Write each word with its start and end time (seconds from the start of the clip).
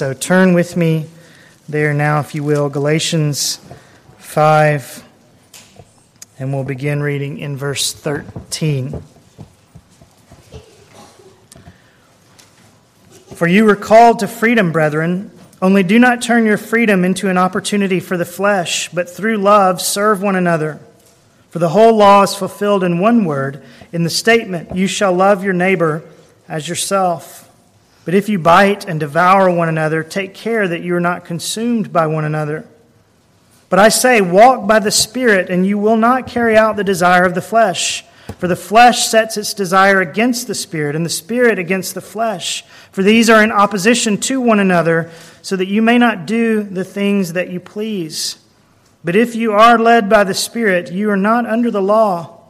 So 0.00 0.14
turn 0.14 0.54
with 0.54 0.78
me 0.78 1.04
there 1.68 1.92
now, 1.92 2.20
if 2.20 2.34
you 2.34 2.42
will, 2.42 2.70
Galatians 2.70 3.60
5, 4.16 5.04
and 6.38 6.54
we'll 6.54 6.64
begin 6.64 7.02
reading 7.02 7.36
in 7.36 7.58
verse 7.58 7.92
13. 7.92 9.02
For 13.34 13.46
you 13.46 13.66
were 13.66 13.76
called 13.76 14.20
to 14.20 14.26
freedom, 14.26 14.72
brethren. 14.72 15.32
Only 15.60 15.82
do 15.82 15.98
not 15.98 16.22
turn 16.22 16.46
your 16.46 16.56
freedom 16.56 17.04
into 17.04 17.28
an 17.28 17.36
opportunity 17.36 18.00
for 18.00 18.16
the 18.16 18.24
flesh, 18.24 18.88
but 18.88 19.06
through 19.06 19.36
love 19.36 19.82
serve 19.82 20.22
one 20.22 20.34
another. 20.34 20.80
For 21.50 21.58
the 21.58 21.68
whole 21.68 21.94
law 21.94 22.22
is 22.22 22.34
fulfilled 22.34 22.84
in 22.84 23.00
one 23.00 23.26
word, 23.26 23.62
in 23.92 24.04
the 24.04 24.08
statement, 24.08 24.74
You 24.74 24.86
shall 24.86 25.12
love 25.12 25.44
your 25.44 25.52
neighbor 25.52 26.02
as 26.48 26.70
yourself. 26.70 27.49
But 28.10 28.16
if 28.16 28.28
you 28.28 28.40
bite 28.40 28.88
and 28.88 28.98
devour 28.98 29.48
one 29.48 29.68
another, 29.68 30.02
take 30.02 30.34
care 30.34 30.66
that 30.66 30.82
you 30.82 30.96
are 30.96 31.00
not 31.00 31.24
consumed 31.24 31.92
by 31.92 32.08
one 32.08 32.24
another. 32.24 32.66
But 33.68 33.78
I 33.78 33.88
say, 33.88 34.20
walk 34.20 34.66
by 34.66 34.80
the 34.80 34.90
Spirit, 34.90 35.48
and 35.48 35.64
you 35.64 35.78
will 35.78 35.96
not 35.96 36.26
carry 36.26 36.56
out 36.56 36.74
the 36.74 36.82
desire 36.82 37.22
of 37.22 37.36
the 37.36 37.40
flesh. 37.40 38.04
For 38.40 38.48
the 38.48 38.56
flesh 38.56 39.06
sets 39.06 39.36
its 39.36 39.54
desire 39.54 40.00
against 40.00 40.48
the 40.48 40.56
Spirit, 40.56 40.96
and 40.96 41.06
the 41.06 41.08
Spirit 41.08 41.60
against 41.60 41.94
the 41.94 42.00
flesh. 42.00 42.64
For 42.90 43.04
these 43.04 43.30
are 43.30 43.44
in 43.44 43.52
opposition 43.52 44.18
to 44.22 44.40
one 44.40 44.58
another, 44.58 45.12
so 45.40 45.54
that 45.54 45.68
you 45.68 45.80
may 45.80 45.96
not 45.96 46.26
do 46.26 46.64
the 46.64 46.82
things 46.82 47.34
that 47.34 47.50
you 47.50 47.60
please. 47.60 48.40
But 49.04 49.14
if 49.14 49.36
you 49.36 49.52
are 49.52 49.78
led 49.78 50.10
by 50.10 50.24
the 50.24 50.34
Spirit, 50.34 50.90
you 50.90 51.10
are 51.10 51.16
not 51.16 51.46
under 51.46 51.70
the 51.70 51.80
law. 51.80 52.40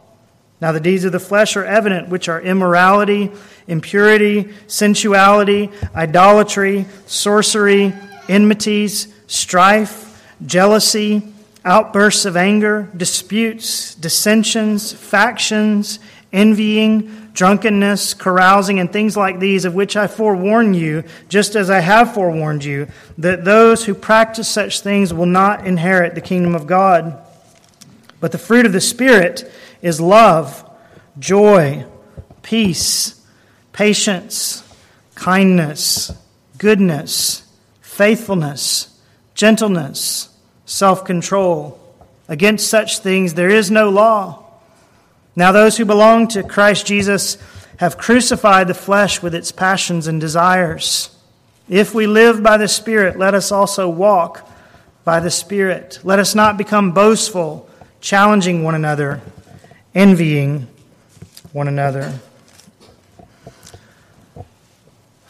Now, 0.61 0.73
the 0.73 0.81
deeds 0.81 1.05
of 1.05 1.13
the 1.13 1.21
flesh 1.21 1.57
are 1.57 1.65
evident, 1.65 2.09
which 2.09 2.29
are 2.29 2.41
immorality, 2.41 3.31
impurity, 3.71 4.53
sensuality, 4.67 5.71
idolatry, 5.95 6.87
sorcery, 7.07 7.95
enmities, 8.29 9.13
strife, 9.27 10.07
jealousy 10.45 11.23
outbursts 11.65 12.25
of 12.25 12.37
anger, 12.37 12.91
disputes, 12.97 13.95
dissensions, 13.95 14.93
factions, 14.93 15.99
envying, 16.33 17.29
drunkenness, 17.33 18.15
carousing, 18.15 18.81
and 18.81 18.93
things 18.93 19.17
like 19.17 19.39
these, 19.39 19.65
of 19.65 19.75
which 19.75 19.97
I 19.97 20.07
forewarn 20.07 20.75
you, 20.75 21.05
just 21.29 21.55
as 21.55 21.71
I 21.71 21.81
have 21.81 22.15
forewarned 22.15 22.65
you, 22.65 22.89
that 23.19 23.45
those 23.45 23.85
who 23.85 23.95
practice 23.95 24.49
such 24.49 24.81
things 24.81 25.13
will 25.13 25.27
not 25.27 25.67
inherit 25.67 26.15
the 26.15 26.21
kingdom 26.21 26.55
of 26.55 26.67
God. 26.67 27.25
But 28.21 28.33
the 28.33 28.39
fruit 28.39 28.67
of 28.67 28.73
the 28.73 28.81
Spirit 28.81 29.51
is 29.83 30.01
love, 30.01 30.69
joy, 31.19 31.87
peace, 32.43 33.20
patience, 33.73 34.63
kindness, 35.15 36.13
goodness, 36.59 37.43
faithfulness, 37.81 38.99
gentleness 39.35 40.29
self 40.65 41.05
control. 41.05 41.79
Against 42.29 42.69
such 42.69 43.01
things 43.01 43.35
there 43.35 43.51
is 43.51 43.71
no 43.71 43.91
law. 43.91 44.45
Now, 45.35 45.53
those 45.53 45.77
who 45.77 45.85
belong 45.85 46.29
to 46.29 46.43
Christ 46.43 46.87
Jesus 46.87 47.37
have 47.79 47.99
crucified 47.99 48.69
the 48.69 48.75
flesh 48.75 49.23
with 49.23 49.35
its 49.35 49.53
passions 49.53 50.07
and 50.07 50.21
desires. 50.21 51.17
If 51.69 51.95
we 51.95 52.07
live 52.07 52.43
by 52.43 52.57
the 52.57 52.69
Spirit, 52.69 53.19
let 53.19 53.33
us 53.33 53.51
also 53.51 53.89
walk 53.89 54.49
by 55.05 55.21
the 55.21 55.31
Spirit. 55.31 55.99
Let 56.05 56.19
us 56.19 56.35
not 56.35 56.59
become 56.59 56.93
boastful, 56.93 57.69
challenging 58.01 58.63
one 58.63 58.75
another, 58.75 59.21
envying 59.95 60.67
one 61.53 61.69
another. 61.69 62.21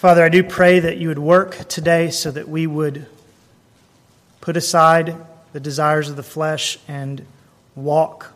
Father, 0.00 0.24
I 0.24 0.30
do 0.30 0.42
pray 0.42 0.80
that 0.80 0.96
you 0.96 1.08
would 1.08 1.18
work 1.18 1.68
today 1.68 2.10
so 2.10 2.30
that 2.30 2.48
we 2.48 2.66
would 2.66 3.04
put 4.40 4.56
aside 4.56 5.14
the 5.52 5.60
desires 5.60 6.08
of 6.08 6.16
the 6.16 6.22
flesh 6.22 6.78
and 6.88 7.26
walk 7.74 8.32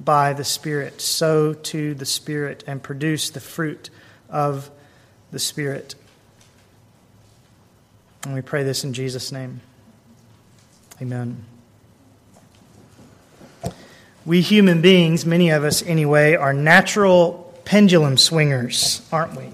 by 0.00 0.32
the 0.32 0.44
Spirit. 0.44 1.02
Sow 1.02 1.52
to 1.52 1.92
the 1.92 2.06
Spirit 2.06 2.64
and 2.66 2.82
produce 2.82 3.28
the 3.28 3.40
fruit 3.40 3.90
of 4.30 4.70
the 5.30 5.38
Spirit. 5.38 5.94
And 8.22 8.32
we 8.32 8.40
pray 8.40 8.62
this 8.62 8.82
in 8.82 8.94
Jesus' 8.94 9.30
name. 9.30 9.60
Amen. 11.02 11.44
We 14.24 14.40
human 14.40 14.80
beings, 14.80 15.26
many 15.26 15.50
of 15.50 15.64
us 15.64 15.82
anyway, 15.82 16.34
are 16.34 16.54
natural 16.54 17.52
pendulum 17.66 18.16
swingers, 18.16 19.06
aren't 19.12 19.36
we? 19.36 19.50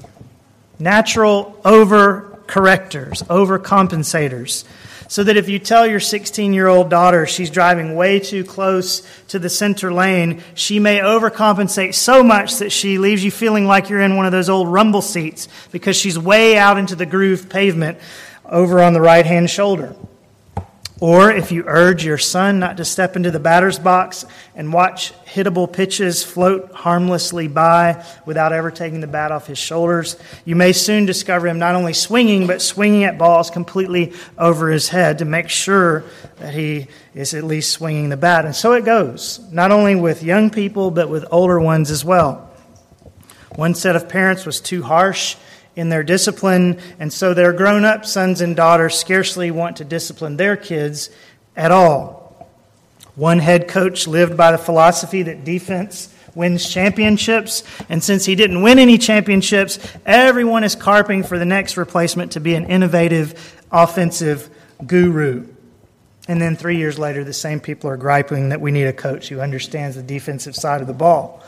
Natural 0.80 1.60
overcorrectors, 1.64 3.22
overcompensators 3.26 4.64
so 5.10 5.24
that 5.24 5.36
if 5.36 5.48
you 5.48 5.58
tell 5.58 5.88
your 5.88 5.98
16 5.98 6.52
year 6.52 6.68
old 6.68 6.88
daughter 6.88 7.26
she's 7.26 7.50
driving 7.50 7.96
way 7.96 8.20
too 8.20 8.44
close 8.44 9.02
to 9.26 9.40
the 9.40 9.50
center 9.50 9.92
lane, 9.92 10.40
she 10.54 10.78
may 10.78 11.00
overcompensate 11.00 11.94
so 11.94 12.22
much 12.22 12.58
that 12.58 12.70
she 12.70 12.96
leaves 12.96 13.24
you 13.24 13.30
feeling 13.32 13.66
like 13.66 13.88
you're 13.88 14.00
in 14.00 14.16
one 14.16 14.24
of 14.24 14.30
those 14.30 14.48
old 14.48 14.68
rumble 14.68 15.02
seats 15.02 15.48
because 15.72 15.96
she's 15.96 16.16
way 16.16 16.56
out 16.56 16.78
into 16.78 16.94
the 16.94 17.06
groove 17.06 17.48
pavement 17.48 17.98
over 18.44 18.80
on 18.80 18.92
the 18.92 19.00
right 19.00 19.26
hand 19.26 19.50
shoulder. 19.50 19.96
Or 21.00 21.30
if 21.30 21.50
you 21.50 21.64
urge 21.66 22.04
your 22.04 22.18
son 22.18 22.58
not 22.58 22.76
to 22.76 22.84
step 22.84 23.16
into 23.16 23.30
the 23.30 23.40
batter's 23.40 23.78
box 23.78 24.26
and 24.54 24.70
watch 24.70 25.14
hittable 25.24 25.72
pitches 25.72 26.22
float 26.22 26.72
harmlessly 26.72 27.48
by 27.48 28.04
without 28.26 28.52
ever 28.52 28.70
taking 28.70 29.00
the 29.00 29.06
bat 29.06 29.32
off 29.32 29.46
his 29.46 29.56
shoulders, 29.56 30.16
you 30.44 30.56
may 30.56 30.74
soon 30.74 31.06
discover 31.06 31.48
him 31.48 31.58
not 31.58 31.74
only 31.74 31.94
swinging, 31.94 32.46
but 32.46 32.60
swinging 32.60 33.04
at 33.04 33.16
balls 33.16 33.48
completely 33.48 34.12
over 34.36 34.68
his 34.68 34.90
head 34.90 35.18
to 35.18 35.24
make 35.24 35.48
sure 35.48 36.04
that 36.36 36.52
he 36.52 36.88
is 37.14 37.32
at 37.32 37.44
least 37.44 37.72
swinging 37.72 38.10
the 38.10 38.18
bat. 38.18 38.44
And 38.44 38.54
so 38.54 38.74
it 38.74 38.84
goes, 38.84 39.40
not 39.50 39.72
only 39.72 39.94
with 39.94 40.22
young 40.22 40.50
people, 40.50 40.90
but 40.90 41.08
with 41.08 41.24
older 41.30 41.58
ones 41.58 41.90
as 41.90 42.04
well. 42.04 42.46
One 43.56 43.74
set 43.74 43.96
of 43.96 44.06
parents 44.06 44.44
was 44.44 44.60
too 44.60 44.82
harsh 44.82 45.36
in 45.80 45.88
their 45.88 46.02
discipline, 46.02 46.78
and 46.98 47.12
so 47.12 47.32
their 47.32 47.52
grown 47.52 47.84
up 47.84 48.04
sons 48.04 48.42
and 48.42 48.54
daughters 48.54 48.98
scarcely 48.98 49.50
want 49.50 49.78
to 49.78 49.84
discipline 49.84 50.36
their 50.36 50.56
kids 50.56 51.08
at 51.56 51.72
all. 51.72 52.48
One 53.16 53.38
head 53.38 53.66
coach 53.66 54.06
lived 54.06 54.36
by 54.36 54.52
the 54.52 54.58
philosophy 54.58 55.22
that 55.22 55.44
defense 55.44 56.14
wins 56.34 56.68
championships, 56.70 57.64
and 57.88 58.04
since 58.04 58.26
he 58.26 58.34
didn't 58.34 58.62
win 58.62 58.78
any 58.78 58.98
championships, 58.98 59.78
everyone 60.04 60.64
is 60.64 60.76
carping 60.76 61.22
for 61.22 61.38
the 61.38 61.46
next 61.46 61.76
replacement 61.76 62.32
to 62.32 62.40
be 62.40 62.54
an 62.54 62.66
innovative 62.66 63.58
offensive 63.72 64.48
guru. 64.86 65.46
And 66.28 66.40
then 66.40 66.56
three 66.56 66.76
years 66.76 66.98
later, 66.98 67.24
the 67.24 67.32
same 67.32 67.58
people 67.58 67.90
are 67.90 67.96
griping 67.96 68.50
that 68.50 68.60
we 68.60 68.70
need 68.70 68.84
a 68.84 68.92
coach 68.92 69.28
who 69.28 69.40
understands 69.40 69.96
the 69.96 70.02
defensive 70.02 70.54
side 70.54 70.80
of 70.80 70.86
the 70.86 70.92
ball. 70.92 71.42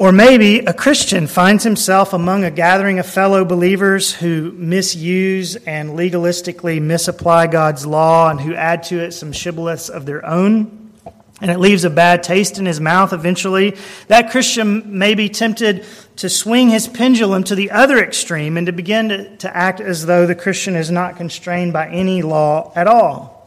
Or 0.00 0.12
maybe 0.12 0.60
a 0.60 0.72
Christian 0.72 1.26
finds 1.26 1.64
himself 1.64 2.12
among 2.12 2.44
a 2.44 2.52
gathering 2.52 3.00
of 3.00 3.06
fellow 3.06 3.44
believers 3.44 4.14
who 4.14 4.52
misuse 4.52 5.56
and 5.56 5.90
legalistically 5.90 6.80
misapply 6.80 7.48
God's 7.48 7.84
law 7.84 8.30
and 8.30 8.40
who 8.40 8.54
add 8.54 8.84
to 8.84 9.00
it 9.00 9.10
some 9.10 9.32
shibboleths 9.32 9.90
of 9.90 10.06
their 10.06 10.24
own. 10.24 10.92
And 11.40 11.50
it 11.50 11.58
leaves 11.58 11.82
a 11.82 11.90
bad 11.90 12.22
taste 12.22 12.58
in 12.58 12.66
his 12.66 12.80
mouth 12.80 13.12
eventually. 13.12 13.76
That 14.06 14.30
Christian 14.30 14.98
may 15.00 15.16
be 15.16 15.28
tempted 15.28 15.84
to 16.16 16.28
swing 16.28 16.68
his 16.70 16.86
pendulum 16.86 17.42
to 17.44 17.56
the 17.56 17.72
other 17.72 17.98
extreme 17.98 18.56
and 18.56 18.68
to 18.68 18.72
begin 18.72 19.08
to, 19.08 19.36
to 19.38 19.56
act 19.56 19.80
as 19.80 20.06
though 20.06 20.26
the 20.26 20.36
Christian 20.36 20.76
is 20.76 20.92
not 20.92 21.16
constrained 21.16 21.72
by 21.72 21.88
any 21.88 22.22
law 22.22 22.72
at 22.76 22.86
all. 22.86 23.37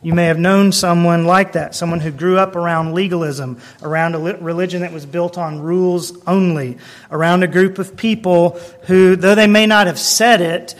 You 0.00 0.14
may 0.14 0.26
have 0.26 0.38
known 0.38 0.70
someone 0.70 1.24
like 1.24 1.52
that, 1.52 1.74
someone 1.74 1.98
who 1.98 2.12
grew 2.12 2.38
up 2.38 2.54
around 2.54 2.94
legalism, 2.94 3.60
around 3.82 4.14
a 4.14 4.18
religion 4.18 4.82
that 4.82 4.92
was 4.92 5.04
built 5.04 5.36
on 5.36 5.60
rules 5.60 6.16
only, 6.26 6.78
around 7.10 7.42
a 7.42 7.48
group 7.48 7.78
of 7.78 7.96
people 7.96 8.60
who, 8.82 9.16
though 9.16 9.34
they 9.34 9.48
may 9.48 9.66
not 9.66 9.88
have 9.88 9.98
said 9.98 10.40
it, 10.40 10.76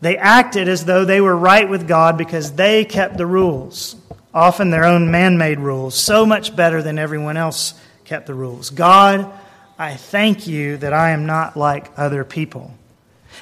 they 0.00 0.16
acted 0.16 0.68
as 0.68 0.86
though 0.86 1.04
they 1.04 1.20
were 1.20 1.36
right 1.36 1.68
with 1.68 1.86
God 1.86 2.16
because 2.16 2.52
they 2.52 2.86
kept 2.86 3.18
the 3.18 3.26
rules, 3.26 3.96
often 4.32 4.70
their 4.70 4.84
own 4.84 5.10
man 5.10 5.36
made 5.36 5.60
rules, 5.60 5.94
so 5.94 6.24
much 6.24 6.56
better 6.56 6.82
than 6.82 6.98
everyone 6.98 7.36
else 7.36 7.74
kept 8.04 8.26
the 8.26 8.34
rules. 8.34 8.70
God, 8.70 9.30
I 9.78 9.94
thank 9.96 10.46
you 10.46 10.78
that 10.78 10.92
I 10.94 11.10
am 11.10 11.26
not 11.26 11.56
like 11.56 11.90
other 11.98 12.24
people. 12.24 12.72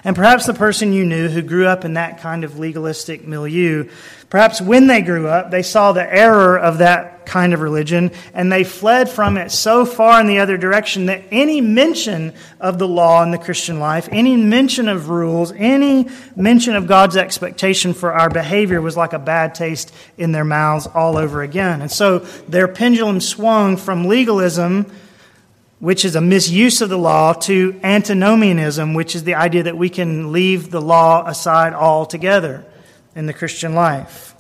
And 0.05 0.17
perhaps 0.17 0.47
the 0.47 0.55
person 0.55 0.93
you 0.93 1.05
knew 1.05 1.29
who 1.29 1.43
grew 1.43 1.67
up 1.67 1.85
in 1.85 1.95
that 1.95 2.21
kind 2.21 2.45
of 2.45 2.59
legalistic 2.59 3.27
milieu, 3.27 3.89
perhaps 4.33 4.63
when 4.63 4.87
they 4.87 5.03
grew 5.03 5.29
up, 5.29 5.51
they 5.51 5.63
saw 5.63 5.93
the 5.93 6.11
error 6.11 6.59
of 6.59 6.79
that 6.79 7.27
kind 7.27 7.53
of 7.53 7.61
religion 7.61 8.11
and 8.33 8.51
they 8.51 8.65
fled 8.65 9.07
from 9.07 9.37
it 9.37 9.51
so 9.53 9.85
far 9.85 10.23
in 10.23 10.27
the 10.27 10.39
other 10.39 10.57
direction 10.57 11.05
that 11.05 11.23
any 11.31 11.61
mention 11.61 12.33
of 12.59 12.79
the 12.79 12.89
law 12.89 13.23
in 13.23 13.31
the 13.31 13.37
Christian 13.37 13.79
life, 13.79 14.09
any 14.11 14.35
mention 14.35 14.89
of 14.89 15.11
rules, 15.11 15.53
any 15.53 16.09
mention 16.35 16.75
of 16.75 16.87
God's 16.87 17.15
expectation 17.15 17.93
for 17.93 18.15
our 18.15 18.31
behavior 18.31 18.81
was 18.81 18.97
like 18.97 19.13
a 19.13 19.19
bad 19.19 19.55
taste 19.55 19.93
in 20.17 20.33
their 20.33 20.47
mouths 20.47 20.87
all 20.87 21.19
over 21.19 21.43
again. 21.43 21.83
And 21.83 21.93
so 21.93 22.21
their 22.49 22.69
pendulum 22.69 23.21
swung 23.21 23.77
from 23.77 24.07
legalism 24.07 24.91
which 25.79 26.05
is 26.05 26.15
a 26.15 26.21
misuse 26.21 26.81
of 26.81 26.89
the 26.89 26.97
law, 26.97 27.33
to 27.33 27.79
antinomianism, 27.83 28.95
which 28.95 29.17
is 29.17 29.25
the 29.25 29.35
idea 29.35 29.65
that 29.65 29.77
we 29.77 29.91
can 29.91 30.31
leave 30.31 30.71
the 30.71 30.81
law 30.81 31.27
aside 31.27 31.75
altogether 31.75 32.65
in 33.15 33.27
the 33.27 33.33
Christian 33.33 33.75
life. 33.75 34.35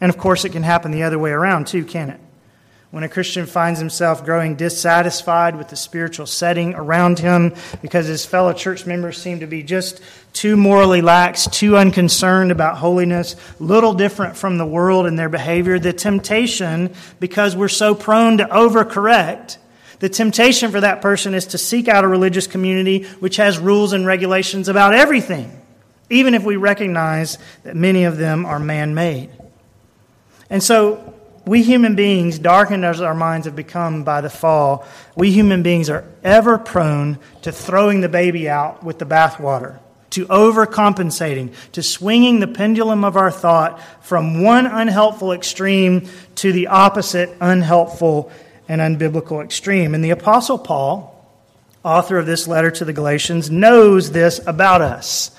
And 0.00 0.10
of 0.10 0.18
course, 0.18 0.44
it 0.44 0.50
can 0.50 0.62
happen 0.62 0.90
the 0.90 1.02
other 1.02 1.18
way 1.18 1.30
around 1.30 1.66
too, 1.66 1.84
can 1.84 2.10
it? 2.10 2.20
When 2.90 3.02
a 3.02 3.08
Christian 3.08 3.46
finds 3.46 3.80
himself 3.80 4.24
growing 4.24 4.54
dissatisfied 4.54 5.56
with 5.56 5.68
the 5.68 5.74
spiritual 5.74 6.26
setting 6.26 6.74
around 6.74 7.18
him 7.18 7.54
because 7.82 8.06
his 8.06 8.24
fellow 8.24 8.52
church 8.52 8.86
members 8.86 9.20
seem 9.20 9.40
to 9.40 9.48
be 9.48 9.64
just 9.64 10.00
too 10.32 10.56
morally 10.56 11.00
lax, 11.00 11.48
too 11.48 11.76
unconcerned 11.76 12.52
about 12.52 12.78
holiness, 12.78 13.34
little 13.58 13.94
different 13.94 14.36
from 14.36 14.58
the 14.58 14.66
world 14.66 15.06
in 15.06 15.16
their 15.16 15.28
behavior, 15.28 15.80
the 15.80 15.92
temptation, 15.92 16.94
because 17.18 17.56
we're 17.56 17.66
so 17.66 17.96
prone 17.96 18.38
to 18.38 18.44
overcorrect, 18.44 19.58
the 19.98 20.08
temptation 20.08 20.70
for 20.70 20.80
that 20.80 21.00
person 21.00 21.34
is 21.34 21.46
to 21.46 21.58
seek 21.58 21.88
out 21.88 22.04
a 22.04 22.08
religious 22.08 22.46
community 22.46 23.04
which 23.20 23.36
has 23.36 23.58
rules 23.58 23.92
and 23.92 24.06
regulations 24.06 24.68
about 24.68 24.94
everything, 24.94 25.50
even 26.10 26.34
if 26.34 26.44
we 26.44 26.56
recognize 26.56 27.38
that 27.62 27.76
many 27.76 28.04
of 28.04 28.16
them 28.16 28.46
are 28.46 28.58
man 28.58 28.94
made. 28.94 29.30
And 30.50 30.62
so, 30.62 31.14
we 31.46 31.62
human 31.62 31.94
beings, 31.94 32.38
darkened 32.38 32.84
as 32.84 33.00
our 33.00 33.14
minds 33.14 33.46
have 33.46 33.56
become 33.56 34.02
by 34.02 34.20
the 34.20 34.30
fall, 34.30 34.86
we 35.14 35.30
human 35.30 35.62
beings 35.62 35.90
are 35.90 36.04
ever 36.22 36.56
prone 36.56 37.18
to 37.42 37.52
throwing 37.52 38.00
the 38.00 38.08
baby 38.08 38.48
out 38.48 38.82
with 38.82 38.98
the 38.98 39.04
bathwater, 39.04 39.78
to 40.10 40.24
overcompensating, 40.26 41.54
to 41.72 41.82
swinging 41.82 42.40
the 42.40 42.46
pendulum 42.46 43.04
of 43.04 43.16
our 43.16 43.30
thought 43.30 43.80
from 44.00 44.42
one 44.42 44.66
unhelpful 44.66 45.32
extreme 45.32 46.08
to 46.36 46.52
the 46.52 46.68
opposite 46.68 47.36
unhelpful 47.40 48.32
and 48.66 48.80
unbiblical 48.80 49.44
extreme. 49.44 49.94
And 49.94 50.02
the 50.02 50.10
Apostle 50.10 50.58
Paul, 50.58 51.10
author 51.84 52.16
of 52.16 52.24
this 52.24 52.48
letter 52.48 52.70
to 52.70 52.86
the 52.86 52.94
Galatians, 52.94 53.50
knows 53.50 54.12
this 54.12 54.40
about 54.46 54.80
us. 54.80 55.30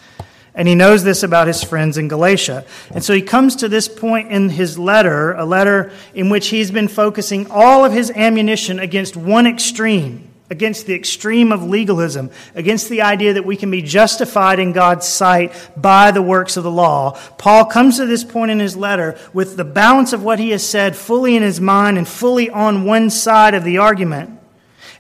And 0.56 0.68
he 0.68 0.76
knows 0.76 1.04
this 1.04 1.22
about 1.22 1.48
his 1.48 1.64
friends 1.64 1.98
in 1.98 2.08
Galatia. 2.08 2.66
And 2.92 3.04
so 3.04 3.14
he 3.14 3.22
comes 3.22 3.58
to 3.58 3.68
this 3.68 3.88
point 3.88 4.32
in 4.32 4.50
his 4.50 4.80
letter, 4.80 5.34
a 5.34 5.46
letter 5.46 5.92
in 6.14 6.30
which 6.30 6.48
he's 6.48 6.72
been 6.72 6.88
focusing 6.88 7.52
all 7.52 7.84
of 7.84 7.92
his 7.92 8.10
ammunition 8.12 8.80
against 8.80 9.18
one 9.18 9.48
extreme 9.48 10.32
against 10.50 10.86
the 10.86 10.94
extreme 10.94 11.52
of 11.52 11.64
legalism, 11.64 12.30
against 12.54 12.90
the 12.90 13.02
idea 13.02 13.34
that 13.34 13.46
we 13.46 13.56
can 13.56 13.72
be 13.72 13.82
justified 13.82 14.60
in 14.60 14.74
God's 14.74 15.08
sight 15.08 15.54
by 15.76 16.12
the 16.12 16.22
works 16.22 16.56
of 16.56 16.64
the 16.64 16.72
law. 16.72 17.18
Paul 17.38 17.66
comes 17.66 17.98
to 17.98 18.06
this 18.06 18.24
point 18.24 18.52
in 18.52 18.60
his 18.60 18.78
letter 18.78 19.18
with 19.34 19.58
the 19.58 19.64
balance 19.64 20.14
of 20.14 20.24
what 20.24 20.40
he 20.40 20.52
has 20.52 20.68
said 20.68 20.96
fully 20.96 21.36
in 21.36 21.42
his 21.42 21.60
mind 21.60 21.98
and 21.98 22.08
fully 22.08 22.50
on 22.50 22.86
one 22.86 23.10
side 23.10 23.56
of 23.56 23.64
the 23.64 23.80
argument. 23.80 24.40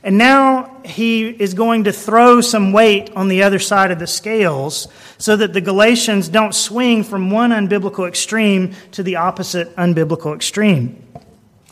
And 0.05 0.19
now 0.19 0.81
he 0.85 1.27
is 1.27 1.55
going 1.55 1.85
to 1.85 1.91
throw 1.91 2.39
some 2.39 2.71
weight 2.71 3.09
on 3.15 3.27
the 3.27 3.41
other 3.41 3.57
side 3.57 3.89
of 3.89 3.97
the 3.97 4.05
scales 4.05 4.87
so 5.17 5.35
that 5.35 5.51
the 5.51 5.61
Galatians 5.61 6.29
don't 6.29 6.53
swing 6.53 7.03
from 7.03 7.31
one 7.31 7.49
unbiblical 7.49 8.07
extreme 8.07 8.75
to 8.91 9.01
the 9.01 9.15
opposite 9.15 9.75
unbiblical 9.77 10.35
extreme. 10.35 11.03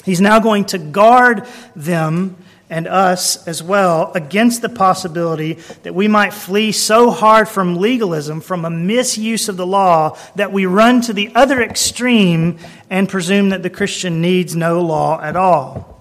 He's 0.04 0.20
now 0.20 0.40
going 0.40 0.66
to 0.66 0.80
guard 0.80 1.46
them 1.76 2.36
and 2.72 2.88
us 2.88 3.48
as 3.48 3.62
well 3.62 4.12
against 4.16 4.64
the 4.64 4.70
possibility 4.70 5.60
that 5.84 5.94
we 5.94 6.08
might 6.08 6.34
flee 6.34 6.72
so 6.72 7.12
hard 7.12 7.48
from 7.48 7.78
legalism, 7.78 8.42
from 8.42 8.66
a 8.66 8.70
misuse 8.72 9.48
of 9.48 9.58
the 9.58 9.68
law, 9.68 10.18
that 10.38 10.52
we 10.52 10.66
run 10.66 11.02
to 11.02 11.14
the 11.14 11.32
other 11.36 11.62
extreme 11.62 12.58
and 12.90 13.08
presume 13.08 13.50
that 13.50 13.62
the 13.62 13.70
Christian 13.70 14.22
needs 14.22 14.56
no 14.56 14.82
law 14.82 15.22
at 15.22 15.36
all. 15.36 15.93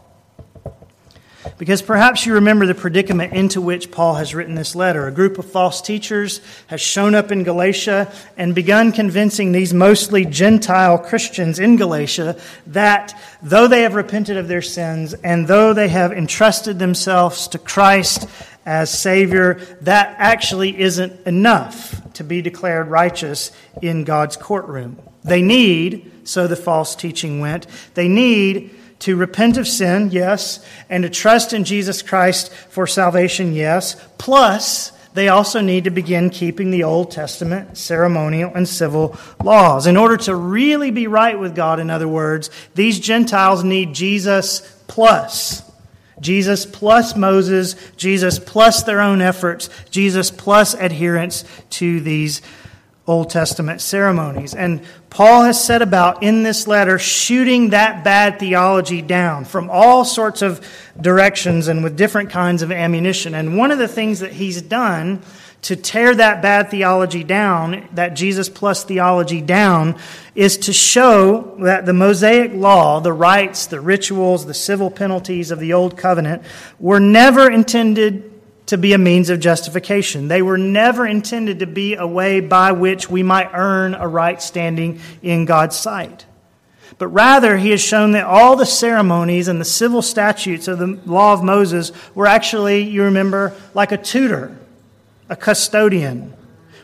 Because 1.59 1.83
perhaps 1.83 2.25
you 2.25 2.35
remember 2.35 2.67
the 2.67 2.75
predicament 2.75 3.33
into 3.33 3.61
which 3.61 3.91
Paul 3.91 4.15
has 4.15 4.35
written 4.35 4.55
this 4.55 4.75
letter. 4.75 5.07
A 5.07 5.13
group 5.13 5.39
of 5.39 5.45
false 5.45 5.81
teachers 5.81 6.41
has 6.69 6.81
shown 6.81 7.15
up 7.15 7.33
in 7.33 7.43
Galatia 7.43 8.13
and 8.37 8.55
begun 8.55 8.93
convincing 8.93 9.53
these 9.53 9.75
mostly 9.75 10.25
Gentile 10.25 10.99
Christians 10.99 11.59
in 11.59 11.77
Galatia 11.77 12.39
that 12.69 13.19
though 13.43 13.67
they 13.67 13.83
have 13.83 13.95
repented 13.95 14.37
of 14.37 14.49
their 14.49 14.63
sins 14.63 15.15
and 15.15 15.49
though 15.49 15.75
they 15.75 15.89
have 15.89 16.13
entrusted 16.13 16.79
themselves 16.79 17.49
to 17.49 17.59
Christ 17.59 18.29
as 18.65 18.97
Savior, 18.97 19.55
that 19.81 20.15
actually 20.19 20.81
isn't 20.81 21.27
enough 21.27 22.13
to 22.15 22.25
be 22.25 22.43
declared 22.43 22.89
righteous 22.89 23.51
in 23.81 24.05
God's 24.05 24.37
courtroom. 24.37 24.99
They 25.25 25.43
need, 25.43 26.11
so 26.25 26.47
the 26.47 26.57
false 26.57 26.95
teaching 26.95 27.41
went, 27.41 27.67
they 27.95 28.09
need 28.09 28.71
to 29.03 29.17
repent 29.17 29.57
of 29.57 29.67
sin, 29.67 30.11
yes, 30.13 30.65
and 30.89 31.03
to 31.03 31.11
trust 31.11 31.53
in 31.53 31.65
Jesus 31.65 32.03
Christ 32.03 32.53
for 32.53 32.87
salvation, 32.87 33.53
yes. 33.53 33.97
Plus, 34.17 34.93
they 35.15 35.29
also 35.29 35.61
need 35.61 35.85
to 35.85 35.91
begin 35.91 36.31
keeping 36.31 36.71
the 36.71 36.85
Old 36.85 37.11
Testament 37.11 37.77
ceremonial 37.77 38.53
and 38.55 38.69
civil 38.69 39.17
laws. 39.43 39.89
In 39.89 39.97
order 39.97 40.17
to 40.19 40.37
really 40.37 40.93
be 40.93 41.09
right 41.09 41.37
with 41.37 41.57
God, 41.57 41.81
in 41.81 41.91
other 41.91 42.07
words, 42.07 42.49
these 42.77 43.01
Gentiles 43.01 43.65
need 43.65 43.93
Jesus 43.93 44.61
plus. 44.87 45.69
Jesus 46.21 46.65
plus 46.65 47.17
Moses, 47.17 47.75
Jesus 47.97 48.39
plus 48.39 48.85
their 48.85 49.01
own 49.01 49.21
efforts, 49.21 49.69
Jesus 49.91 50.31
plus 50.31 50.75
adherence 50.75 51.45
to 51.71 51.99
these 51.99 52.41
Old 53.07 53.31
Testament 53.31 53.81
ceremonies. 53.81 54.55
And 54.55 54.83
Paul 55.11 55.43
has 55.43 55.63
set 55.63 55.83
about 55.83 56.23
in 56.23 56.45
this 56.45 56.69
letter 56.69 56.99
shooting 56.99 57.71
that 57.71 58.05
bad 58.05 58.39
theology 58.39 59.03
down 59.03 59.45
from 59.45 59.69
all 59.71 60.05
sorts 60.05 60.41
of 60.41 60.65
directions 61.01 61.67
and 61.67 61.83
with 61.83 61.97
different 61.97 62.31
kinds 62.31 62.63
of 62.63 62.71
ammunition. 62.71 63.35
And 63.35 63.59
one 63.59 63.73
of 63.73 63.79
the 63.79 63.89
things 63.89 64.21
that 64.21 64.33
he's 64.33 64.63
done 64.63 65.23
to 65.63 65.77
tear 65.77 66.15
that 66.15 66.43
bad 66.43 66.71
theology 66.71 67.23
down, 67.23 67.89
that 67.93 68.15
Jesus 68.15 68.49
plus 68.49 68.83
theology 68.83 69.41
down, 69.41 69.97
is 70.35 70.59
to 70.59 70.73
show 70.73 71.57
that 71.61 71.87
the 71.87 71.93
Mosaic 71.93 72.53
law, 72.53 73.01
the 73.01 73.13
rites, 73.13 73.67
the 73.67 73.81
rituals, 73.81 74.47
the 74.47 74.55
civil 74.55 74.91
penalties 74.91 75.53
of 75.53 75.61
the 75.61 75.73
Old 75.73 75.97
Covenant, 75.97 76.43
were 76.81 76.99
never 76.99 77.49
intended 77.49 78.32
to 78.73 78.79
be 78.79 78.95
a 78.95 78.99
means 78.99 79.29
of 79.29 79.39
justification. 79.39 80.29
They 80.29 80.41
were 80.41 80.57
never 80.57 81.07
intended 81.07 81.59
to 81.59 81.67
be 81.67 81.95
a 81.95 82.07
way 82.07 82.41
by 82.41 82.73
which 82.73 83.11
we 83.11 83.23
might 83.23 83.51
earn 83.53 83.95
a 83.95 84.09
right 84.09 84.41
standing 84.41 84.99
in 85.23 85.45
God's 85.45 85.77
sight. 85.77 86.25
But 86.97 87.09
rather, 87.09 87.59
he 87.59 87.69
has 87.73 87.83
shown 87.83 88.13
that 88.13 88.25
all 88.25 88.57
the 88.57 88.65
ceremonies 88.65 89.49
and 89.49 89.61
the 89.61 89.67
civil 89.67 90.01
statutes 90.01 90.69
of 90.69 90.79
the 90.79 90.99
law 91.05 91.35
of 91.35 91.45
Moses 91.45 91.93
were 92.15 92.27
actually, 92.27 92.81
you 92.85 93.03
remember, 93.03 93.55
like 93.75 93.93
a 93.93 93.99
tutor, 93.99 94.57
a 95.29 95.37
custodian, 95.37 96.33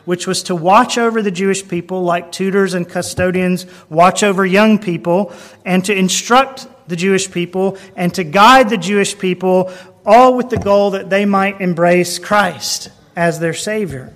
which 0.05 0.27
was 0.27 0.43
to 0.43 0.55
watch 0.55 0.99
over 0.99 1.23
the 1.23 1.31
Jewish 1.31 1.67
people 1.67 2.03
like 2.03 2.31
tutors 2.31 2.75
and 2.75 2.87
custodians 2.87 3.65
watch 3.89 4.21
over 4.21 4.45
young 4.45 4.77
people, 4.77 5.33
and 5.65 5.83
to 5.85 5.95
instruct 5.95 6.67
the 6.87 6.95
Jewish 6.95 7.31
people 7.31 7.77
and 7.95 8.13
to 8.15 8.23
guide 8.23 8.69
the 8.69 8.77
Jewish 8.77 9.17
people 9.17 9.71
all 10.09 10.33
with 10.33 10.49
the 10.49 10.57
goal 10.57 10.89
that 10.91 11.11
they 11.11 11.23
might 11.23 11.61
embrace 11.61 12.17
Christ 12.17 12.89
as 13.15 13.39
their 13.39 13.53
Savior. 13.53 14.11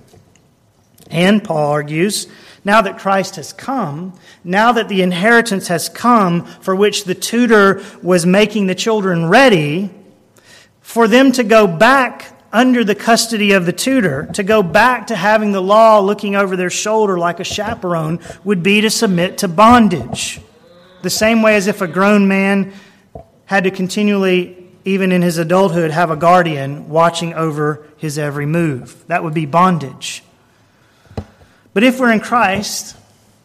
And 1.08 1.44
Paul 1.44 1.70
argues, 1.70 2.26
now 2.64 2.82
that 2.82 2.98
Christ 2.98 3.36
has 3.36 3.52
come, 3.52 4.12
now 4.42 4.72
that 4.72 4.88
the 4.88 5.02
inheritance 5.02 5.68
has 5.68 5.88
come 5.88 6.46
for 6.46 6.74
which 6.74 7.04
the 7.04 7.14
tutor 7.14 7.80
was 8.02 8.26
making 8.26 8.66
the 8.66 8.74
children 8.74 9.28
ready, 9.28 9.88
for 10.80 11.06
them 11.06 11.30
to 11.30 11.44
go 11.44 11.68
back 11.68 12.42
under 12.52 12.82
the 12.82 12.96
custody 12.96 13.52
of 13.52 13.64
the 13.64 13.72
tutor, 13.72 14.28
to 14.32 14.42
go 14.42 14.64
back 14.64 15.06
to 15.06 15.14
having 15.14 15.52
the 15.52 15.62
law 15.62 16.00
looking 16.00 16.34
over 16.34 16.56
their 16.56 16.70
shoulder 16.70 17.16
like 17.16 17.38
a 17.38 17.44
chaperone, 17.44 18.18
would 18.42 18.64
be 18.64 18.80
to 18.80 18.90
submit 18.90 19.38
to 19.38 19.46
bondage. 19.46 20.40
The 21.02 21.10
same 21.10 21.40
way 21.40 21.54
as 21.54 21.68
if 21.68 21.82
a 21.82 21.86
grown 21.86 22.26
man 22.26 22.72
had 23.44 23.62
to 23.62 23.70
continually 23.70 24.63
even 24.84 25.12
in 25.12 25.22
his 25.22 25.38
adulthood, 25.38 25.90
have 25.90 26.10
a 26.10 26.16
guardian 26.16 26.88
watching 26.88 27.34
over 27.34 27.86
his 27.96 28.18
every 28.18 28.46
move. 28.46 29.04
That 29.06 29.24
would 29.24 29.34
be 29.34 29.46
bondage. 29.46 30.22
But 31.72 31.82
if 31.82 31.98
we're 31.98 32.12
in 32.12 32.20
Christ, 32.20 32.96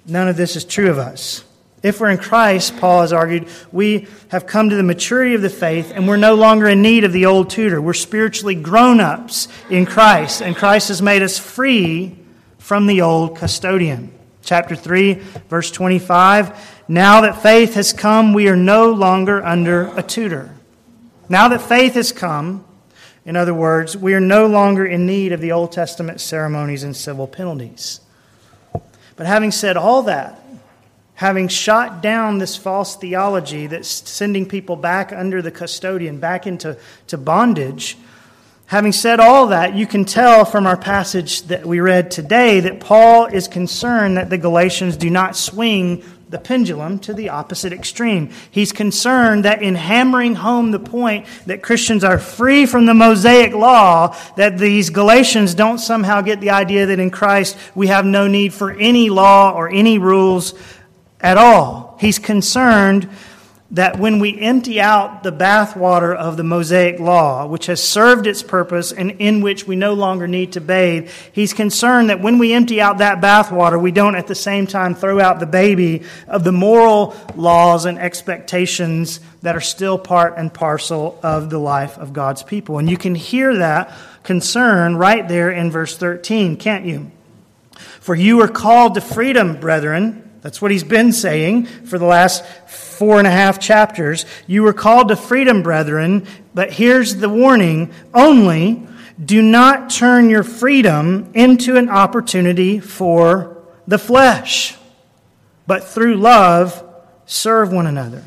none 0.06 0.28
of 0.28 0.38
this 0.38 0.56
is 0.56 0.66
true 0.66 0.90
of 0.90 0.98
us. 0.98 1.44
If 1.82 2.02
we're 2.02 2.10
in 2.10 2.18
Christ, 2.18 2.78
Paul 2.78 3.02
has 3.02 3.14
argued, 3.14 3.48
we 3.72 4.08
have 4.30 4.46
come 4.46 4.70
to 4.70 4.76
the 4.76 4.84
maturity 4.84 5.34
of 5.34 5.42
the 5.42 5.50
faith 5.50 5.94
and 5.96 6.08
we're 6.08 6.18
no 6.18 6.36
longer 6.36 6.68
in 6.68 6.82
need 6.82 7.06
of 7.06 7.14
the 7.14 7.26
old 7.26 7.50
tutor. 7.50 7.82
We're 7.82 7.94
spiritually 7.94 8.56
grown 8.56 9.00
ups 9.00 9.48
in 9.70 9.86
Christ, 9.86 10.42
and 10.42 10.56
Christ 10.56 10.90
has 10.90 11.02
made 11.02 11.22
us 11.22 11.40
free 11.40 12.18
from 12.58 12.86
the 12.86 13.02
old 13.02 13.38
custodian. 13.38 14.12
Chapter 14.42 14.76
3, 14.76 15.14
verse 15.48 15.72
25 15.72 16.84
Now 16.90 17.22
that 17.22 17.42
faith 17.42 17.76
has 17.76 17.94
come, 17.94 18.34
we 18.34 18.50
are 18.50 18.58
no 18.58 18.92
longer 18.92 19.44
under 19.44 19.88
a 19.98 20.04
tutor. 20.04 20.54
Now 21.30 21.48
that 21.50 21.62
faith 21.62 21.94
has 21.94 22.12
come, 22.12 22.66
in 23.24 23.36
other 23.36 23.54
words, 23.54 23.96
we 23.96 24.16
are 24.16 24.20
no 24.20 24.48
longer 24.48 24.86
in 24.86 25.06
need 25.06 25.32
of 25.32 25.40
the 25.40 25.52
Old 25.52 25.72
Testament 25.72 26.20
ceremonies 26.20 26.84
and 26.84 26.98
civil 26.98 27.28
penalties. 27.28 28.02
But 29.16 29.28
having 29.28 29.52
said 29.52 29.78
all 29.78 30.04
that, 30.04 30.44
having 31.14 31.48
shot 31.48 32.02
down 32.02 32.40
this 32.40 32.58
false 32.58 32.96
theology 32.96 33.68
that's 33.68 33.88
sending 34.10 34.48
people 34.48 34.76
back 34.76 35.14
under 35.14 35.42
the 35.42 35.52
custodian, 35.52 36.20
back 36.20 36.48
into 36.48 36.78
to 37.08 37.18
bondage, 37.18 37.98
Having 38.70 38.92
said 38.92 39.20
all 39.20 39.48
that, 39.48 39.74
you 39.74 39.88
can 39.88 40.06
tell 40.06 40.46
from 40.46 40.68
our 40.68 40.78
passage 40.78 41.42
that 41.48 41.66
we 41.66 41.80
read 41.80 42.12
today 42.12 42.60
that 42.60 42.80
Paul 42.80 43.26
is 43.26 43.48
concerned 43.48 44.18
that 44.18 44.30
the 44.30 44.38
Galatians 44.38 44.96
do 44.96 45.10
not 45.10 45.36
swing 45.36 46.04
the 46.30 46.40
pendulum 46.40 47.00
to 47.00 47.14
the 47.14 47.30
opposite 47.30 47.74
extreme. 47.74 48.30
He's 48.52 48.72
concerned 48.72 49.46
that 49.46 49.64
in 49.64 49.76
hammering 49.76 50.36
home 50.36 50.72
the 50.72 50.80
point 50.80 51.26
that 51.48 51.64
Christians 51.64 52.04
are 52.04 52.20
free 52.20 52.68
from 52.68 52.86
the 52.86 52.94
Mosaic 52.94 53.54
law, 53.54 54.16
that 54.38 54.60
these 54.60 54.92
Galatians 54.92 55.56
don't 55.56 55.80
somehow 55.80 56.22
get 56.22 56.40
the 56.40 56.52
idea 56.52 56.86
that 56.86 57.00
in 57.00 57.10
Christ 57.10 57.58
we 57.74 57.88
have 57.88 58.06
no 58.06 58.28
need 58.28 58.54
for 58.54 58.72
any 58.72 59.10
law 59.10 59.52
or 59.52 59.70
any 59.70 59.98
rules 59.98 60.54
at 61.20 61.38
all. 61.38 61.98
He's 62.00 62.20
concerned 62.20 63.10
that 63.72 64.00
when 64.00 64.18
we 64.18 64.40
empty 64.40 64.82
out 64.82 65.22
the 65.22 65.32
bathwater 65.32 66.16
of 66.16 66.38
the 66.38 66.44
Mosaic 66.44 67.00
law, 67.00 67.46
which 67.46 67.68
has 67.68 67.84
served 67.84 68.26
its 68.26 68.42
purpose 68.42 68.92
and 68.92 69.12
in 69.20 69.42
which 69.42 69.68
we 69.68 69.76
no 69.76 69.94
longer 69.94 70.28
need 70.28 70.54
to 70.54 70.62
bathe, 70.62 71.10
he's 71.32 71.54
concerned 71.54 72.10
that 72.10 72.20
when 72.20 72.40
we 72.40 72.52
empty 72.52 72.82
out 72.82 72.98
that 72.98 73.22
bathwater, 73.22 73.80
we 73.80 73.92
don't 73.92 74.16
at 74.16 74.26
the 74.26 74.34
same 74.34 74.66
time 74.66 74.96
throw 74.96 75.20
out 75.20 75.40
the 75.40 75.46
baby 75.46 76.02
of 76.28 76.44
the 76.44 76.52
moral 76.52 77.16
laws 77.36 77.86
and 77.86 78.00
expectations 78.00 79.20
that 79.44 79.56
are 79.56 79.62
still 79.62 80.00
part 80.00 80.36
and 80.38 80.52
parcel 80.52 81.20
of 81.22 81.52
the 81.52 81.60
life 81.60 81.98
of 82.00 82.12
God's 82.12 82.42
people. 82.42 82.80
And 82.80 82.90
you 82.90 82.98
can 82.98 83.14
hear 83.14 83.58
that 83.58 83.94
concern 84.24 84.96
right 84.96 85.28
there 85.28 85.52
in 85.52 85.70
verse 85.70 85.96
13, 85.96 86.58
can't 86.58 86.86
you? 86.86 87.12
For 88.00 88.16
you 88.16 88.42
are 88.42 88.48
called 88.48 88.96
to 88.96 89.02
freedom, 89.02 89.60
brethren. 89.60 90.29
That's 90.42 90.62
what 90.62 90.72
he's 90.72 90.84
been 90.84 91.12
saying 91.12 91.66
for 91.66 92.00
the 92.00 92.06
last 92.06 92.46
four 92.68 93.20
and 93.20 93.28
a 93.28 93.32
half 93.32 93.60
chapters. 93.60 94.26
You 94.48 94.64
were 94.64 94.74
called 94.74 95.10
to 95.10 95.16
freedom, 95.16 95.64
brethren, 95.64 96.28
but 96.54 96.72
here's 96.72 97.18
the 97.18 97.30
warning 97.30 97.92
only 98.14 98.88
do 99.24 99.42
not 99.42 99.90
turn 99.90 100.30
your 100.30 100.44
freedom 100.44 101.32
into 101.34 101.76
an 101.76 101.90
opportunity 101.90 102.80
for 102.80 103.58
the 103.86 103.98
flesh, 103.98 104.78
but 105.68 105.84
through 105.84 106.16
love 106.16 106.84
serve 107.26 107.72
one 107.74 107.86
another. 107.86 108.24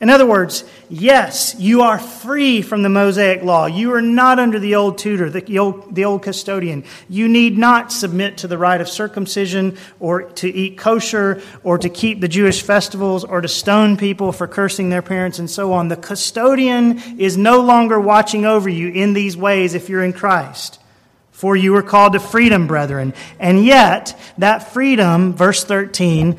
In 0.00 0.10
other 0.10 0.26
words, 0.26 0.62
yes, 0.88 1.56
you 1.58 1.82
are 1.82 1.98
free 1.98 2.62
from 2.62 2.82
the 2.82 2.88
Mosaic 2.88 3.42
law. 3.42 3.66
You 3.66 3.94
are 3.94 4.02
not 4.02 4.38
under 4.38 4.60
the 4.60 4.76
old 4.76 4.96
tutor, 4.96 5.28
the 5.28 5.58
old, 5.58 5.92
the 5.92 6.04
old 6.04 6.22
custodian. 6.22 6.84
You 7.08 7.26
need 7.26 7.58
not 7.58 7.90
submit 7.90 8.38
to 8.38 8.46
the 8.46 8.58
rite 8.58 8.80
of 8.80 8.88
circumcision 8.88 9.76
or 9.98 10.22
to 10.22 10.48
eat 10.48 10.78
kosher 10.78 11.42
or 11.64 11.78
to 11.78 11.88
keep 11.88 12.20
the 12.20 12.28
Jewish 12.28 12.62
festivals 12.62 13.24
or 13.24 13.40
to 13.40 13.48
stone 13.48 13.96
people 13.96 14.30
for 14.30 14.46
cursing 14.46 14.88
their 14.88 15.02
parents 15.02 15.40
and 15.40 15.50
so 15.50 15.72
on. 15.72 15.88
The 15.88 15.96
custodian 15.96 17.18
is 17.18 17.36
no 17.36 17.60
longer 17.60 17.98
watching 17.98 18.46
over 18.46 18.68
you 18.68 18.90
in 18.90 19.14
these 19.14 19.36
ways 19.36 19.74
if 19.74 19.88
you're 19.88 20.04
in 20.04 20.12
Christ. 20.12 20.78
For 21.32 21.56
you 21.56 21.76
are 21.76 21.84
called 21.84 22.14
to 22.14 22.20
freedom, 22.20 22.66
brethren. 22.66 23.14
And 23.38 23.64
yet, 23.64 24.18
that 24.38 24.72
freedom, 24.72 25.34
verse 25.34 25.62
13, 25.62 26.36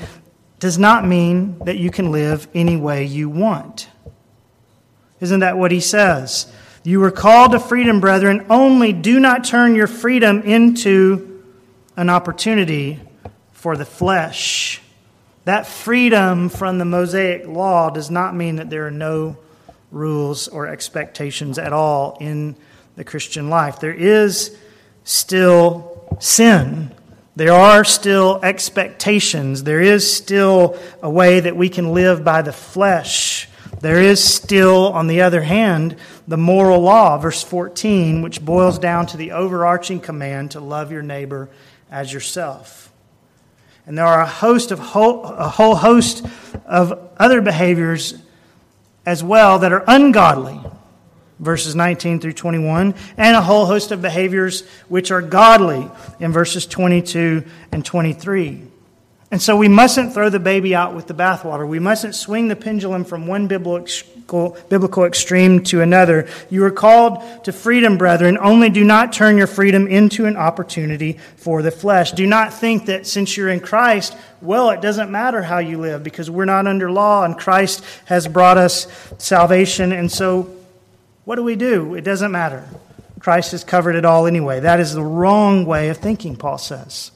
does 0.59 0.77
not 0.77 1.07
mean 1.07 1.57
that 1.59 1.77
you 1.77 1.89
can 1.89 2.11
live 2.11 2.47
any 2.53 2.75
way 2.75 3.05
you 3.05 3.29
want. 3.29 3.87
Isn't 5.19 5.39
that 5.39 5.57
what 5.57 5.71
he 5.71 5.79
says? 5.79 6.51
You 6.83 6.99
were 6.99 7.11
called 7.11 7.51
to 7.53 7.59
freedom, 7.59 7.99
brethren, 7.99 8.45
only 8.49 8.93
do 8.93 9.19
not 9.19 9.43
turn 9.43 9.75
your 9.75 9.87
freedom 9.87 10.41
into 10.43 11.43
an 11.97 12.09
opportunity 12.09 12.99
for 13.53 13.75
the 13.75 13.85
flesh. 13.85 14.81
That 15.45 15.67
freedom 15.67 16.49
from 16.49 16.77
the 16.77 16.85
Mosaic 16.85 17.47
law 17.47 17.89
does 17.89 18.09
not 18.09 18.35
mean 18.35 18.57
that 18.57 18.69
there 18.69 18.85
are 18.87 18.91
no 18.91 19.37
rules 19.91 20.47
or 20.47 20.67
expectations 20.67 21.57
at 21.57 21.73
all 21.73 22.17
in 22.19 22.55
the 22.95 23.03
Christian 23.03 23.49
life. 23.49 23.79
There 23.79 23.93
is 23.93 24.55
still 25.03 26.17
sin 26.19 26.93
there 27.39 27.53
are 27.53 27.85
still 27.85 28.41
expectations. 28.43 29.63
There 29.63 29.79
is 29.79 30.13
still 30.13 30.77
a 31.01 31.09
way 31.09 31.39
that 31.39 31.55
we 31.55 31.69
can 31.69 31.93
live 31.93 32.21
by 32.21 32.41
the 32.41 32.51
flesh. 32.51 33.47
There 33.79 34.01
is 34.01 34.21
still, 34.21 34.91
on 34.91 35.07
the 35.07 35.21
other 35.21 35.39
hand, 35.39 35.95
the 36.27 36.35
moral 36.35 36.81
law, 36.81 37.17
verse 37.17 37.41
14, 37.41 38.23
which 38.23 38.43
boils 38.43 38.77
down 38.77 39.07
to 39.07 39.15
the 39.15 39.31
overarching 39.31 40.01
command 40.01 40.51
to 40.51 40.59
love 40.59 40.91
your 40.91 41.01
neighbor 41.01 41.49
as 41.89 42.11
yourself. 42.11 42.91
And 43.87 43.97
there 43.97 44.05
are 44.05 44.19
a 44.19 44.27
host 44.27 44.71
of 44.71 44.79
whole, 44.79 45.23
a 45.23 45.47
whole 45.47 45.75
host 45.75 46.25
of 46.65 47.09
other 47.15 47.39
behaviors 47.39 48.15
as 49.05 49.23
well 49.23 49.59
that 49.59 49.71
are 49.71 49.85
ungodly 49.87 50.59
verses 51.39 51.75
19 51.75 52.19
through 52.19 52.33
21, 52.33 52.93
and 53.17 53.35
a 53.35 53.41
whole 53.41 53.65
host 53.65 53.91
of 53.91 54.01
behaviors 54.01 54.67
which 54.89 55.11
are 55.11 55.21
godly 55.21 55.89
in 56.19 56.31
verses 56.31 56.65
22 56.65 57.43
and 57.71 57.85
23. 57.85 58.63
And 59.31 59.39
so 59.39 59.55
we 59.55 59.67
mustn't 59.67 60.13
throw 60.13 60.29
the 60.29 60.39
baby 60.39 60.73
out 60.73 60.95
with 60.95 61.05
the 61.05 61.13
bathwater. 61.13 61.67
We 61.67 61.77
mustn't 61.77 62.15
swing 62.15 62.47
the 62.47 62.55
pendulum 62.55 63.05
from 63.05 63.27
one 63.27 63.47
biblical, 63.47 64.57
biblical 64.69 65.05
extreme 65.05 65.63
to 65.65 65.81
another. 65.81 66.27
You 66.49 66.65
are 66.65 66.71
called 66.71 67.43
to 67.43 67.51
freedom, 67.51 67.99
brethren. 67.99 68.39
Only 68.41 68.71
do 68.71 68.83
not 68.83 69.13
turn 69.13 69.37
your 69.37 69.45
freedom 69.45 69.85
into 69.85 70.25
an 70.25 70.35
opportunity 70.35 71.19
for 71.35 71.61
the 71.61 71.69
flesh. 71.69 72.11
Do 72.13 72.25
not 72.25 72.55
think 72.55 72.87
that 72.87 73.05
since 73.05 73.37
you're 73.37 73.49
in 73.49 73.59
Christ, 73.59 74.17
well, 74.41 74.71
it 74.71 74.81
doesn't 74.81 75.11
matter 75.11 75.43
how 75.43 75.59
you 75.59 75.77
live 75.77 76.01
because 76.01 76.31
we're 76.31 76.45
not 76.45 76.65
under 76.65 76.89
law 76.89 77.23
and 77.23 77.37
Christ 77.37 77.85
has 78.05 78.27
brought 78.27 78.57
us 78.57 78.87
salvation. 79.19 79.91
And 79.91 80.11
so 80.11 80.55
what 81.29 81.35
do 81.35 81.43
we 81.43 81.55
do? 81.55 81.93
It 81.93 82.03
doesn't 82.03 82.31
matter. 82.31 82.67
Christ 83.19 83.51
has 83.51 83.63
covered 83.63 83.95
it 83.95 84.03
all 84.03 84.25
anyway. 84.25 84.61
That 84.61 84.79
is 84.79 84.95
the 84.95 85.03
wrong 85.03 85.63
way 85.63 85.89
of 85.89 85.97
thinking, 85.97 86.35
Paul 86.35 86.57
says. 86.57 87.11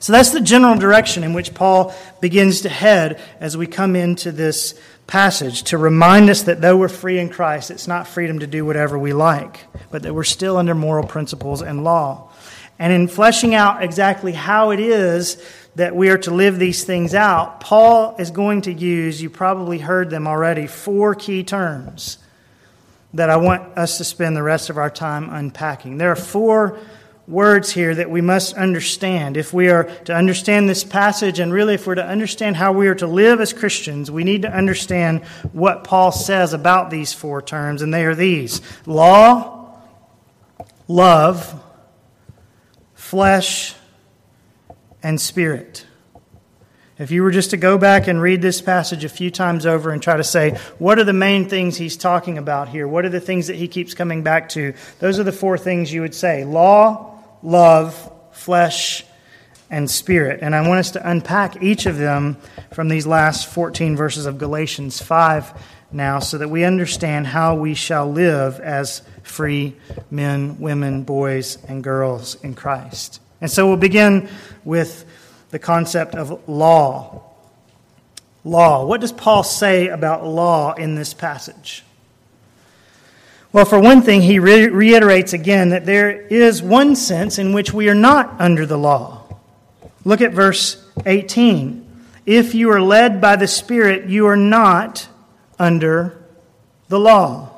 So 0.00 0.14
that's 0.14 0.30
the 0.30 0.40
general 0.40 0.76
direction 0.78 1.22
in 1.22 1.34
which 1.34 1.52
Paul 1.52 1.94
begins 2.22 2.62
to 2.62 2.70
head 2.70 3.20
as 3.38 3.54
we 3.54 3.66
come 3.66 3.96
into 3.96 4.32
this 4.32 4.80
passage 5.06 5.64
to 5.64 5.76
remind 5.76 6.30
us 6.30 6.44
that 6.44 6.62
though 6.62 6.78
we're 6.78 6.88
free 6.88 7.18
in 7.18 7.28
Christ, 7.28 7.70
it's 7.70 7.86
not 7.86 8.08
freedom 8.08 8.38
to 8.38 8.46
do 8.46 8.64
whatever 8.64 8.98
we 8.98 9.12
like, 9.12 9.66
but 9.90 10.04
that 10.04 10.14
we're 10.14 10.24
still 10.24 10.56
under 10.56 10.74
moral 10.74 11.06
principles 11.06 11.60
and 11.60 11.84
law. 11.84 12.30
And 12.78 12.94
in 12.94 13.08
fleshing 13.08 13.54
out 13.54 13.82
exactly 13.82 14.32
how 14.32 14.70
it 14.70 14.80
is 14.80 15.36
that 15.74 15.94
we 15.94 16.08
are 16.08 16.18
to 16.20 16.30
live 16.30 16.58
these 16.58 16.82
things 16.82 17.14
out, 17.14 17.60
Paul 17.60 18.16
is 18.18 18.30
going 18.30 18.62
to 18.62 18.72
use, 18.72 19.20
you 19.20 19.28
probably 19.28 19.80
heard 19.80 20.08
them 20.08 20.26
already, 20.26 20.66
four 20.66 21.14
key 21.14 21.44
terms 21.44 22.16
that 23.16 23.30
I 23.30 23.36
want 23.36 23.76
us 23.76 23.98
to 23.98 24.04
spend 24.04 24.36
the 24.36 24.42
rest 24.42 24.70
of 24.70 24.78
our 24.78 24.90
time 24.90 25.30
unpacking. 25.30 25.98
There 25.98 26.12
are 26.12 26.16
four 26.16 26.78
words 27.26 27.72
here 27.72 27.94
that 27.94 28.10
we 28.10 28.20
must 28.20 28.54
understand. 28.54 29.36
If 29.36 29.52
we 29.52 29.68
are 29.68 29.84
to 30.04 30.14
understand 30.14 30.68
this 30.68 30.84
passage, 30.84 31.38
and 31.38 31.52
really 31.52 31.74
if 31.74 31.86
we're 31.86 31.96
to 31.96 32.06
understand 32.06 32.56
how 32.56 32.72
we 32.72 32.88
are 32.88 32.94
to 32.96 33.06
live 33.06 33.40
as 33.40 33.52
Christians, 33.52 34.10
we 34.10 34.22
need 34.22 34.42
to 34.42 34.52
understand 34.52 35.24
what 35.52 35.84
Paul 35.84 36.12
says 36.12 36.52
about 36.52 36.90
these 36.90 37.12
four 37.12 37.42
terms, 37.42 37.82
and 37.82 37.92
they 37.92 38.04
are 38.04 38.14
these 38.14 38.60
law, 38.86 39.80
love, 40.86 41.62
flesh, 42.94 43.74
and 45.02 45.20
spirit. 45.20 45.85
If 46.98 47.10
you 47.10 47.22
were 47.22 47.30
just 47.30 47.50
to 47.50 47.58
go 47.58 47.76
back 47.76 48.08
and 48.08 48.22
read 48.22 48.40
this 48.40 48.62
passage 48.62 49.04
a 49.04 49.10
few 49.10 49.30
times 49.30 49.66
over 49.66 49.90
and 49.90 50.02
try 50.02 50.16
to 50.16 50.24
say, 50.24 50.52
what 50.78 50.98
are 50.98 51.04
the 51.04 51.12
main 51.12 51.46
things 51.46 51.76
he's 51.76 51.96
talking 51.96 52.38
about 52.38 52.70
here? 52.70 52.88
What 52.88 53.04
are 53.04 53.10
the 53.10 53.20
things 53.20 53.48
that 53.48 53.56
he 53.56 53.68
keeps 53.68 53.92
coming 53.92 54.22
back 54.22 54.48
to? 54.50 54.72
Those 54.98 55.18
are 55.18 55.24
the 55.24 55.32
four 55.32 55.58
things 55.58 55.92
you 55.92 56.00
would 56.00 56.14
say 56.14 56.44
law, 56.44 57.22
love, 57.42 58.12
flesh, 58.32 59.04
and 59.68 59.90
spirit. 59.90 60.40
And 60.40 60.54
I 60.54 60.66
want 60.66 60.80
us 60.80 60.92
to 60.92 61.08
unpack 61.08 61.62
each 61.62 61.84
of 61.84 61.98
them 61.98 62.38
from 62.72 62.88
these 62.88 63.06
last 63.06 63.46
14 63.48 63.94
verses 63.94 64.24
of 64.24 64.38
Galatians 64.38 65.02
5 65.02 65.52
now 65.92 66.18
so 66.18 66.38
that 66.38 66.48
we 66.48 66.64
understand 66.64 67.26
how 67.26 67.56
we 67.56 67.74
shall 67.74 68.10
live 68.10 68.58
as 68.60 69.02
free 69.22 69.76
men, 70.10 70.58
women, 70.60 71.02
boys, 71.02 71.58
and 71.68 71.84
girls 71.84 72.42
in 72.42 72.54
Christ. 72.54 73.20
And 73.42 73.50
so 73.50 73.68
we'll 73.68 73.76
begin 73.76 74.30
with 74.64 75.04
the 75.50 75.58
concept 75.58 76.14
of 76.14 76.48
law. 76.48 77.22
Law. 78.44 78.84
What 78.84 79.00
does 79.00 79.12
Paul 79.12 79.42
say 79.42 79.88
about 79.88 80.24
law 80.24 80.74
in 80.74 80.94
this 80.94 81.14
passage? 81.14 81.84
Well, 83.52 83.64
for 83.64 83.80
one 83.80 84.02
thing, 84.02 84.22
he 84.22 84.38
re- 84.38 84.68
reiterates 84.68 85.32
again 85.32 85.70
that 85.70 85.86
there 85.86 86.10
is 86.10 86.62
one 86.62 86.94
sense 86.94 87.38
in 87.38 87.52
which 87.52 87.72
we 87.72 87.88
are 87.88 87.94
not 87.94 88.40
under 88.40 88.66
the 88.66 88.76
law. 88.76 89.24
Look 90.04 90.20
at 90.20 90.32
verse 90.32 90.84
18. 91.04 91.84
If 92.26 92.54
you 92.54 92.70
are 92.70 92.80
led 92.80 93.20
by 93.20 93.36
the 93.36 93.48
Spirit, 93.48 94.08
you 94.08 94.26
are 94.26 94.36
not 94.36 95.08
under 95.58 96.22
the 96.88 97.00
law. 97.00 97.50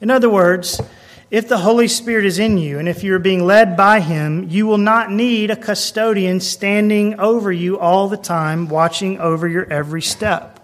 In 0.00 0.10
other 0.10 0.30
words, 0.30 0.80
if 1.30 1.46
the 1.46 1.58
Holy 1.58 1.88
Spirit 1.88 2.24
is 2.24 2.38
in 2.38 2.56
you, 2.56 2.78
and 2.78 2.88
if 2.88 3.04
you're 3.04 3.18
being 3.18 3.44
led 3.44 3.76
by 3.76 4.00
Him, 4.00 4.48
you 4.48 4.66
will 4.66 4.78
not 4.78 5.12
need 5.12 5.50
a 5.50 5.56
custodian 5.56 6.40
standing 6.40 7.20
over 7.20 7.52
you 7.52 7.78
all 7.78 8.08
the 8.08 8.16
time, 8.16 8.68
watching 8.68 9.18
over 9.20 9.46
your 9.46 9.70
every 9.70 10.00
step. 10.00 10.54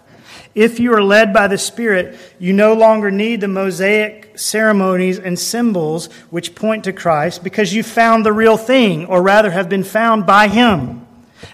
If 0.55 0.79
you 0.79 0.93
are 0.93 1.03
led 1.03 1.33
by 1.33 1.47
the 1.47 1.59
Spirit, 1.59 2.17
you 2.39 2.51
no 2.51 2.73
longer 2.73 3.11
need 3.11 3.41
the 3.41 3.47
Mosaic 3.47 4.39
ceremonies 4.39 5.19
and 5.19 5.37
symbols 5.37 6.07
which 6.31 6.55
point 6.55 6.85
to 6.85 6.93
Christ 6.93 7.43
because 7.43 7.73
you 7.73 7.83
found 7.83 8.25
the 8.25 8.33
real 8.33 8.57
thing, 8.57 9.05
or 9.05 9.21
rather 9.21 9.51
have 9.51 9.69
been 9.69 9.83
found 9.83 10.25
by 10.25 10.47
Him. 10.47 11.05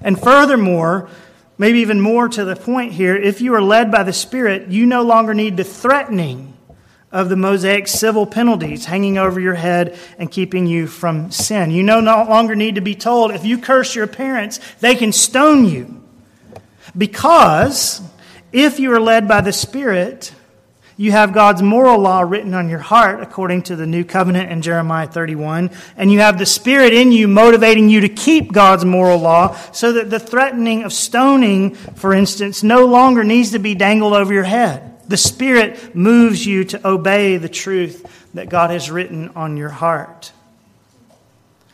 And 0.01 0.17
furthermore, 0.17 1.09
maybe 1.57 1.79
even 1.79 1.99
more 1.99 2.29
to 2.29 2.45
the 2.45 2.55
point 2.55 2.93
here, 2.93 3.17
if 3.17 3.41
you 3.41 3.55
are 3.55 3.61
led 3.61 3.91
by 3.91 4.03
the 4.03 4.13
Spirit, 4.13 4.69
you 4.69 4.85
no 4.85 5.01
longer 5.01 5.33
need 5.33 5.57
the 5.57 5.65
threatening 5.65 6.50
of 7.11 7.29
the 7.29 7.35
Mosaic 7.35 7.87
civil 7.87 8.25
penalties 8.25 8.85
hanging 8.85 9.17
over 9.17 9.39
your 9.39 9.55
head 9.55 9.97
and 10.17 10.31
keeping 10.31 10.65
you 10.65 10.87
from 10.87 11.31
sin. 11.31 11.71
You 11.71 11.83
no 11.83 11.99
longer 11.99 12.55
need 12.55 12.75
to 12.75 12.81
be 12.81 12.95
told 12.95 13.31
if 13.31 13.45
you 13.45 13.57
curse 13.57 13.95
your 13.95 14.07
parents, 14.07 14.59
they 14.79 14.95
can 14.95 15.11
stone 15.11 15.65
you. 15.65 16.01
Because 16.97 18.01
if 18.51 18.79
you 18.79 18.93
are 18.93 18.99
led 18.99 19.27
by 19.27 19.41
the 19.41 19.53
Spirit, 19.53 20.33
you 20.97 21.11
have 21.11 21.33
God's 21.33 21.61
moral 21.61 21.99
law 21.99 22.21
written 22.21 22.53
on 22.53 22.69
your 22.69 22.79
heart, 22.79 23.23
according 23.23 23.63
to 23.63 23.75
the 23.75 23.87
new 23.87 24.03
covenant 24.03 24.51
in 24.51 24.61
Jeremiah 24.61 25.07
31, 25.07 25.71
and 25.97 26.11
you 26.11 26.19
have 26.19 26.37
the 26.37 26.45
Spirit 26.45 26.93
in 26.93 27.11
you 27.11 27.27
motivating 27.27 27.89
you 27.89 28.01
to 28.01 28.09
keep 28.09 28.51
God's 28.51 28.85
moral 28.85 29.17
law 29.17 29.55
so 29.71 29.93
that 29.93 30.09
the 30.09 30.19
threatening 30.19 30.83
of 30.83 30.93
stoning, 30.93 31.73
for 31.73 32.13
instance, 32.13 32.61
no 32.61 32.85
longer 32.85 33.23
needs 33.23 33.51
to 33.51 33.59
be 33.59 33.73
dangled 33.73 34.13
over 34.13 34.33
your 34.33 34.43
head. 34.43 34.90
The 35.11 35.17
Spirit 35.17 35.93
moves 35.93 36.45
you 36.45 36.63
to 36.63 36.87
obey 36.87 37.35
the 37.35 37.49
truth 37.49 38.29
that 38.33 38.47
God 38.47 38.69
has 38.69 38.89
written 38.89 39.27
on 39.35 39.57
your 39.57 39.67
heart. 39.67 40.31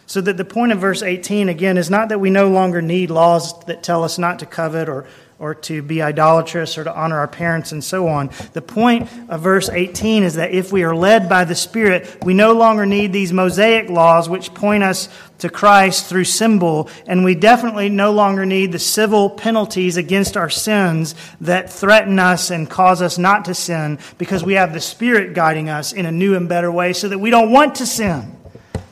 So 0.07 0.21
that 0.21 0.37
the 0.37 0.43
point 0.43 0.71
of 0.71 0.79
verse 0.79 1.03
18, 1.03 1.47
again, 1.47 1.77
is 1.77 1.87
not 1.87 2.09
that 2.09 2.19
we 2.19 2.31
no 2.31 2.49
longer 2.49 2.81
need 2.81 3.11
laws 3.11 3.63
that 3.65 3.83
tell 3.83 4.03
us 4.03 4.17
not 4.17 4.39
to 4.39 4.47
covet 4.47 4.89
or 4.89 5.05
or 5.39 5.53
to 5.53 5.83
be 5.83 6.01
idolatrous 6.01 6.77
or 6.77 6.83
to 6.83 6.95
honor 6.95 7.19
our 7.19 7.27
parents 7.27 7.71
and 7.71 7.83
so 7.83 8.07
on. 8.07 8.31
The 8.53 8.61
point 8.61 9.07
of 9.29 9.41
verse 9.41 9.69
18 9.69 10.23
is 10.23 10.35
that 10.35 10.51
if 10.51 10.71
we 10.71 10.83
are 10.83 10.95
led 10.95 11.29
by 11.29 11.45
the 11.45 11.53
Spirit, 11.53 12.23
we 12.25 12.33
no 12.33 12.53
longer 12.53 12.85
need 12.85 13.13
these 13.13 13.31
Mosaic 13.31 13.89
laws 13.89 14.27
which 14.27 14.53
point 14.53 14.83
us 14.83 15.09
to 15.39 15.49
Christ 15.49 16.07
through 16.07 16.23
symbol, 16.23 16.89
and 17.05 17.23
we 17.23 17.35
definitely 17.35 17.89
no 17.89 18.11
longer 18.11 18.45
need 18.45 18.71
the 18.71 18.79
civil 18.79 19.29
penalties 19.29 19.95
against 19.95 20.35
our 20.35 20.49
sins 20.49 21.13
that 21.41 21.71
threaten 21.71 22.17
us 22.17 22.49
and 22.49 22.67
cause 22.67 23.03
us 23.03 23.19
not 23.19 23.45
to 23.45 23.53
sin 23.53 23.99
because 24.17 24.43
we 24.43 24.53
have 24.53 24.73
the 24.73 24.81
Spirit 24.81 25.35
guiding 25.35 25.69
us 25.69 25.93
in 25.93 26.07
a 26.07 26.11
new 26.11 26.35
and 26.35 26.49
better 26.49 26.71
way 26.71 26.93
so 26.93 27.07
that 27.07 27.19
we 27.19 27.29
don't 27.29 27.51
want 27.51 27.75
to 27.75 27.85
sin 27.85 28.35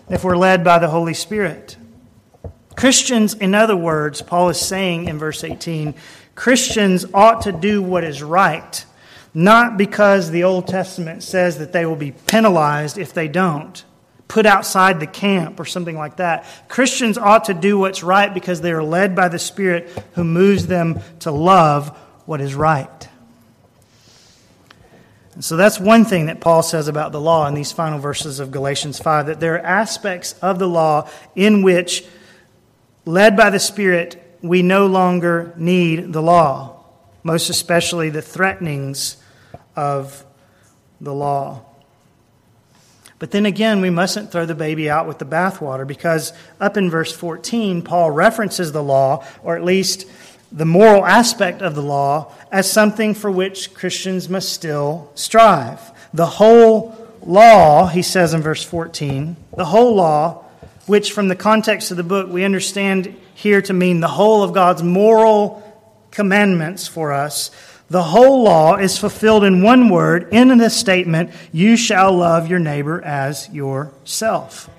if 0.10 0.24
we're 0.24 0.38
led 0.38 0.64
by 0.64 0.78
the 0.78 0.90
Holy 0.90 1.16
Spirit. 1.16 1.78
Christians, 2.76 3.34
in 3.34 3.56
other 3.56 3.76
words, 3.76 4.22
Paul 4.22 4.50
is 4.50 4.60
saying 4.60 5.08
in 5.08 5.18
verse 5.18 5.44
18, 5.44 5.96
Christians 6.36 7.06
ought 7.14 7.42
to 7.42 7.52
do 7.52 7.82
what 7.82 8.04
is 8.04 8.22
right, 8.22 8.86
not 9.34 9.78
because 9.78 10.30
the 10.30 10.44
Old 10.44 10.68
Testament 10.68 11.24
says 11.24 11.58
that 11.60 11.72
they 11.72 11.86
will 11.86 11.96
be 11.96 12.12
penalized 12.12 12.98
if 12.98 13.14
they 13.14 13.28
don't, 13.28 13.84
put 14.28 14.46
outside 14.46 15.00
the 15.00 15.08
camp 15.08 15.60
or 15.60 15.66
something 15.66 15.98
like 15.98 16.18
that. 16.18 16.46
Christians 16.68 17.18
ought 17.18 17.46
to 17.46 17.54
do 17.54 17.80
what's 17.80 18.04
right 18.04 18.34
because 18.34 18.62
they 18.62 18.72
are 18.72 18.84
led 18.84 19.16
by 19.16 19.30
the 19.30 19.40
Spirit 19.40 19.90
who 20.14 20.24
moves 20.24 20.68
them 20.68 21.00
to 21.20 21.32
love 21.32 21.98
what 22.26 22.42
is 22.42 22.54
right. 22.54 23.08
And 25.36 25.44
so 25.44 25.58
that's 25.58 25.80
one 25.80 26.06
thing 26.06 26.28
that 26.28 26.40
Paul 26.40 26.64
says 26.64 26.88
about 26.88 27.12
the 27.12 27.20
law 27.20 27.46
in 27.48 27.54
these 27.54 27.72
final 27.72 28.00
verses 28.00 28.40
of 28.40 28.52
Galatians 28.52 29.00
5 29.00 29.28
that 29.28 29.40
there 29.42 29.56
are 29.56 29.66
aspects 29.66 30.34
of 30.42 30.60
the 30.60 30.68
law 30.68 31.10
in 31.36 31.62
which, 31.62 32.06
led 33.06 33.36
by 33.36 33.50
the 33.50 33.60
Spirit, 33.60 34.25
we 34.48 34.62
no 34.62 34.86
longer 34.86 35.54
need 35.58 36.14
the 36.14 36.22
law, 36.22 36.84
most 37.24 37.50
especially 37.50 38.10
the 38.10 38.22
threatenings 38.22 39.18
of 39.76 40.24
the 41.02 41.14
law. 41.14 41.62
But 43.18 43.32
then 43.32 43.46
again, 43.46 43.82
we 43.82 43.90
mustn't 43.90 44.32
throw 44.32 44.46
the 44.46 44.56
baby 44.56 44.90
out 44.90 45.08
with 45.08 45.20
the 45.20 45.26
bathwater 45.26 45.88
because 45.88 46.34
up 46.60 46.78
in 46.78 46.90
verse 46.90 47.12
14, 47.12 47.82
Paul 47.82 48.12
references 48.12 48.72
the 48.72 48.84
law, 48.84 49.26
or 49.42 49.56
at 49.56 49.64
least 49.64 50.06
the 50.52 50.66
moral 50.66 51.06
aspect 51.06 51.62
of 51.62 51.76
the 51.76 51.82
law, 51.82 52.32
as 52.52 52.72
something 52.72 53.14
for 53.14 53.32
which 53.32 53.74
Christians 53.74 54.30
must 54.30 54.52
still 54.54 55.12
strive. 55.16 55.80
The 56.14 56.26
whole 56.26 56.96
law, 57.26 57.88
he 57.88 58.02
says 58.02 58.34
in 58.34 58.42
verse 58.42 58.64
14, 58.64 59.36
the 59.56 59.66
whole 59.66 59.96
law, 59.96 60.46
which 60.86 61.12
from 61.12 61.30
the 61.30 61.36
context 61.36 61.92
of 61.92 61.98
the 61.98 62.04
book 62.04 62.30
we 62.30 62.44
understand 62.44 63.16
here 63.36 63.62
to 63.62 63.74
mean 63.74 64.00
the 64.00 64.08
whole 64.08 64.42
of 64.42 64.54
God's 64.54 64.82
moral 64.82 65.62
commandments 66.10 66.88
for 66.88 67.12
us. 67.12 67.52
The 67.90 68.02
whole 68.02 68.44
law 68.44 68.78
is 68.78 68.98
fulfilled 68.98 69.44
in 69.44 69.62
one 69.62 69.90
word 69.90 70.30
in 70.32 70.58
the 70.58 70.70
statement, 70.70 71.32
You 71.52 71.78
shall 71.78 72.14
love 72.14 72.50
your 72.50 72.60
neighbor 72.60 73.04
as 73.04 73.48
yourself. 73.50 74.70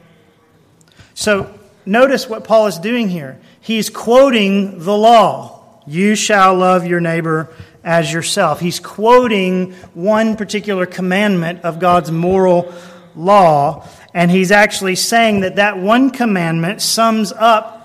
So 1.14 1.56
notice 1.84 2.28
what 2.28 2.44
Paul 2.44 2.66
is 2.66 2.78
doing 2.78 3.08
here. 3.08 3.38
He's 3.60 3.90
quoting 3.90 4.80
the 4.80 4.96
law. 4.96 5.82
You 5.86 6.16
shall 6.16 6.54
love 6.56 6.86
your 6.86 7.00
neighbor 7.00 7.50
as 7.84 8.12
yourself. 8.12 8.58
He's 8.58 8.80
quoting 8.80 9.72
one 9.94 10.36
particular 10.36 10.86
commandment 10.86 11.62
of 11.62 11.78
God's 11.78 12.10
moral 12.10 12.74
law, 13.14 13.86
and 14.12 14.30
he's 14.30 14.50
actually 14.50 14.96
saying 14.96 15.40
that 15.40 15.56
that 15.56 15.78
one 15.78 16.10
commandment 16.10 16.82
sums 16.82 17.32
up 17.32 17.75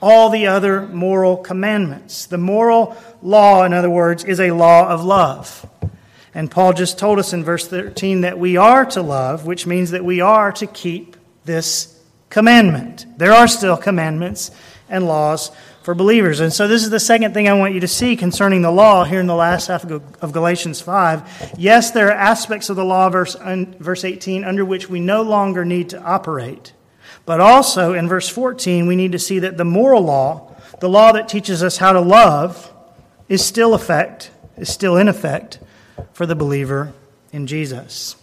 all 0.00 0.30
the 0.30 0.46
other 0.46 0.86
moral 0.86 1.36
commandments. 1.36 2.26
The 2.26 2.38
moral 2.38 2.96
law, 3.22 3.64
in 3.64 3.72
other 3.72 3.90
words, 3.90 4.24
is 4.24 4.40
a 4.40 4.50
law 4.50 4.88
of 4.88 5.04
love. 5.04 5.68
And 6.34 6.50
Paul 6.50 6.72
just 6.72 6.98
told 6.98 7.18
us 7.18 7.32
in 7.32 7.42
verse 7.42 7.66
13 7.66 8.22
that 8.22 8.38
we 8.38 8.56
are 8.56 8.84
to 8.86 9.02
love, 9.02 9.46
which 9.46 9.66
means 9.66 9.90
that 9.90 10.04
we 10.04 10.20
are 10.20 10.52
to 10.52 10.66
keep 10.66 11.16
this 11.44 12.00
commandment. 12.28 13.06
There 13.18 13.32
are 13.32 13.48
still 13.48 13.76
commandments 13.76 14.50
and 14.88 15.06
laws 15.06 15.50
for 15.82 15.94
believers. 15.94 16.40
And 16.40 16.52
so, 16.52 16.68
this 16.68 16.84
is 16.84 16.90
the 16.90 17.00
second 17.00 17.34
thing 17.34 17.48
I 17.48 17.54
want 17.54 17.74
you 17.74 17.80
to 17.80 17.88
see 17.88 18.16
concerning 18.16 18.62
the 18.62 18.70
law 18.70 19.04
here 19.04 19.20
in 19.20 19.26
the 19.26 19.34
last 19.34 19.66
half 19.66 19.84
of 19.84 20.32
Galatians 20.32 20.80
5. 20.80 21.54
Yes, 21.56 21.90
there 21.90 22.08
are 22.08 22.12
aspects 22.12 22.70
of 22.70 22.76
the 22.76 22.84
law, 22.84 23.08
verse, 23.08 23.34
verse 23.34 24.04
18, 24.04 24.44
under 24.44 24.64
which 24.64 24.88
we 24.88 25.00
no 25.00 25.22
longer 25.22 25.64
need 25.64 25.90
to 25.90 26.02
operate. 26.02 26.72
But 27.30 27.38
also 27.40 27.94
in 27.94 28.08
verse 28.08 28.28
14, 28.28 28.88
we 28.88 28.96
need 28.96 29.12
to 29.12 29.18
see 29.20 29.38
that 29.38 29.56
the 29.56 29.64
moral 29.64 30.02
law, 30.02 30.52
the 30.80 30.88
law 30.88 31.12
that 31.12 31.28
teaches 31.28 31.62
us 31.62 31.76
how 31.76 31.92
to 31.92 32.00
love, 32.00 32.72
is 33.28 33.44
still 33.44 33.72
effect, 33.72 34.32
is 34.56 34.68
still 34.68 34.96
in 34.96 35.06
effect 35.06 35.60
for 36.12 36.26
the 36.26 36.34
believer 36.34 36.92
in 37.32 37.46
Jesus. 37.46 38.16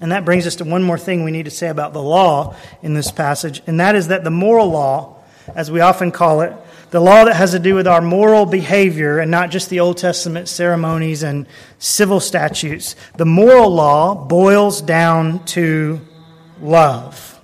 And 0.00 0.10
that 0.10 0.24
brings 0.24 0.46
us 0.46 0.56
to 0.56 0.64
one 0.64 0.82
more 0.82 0.96
thing 0.96 1.22
we 1.22 1.30
need 1.30 1.44
to 1.44 1.50
say 1.50 1.68
about 1.68 1.92
the 1.92 2.00
law 2.00 2.56
in 2.80 2.94
this 2.94 3.10
passage, 3.10 3.60
and 3.66 3.78
that 3.78 3.94
is 3.94 4.08
that 4.08 4.24
the 4.24 4.30
moral 4.30 4.70
law, 4.70 5.16
as 5.54 5.70
we 5.70 5.80
often 5.80 6.10
call 6.10 6.40
it, 6.40 6.54
the 6.88 7.00
law 7.00 7.26
that 7.26 7.36
has 7.36 7.50
to 7.50 7.58
do 7.58 7.74
with 7.74 7.86
our 7.86 8.00
moral 8.00 8.46
behavior 8.46 9.18
and 9.18 9.30
not 9.30 9.50
just 9.50 9.68
the 9.68 9.80
Old 9.80 9.98
Testament 9.98 10.48
ceremonies 10.48 11.22
and 11.22 11.46
civil 11.78 12.20
statutes, 12.20 12.96
the 13.18 13.26
moral 13.26 13.68
law 13.68 14.14
boils 14.14 14.80
down 14.80 15.44
to 15.44 16.00
love 16.62 17.37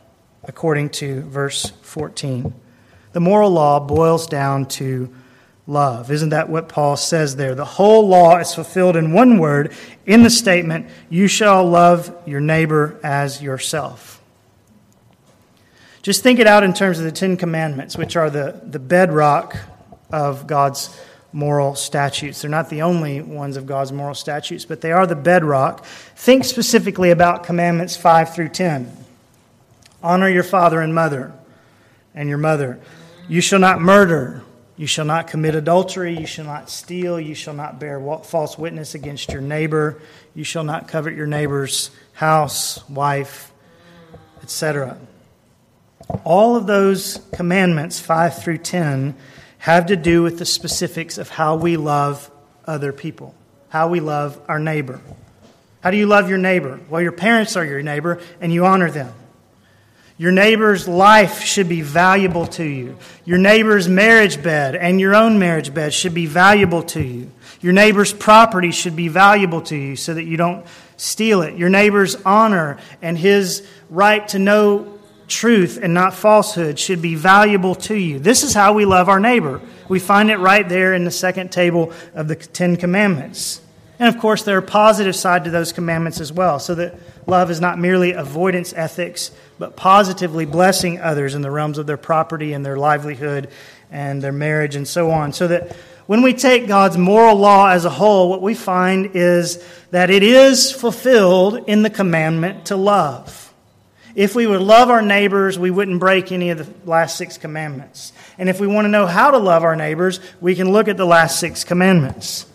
according 0.47 0.91
to 0.91 1.23
verse 1.23 1.71
14. 1.83 2.55
The 3.13 3.21
moral 3.21 3.51
law 3.51 3.81
boils 3.81 4.27
down 4.27 4.67
to 4.67 5.13
love. 5.67 6.11
Isn't 6.11 6.31
that 6.31 6.49
what 6.49 6.69
Paul 6.69 6.97
says 6.97 7.37
there? 7.37 7.55
The 7.55 7.65
whole 7.65 8.07
law 8.07 8.39
is 8.39 8.55
fulfilled 8.55 8.97
in 8.97 9.13
one 9.13 9.39
word 9.39 9.73
in 10.07 10.23
the 10.23 10.31
statement, 10.31 10.89
You 11.09 11.29
shall 11.29 11.65
love 11.65 12.15
your 12.27 12.41
neighbor 12.41 12.99
as 13.03 13.43
yourself. 13.43 14.21
Just 16.03 16.23
think 16.23 16.39
it 16.39 16.47
out 16.47 16.65
in 16.65 16.75
terms 16.75 16.99
of 16.99 17.05
the 17.05 17.13
Ten 17.13 17.37
Commandments, 17.37 17.97
which 17.97 18.15
are 18.15 18.29
the, 18.29 18.61
the 18.65 18.79
bedrock 18.79 19.57
of 20.13 20.47
God's 20.47 20.95
moral 21.33 21.75
statutes. 21.75 22.43
They're 22.43 22.51
not 22.51 22.69
the 22.69 22.83
only 22.83 23.23
ones 23.23 23.57
of 23.57 23.67
God's 23.67 23.91
moral 23.91 24.15
statutes, 24.15 24.65
but 24.65 24.83
they 24.83 24.93
are 24.93 25.07
the 25.07 25.17
bedrock. 25.17 25.85
Think 26.15 26.45
specifically 26.45 27.11
about 27.11 27.43
Commandments 27.45 27.97
5 27.97 28.35
through 28.35 28.51
10. 28.51 29.04
Honor 30.05 30.29
your 30.29 30.43
father 30.43 30.83
and 30.83 30.95
mother 30.95 31.33
and 32.15 32.29
your 32.29 32.37
mother. 32.37 32.79
You 33.27 33.41
shall 33.41 33.59
not 33.59 33.81
murder. 33.81 34.43
You 34.77 34.87
shall 34.87 35.07
not 35.07 35.29
commit 35.29 35.55
adultery. 35.55 36.19
You 36.19 36.27
shall 36.27 36.45
not 36.45 36.69
steal. 36.69 37.19
You 37.19 37.35
shall 37.35 37.55
not 37.55 37.81
bear 37.81 37.99
false 38.23 38.59
witness 38.59 38.95
against 38.95 39.33
your 39.33 39.41
neighbor. 39.41 39.99
You 40.35 40.45
shall 40.45 40.63
not 40.63 40.89
covet 40.89 41.15
your 41.15 41.27
neighbor's 41.27 41.91
house, 42.13 42.87
wife, 42.87 43.51
etc. 44.43 44.99
All 46.23 46.55
of 46.55 46.67
those 46.67 47.19
commandments, 47.33 47.99
5 47.99 48.43
through 48.43 48.59
10, 48.59 49.17
have 49.57 49.87
to 49.87 49.97
do 49.97 50.23
with 50.23 50.39
the 50.39 50.45
specifics 50.45 51.17
of 51.17 51.31
how 51.31 51.57
we 51.57 51.79
love 51.79 52.31
other 52.67 52.93
people, 52.93 53.35
how 53.71 53.89
we 53.89 54.01
love 54.01 54.39
our 54.49 54.59
neighbor. 54.59 55.01
How 55.81 55.91
do 55.91 55.97
you 55.97 56.07
love 56.07 56.29
your 56.29 56.37
neighbor? 56.37 56.79
Well, 56.91 57.01
your 57.01 57.13
parents 57.13 57.57
are 57.57 57.65
your 57.65 57.81
neighbor, 57.81 58.21
and 58.43 58.53
you 58.53 58.67
honor 58.67 58.91
them. 58.91 59.15
Your 60.17 60.31
neighbor's 60.31 60.87
life 60.87 61.43
should 61.43 61.69
be 61.69 61.81
valuable 61.81 62.47
to 62.47 62.65
you. 62.65 62.97
Your 63.25 63.39
neighbor's 63.39 63.89
marriage 63.89 64.41
bed 64.41 64.77
and 64.77 65.01
your 65.01 65.15
own 65.15 65.41
marriage 65.41 65.75
bed 65.75 65.93
should 65.93 66.15
be 66.15 66.27
valuable 66.27 66.85
to 66.85 67.03
you. 67.03 67.33
Your 67.61 67.73
neighbor's 67.73 68.13
property 68.13 68.71
should 68.71 68.95
be 68.95 69.09
valuable 69.09 69.63
to 69.63 69.77
you 69.77 69.97
so 69.97 70.15
that 70.15 70.25
you 70.25 70.37
don't 70.37 70.67
steal 70.97 71.43
it. 71.43 71.57
Your 71.57 71.69
neighbor's 71.69 72.15
honor 72.25 72.79
and 73.03 73.19
his 73.19 73.67
right 73.91 74.27
to 74.29 74.39
know 74.39 74.99
truth 75.27 75.81
and 75.83 75.95
not 75.95 76.15
falsehood 76.15 76.79
should 76.79 77.03
be 77.03 77.17
valuable 77.17 77.75
to 77.75 77.97
you. 77.97 78.21
This 78.21 78.45
is 78.45 78.55
how 78.55 78.75
we 78.75 78.85
love 78.85 79.09
our 79.09 79.19
neighbor. 79.19 79.61
We 79.89 79.99
find 79.99 80.31
it 80.31 80.37
right 80.37 80.69
there 80.69 80.95
in 80.95 81.05
the 81.05 81.11
second 81.11 81.51
table 81.51 81.93
of 82.15 82.29
the 82.29 82.37
Ten 82.37 82.77
Commandments. 82.77 83.61
And 83.99 84.15
of 84.15 84.21
course, 84.21 84.43
there 84.43 84.59
are 84.59 84.63
positive 84.63 85.17
side 85.17 85.45
to 85.45 85.51
those 85.51 85.73
commandments 85.73 86.21
as 86.21 86.33
well, 86.33 86.59
so 86.59 86.75
that 86.75 86.99
love 87.27 87.51
is 87.51 87.61
not 87.61 87.79
merely 87.79 88.13
avoidance 88.13 88.73
ethics, 88.75 89.31
but 89.59 89.77
positively 89.77 90.45
blessing 90.45 91.01
others 91.01 91.35
in 91.35 91.43
the 91.43 91.51
realms 91.51 91.79
of 91.79 91.87
their 91.87 91.97
property 91.97 92.53
and 92.53 92.65
their 92.65 92.77
livelihood 92.77 93.49
and 93.91 94.23
their 94.23 94.33
marriage 94.33 94.77
and 94.77 94.87
so 94.87 95.11
on. 95.11 95.33
So 95.33 95.49
that 95.49 95.77
when 96.07 96.23
we 96.23 96.35
take 96.35 96.67
God's 96.67 96.99
moral 96.99 97.37
law 97.37 97.69
as 97.71 97.85
a 97.85 97.91
whole, 97.91 98.29
what 98.29 98.43
we 98.43 98.55
find 98.55 99.13
is 99.15 99.65
that 99.91 100.11
it 100.11 100.23
is 100.23 100.71
fulfilled 100.71 101.65
in 101.67 101.83
the 101.83 101.91
commandment 101.91 102.67
to 102.67 102.77
love. 102.77 103.53
If 104.15 104.35
we 104.35 104.47
would 104.47 104.61
love 104.61 104.91
our 104.91 105.03
neighbors, 105.03 105.59
we 105.59 105.71
wouldn't 105.71 105.99
break 105.99 106.31
any 106.31 106.51
of 106.51 106.59
the 106.59 106.89
last 106.89 107.17
six 107.17 107.39
commandments. 107.39 108.13
And 108.39 108.49
if 108.49 108.61
we 108.61 108.67
want 108.67 108.85
to 108.85 108.91
know 108.91 109.07
how 109.07 109.31
to 109.31 109.39
love 109.39 109.65
our 109.65 109.75
neighbors, 109.75 110.21
we 110.41 110.55
can 110.55 110.71
look 110.71 110.89
at 110.89 110.97
the 110.97 111.07
last 111.07 111.41
six 111.41 111.65
commandments. 111.65 112.47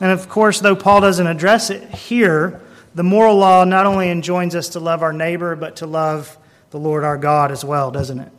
And 0.00 0.12
of 0.12 0.28
course, 0.28 0.60
though 0.60 0.76
Paul 0.76 1.00
doesn't 1.00 1.26
address 1.26 1.70
it 1.70 1.90
here, 1.90 2.60
the 2.94 3.02
moral 3.02 3.36
law 3.36 3.64
not 3.64 3.86
only 3.86 4.10
enjoins 4.10 4.54
us 4.54 4.70
to 4.70 4.80
love 4.80 5.02
our 5.02 5.12
neighbor, 5.12 5.56
but 5.56 5.76
to 5.76 5.86
love 5.86 6.36
the 6.70 6.78
Lord 6.78 7.04
our 7.04 7.16
God 7.16 7.50
as 7.50 7.64
well, 7.64 7.90
doesn't 7.90 8.20
it? 8.20 8.32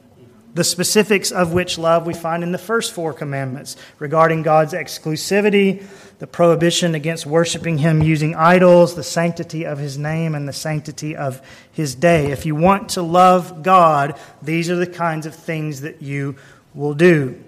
The 0.55 0.63
specifics 0.63 1.31
of 1.31 1.53
which 1.53 1.77
love 1.77 2.07
we 2.07 2.13
find 2.13 2.43
in 2.43 2.51
the 2.51 2.57
first 2.57 2.91
four 2.91 3.13
commandments 3.13 3.75
regarding 3.99 4.41
God's 4.41 4.73
exclusivity, 4.73 5.85
the 6.17 6.27
prohibition 6.27 6.95
against 6.95 7.25
worshiping 7.25 7.77
Him 7.77 8.01
using 8.01 8.35
idols, 8.35 8.95
the 8.95 9.03
sanctity 9.03 9.65
of 9.65 9.77
His 9.77 9.97
name, 9.97 10.33
and 10.33 10.47
the 10.47 10.53
sanctity 10.53 11.15
of 11.15 11.41
His 11.71 11.93
day. 11.93 12.31
If 12.31 12.45
you 12.45 12.55
want 12.55 12.89
to 12.89 13.01
love 13.01 13.61
God, 13.61 14.19
these 14.41 14.69
are 14.69 14.75
the 14.75 14.87
kinds 14.87 15.25
of 15.25 15.35
things 15.35 15.81
that 15.81 16.01
you 16.01 16.35
will 16.73 16.95
do. 16.95 17.41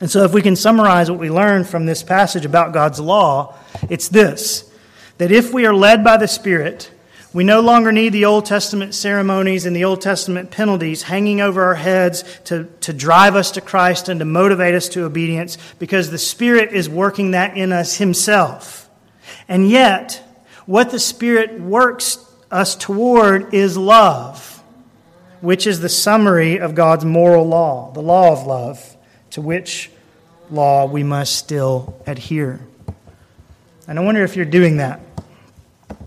And 0.00 0.10
so, 0.10 0.24
if 0.24 0.32
we 0.32 0.42
can 0.42 0.56
summarize 0.56 1.10
what 1.10 1.20
we 1.20 1.30
learned 1.30 1.68
from 1.68 1.86
this 1.86 2.02
passage 2.02 2.44
about 2.44 2.72
God's 2.72 3.00
law, 3.00 3.56
it's 3.88 4.08
this 4.08 4.67
that 5.18 5.30
if 5.30 5.52
we 5.52 5.66
are 5.66 5.74
led 5.74 6.02
by 6.02 6.16
the 6.16 6.28
Spirit, 6.28 6.90
we 7.32 7.44
no 7.44 7.60
longer 7.60 7.92
need 7.92 8.14
the 8.14 8.24
Old 8.24 8.46
Testament 8.46 8.94
ceremonies 8.94 9.66
and 9.66 9.76
the 9.76 9.84
Old 9.84 10.00
Testament 10.00 10.50
penalties 10.50 11.02
hanging 11.02 11.40
over 11.40 11.62
our 11.62 11.74
heads 11.74 12.24
to, 12.44 12.64
to 12.80 12.92
drive 12.92 13.36
us 13.36 13.50
to 13.52 13.60
Christ 13.60 14.08
and 14.08 14.20
to 14.20 14.24
motivate 14.24 14.74
us 14.74 14.88
to 14.90 15.04
obedience 15.04 15.58
because 15.78 16.10
the 16.10 16.18
Spirit 16.18 16.72
is 16.72 16.88
working 16.88 17.32
that 17.32 17.56
in 17.56 17.72
us 17.72 17.98
Himself. 17.98 18.88
And 19.46 19.68
yet, 19.68 20.24
what 20.64 20.90
the 20.90 20.98
Spirit 20.98 21.60
works 21.60 22.24
us 22.50 22.74
toward 22.76 23.52
is 23.52 23.76
love, 23.76 24.62
which 25.40 25.66
is 25.66 25.80
the 25.80 25.88
summary 25.88 26.58
of 26.58 26.74
God's 26.74 27.04
moral 27.04 27.46
law, 27.46 27.92
the 27.92 28.00
law 28.00 28.32
of 28.32 28.46
love 28.46 28.96
to 29.30 29.42
which 29.42 29.90
law 30.50 30.86
we 30.86 31.02
must 31.02 31.36
still 31.36 32.00
adhere. 32.06 32.60
And 33.86 33.98
I 33.98 34.02
wonder 34.02 34.24
if 34.24 34.36
you're 34.36 34.46
doing 34.46 34.78
that. 34.78 35.00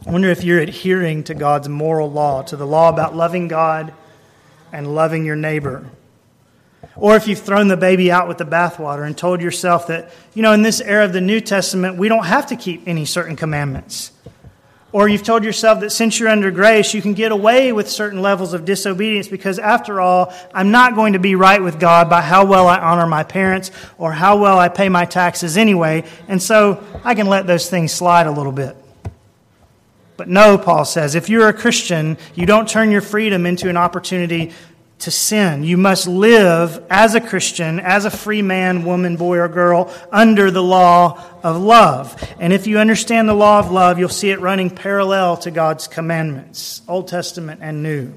I 0.05 0.11
wonder 0.11 0.29
if 0.29 0.43
you're 0.43 0.59
adhering 0.59 1.25
to 1.25 1.35
God's 1.35 1.69
moral 1.69 2.11
law, 2.11 2.41
to 2.43 2.57
the 2.57 2.65
law 2.65 2.89
about 2.89 3.15
loving 3.15 3.47
God 3.47 3.93
and 4.73 4.95
loving 4.95 5.25
your 5.25 5.35
neighbor. 5.35 5.85
Or 6.95 7.15
if 7.15 7.27
you've 7.27 7.39
thrown 7.39 7.67
the 7.67 7.77
baby 7.77 8.11
out 8.11 8.27
with 8.27 8.39
the 8.39 8.45
bathwater 8.45 9.05
and 9.05 9.15
told 9.15 9.41
yourself 9.41 9.87
that, 9.87 10.11
you 10.33 10.41
know, 10.41 10.53
in 10.53 10.63
this 10.63 10.81
era 10.81 11.05
of 11.05 11.13
the 11.13 11.21
New 11.21 11.39
Testament, 11.39 11.97
we 11.97 12.09
don't 12.09 12.25
have 12.25 12.47
to 12.47 12.55
keep 12.55 12.87
any 12.87 13.05
certain 13.05 13.35
commandments. 13.35 14.11
Or 14.91 15.07
you've 15.07 15.23
told 15.23 15.43
yourself 15.43 15.81
that 15.81 15.91
since 15.91 16.19
you're 16.19 16.29
under 16.29 16.49
grace, 16.49 16.93
you 16.95 17.01
can 17.01 17.13
get 17.13 17.31
away 17.31 17.71
with 17.71 17.87
certain 17.89 18.21
levels 18.21 18.53
of 18.53 18.65
disobedience 18.65 19.27
because, 19.27 19.57
after 19.57 20.01
all, 20.01 20.33
I'm 20.53 20.71
not 20.71 20.95
going 20.95 21.13
to 21.13 21.19
be 21.19 21.35
right 21.35 21.61
with 21.61 21.79
God 21.79 22.09
by 22.09 22.21
how 22.21 22.45
well 22.45 22.67
I 22.67 22.79
honor 22.79 23.07
my 23.07 23.23
parents 23.23 23.71
or 23.97 24.11
how 24.11 24.37
well 24.37 24.57
I 24.57 24.67
pay 24.67 24.89
my 24.89 25.05
taxes 25.05 25.55
anyway, 25.57 26.03
and 26.27 26.41
so 26.41 26.83
I 27.05 27.15
can 27.15 27.27
let 27.27 27.47
those 27.47 27.69
things 27.69 27.93
slide 27.93 28.27
a 28.27 28.31
little 28.31 28.51
bit. 28.51 28.75
But 30.21 30.29
no, 30.29 30.55
Paul 30.59 30.85
says, 30.85 31.15
if 31.15 31.29
you're 31.29 31.47
a 31.47 31.53
Christian, 31.53 32.15
you 32.35 32.45
don't 32.45 32.69
turn 32.69 32.91
your 32.91 33.01
freedom 33.01 33.47
into 33.47 33.69
an 33.69 33.75
opportunity 33.75 34.51
to 34.99 35.09
sin. 35.09 35.63
You 35.63 35.77
must 35.77 36.05
live 36.05 36.85
as 36.91 37.15
a 37.15 37.19
Christian, 37.19 37.79
as 37.79 38.05
a 38.05 38.11
free 38.11 38.43
man, 38.43 38.85
woman, 38.85 39.15
boy, 39.15 39.39
or 39.39 39.47
girl, 39.47 39.91
under 40.11 40.51
the 40.51 40.61
law 40.61 41.19
of 41.41 41.59
love. 41.59 42.23
And 42.39 42.53
if 42.53 42.67
you 42.67 42.77
understand 42.77 43.27
the 43.27 43.33
law 43.33 43.57
of 43.57 43.71
love, 43.71 43.97
you'll 43.97 44.09
see 44.09 44.29
it 44.29 44.39
running 44.41 44.69
parallel 44.69 45.37
to 45.37 45.49
God's 45.49 45.87
commandments, 45.87 46.83
Old 46.87 47.07
Testament 47.07 47.61
and 47.63 47.81
New. 47.81 48.13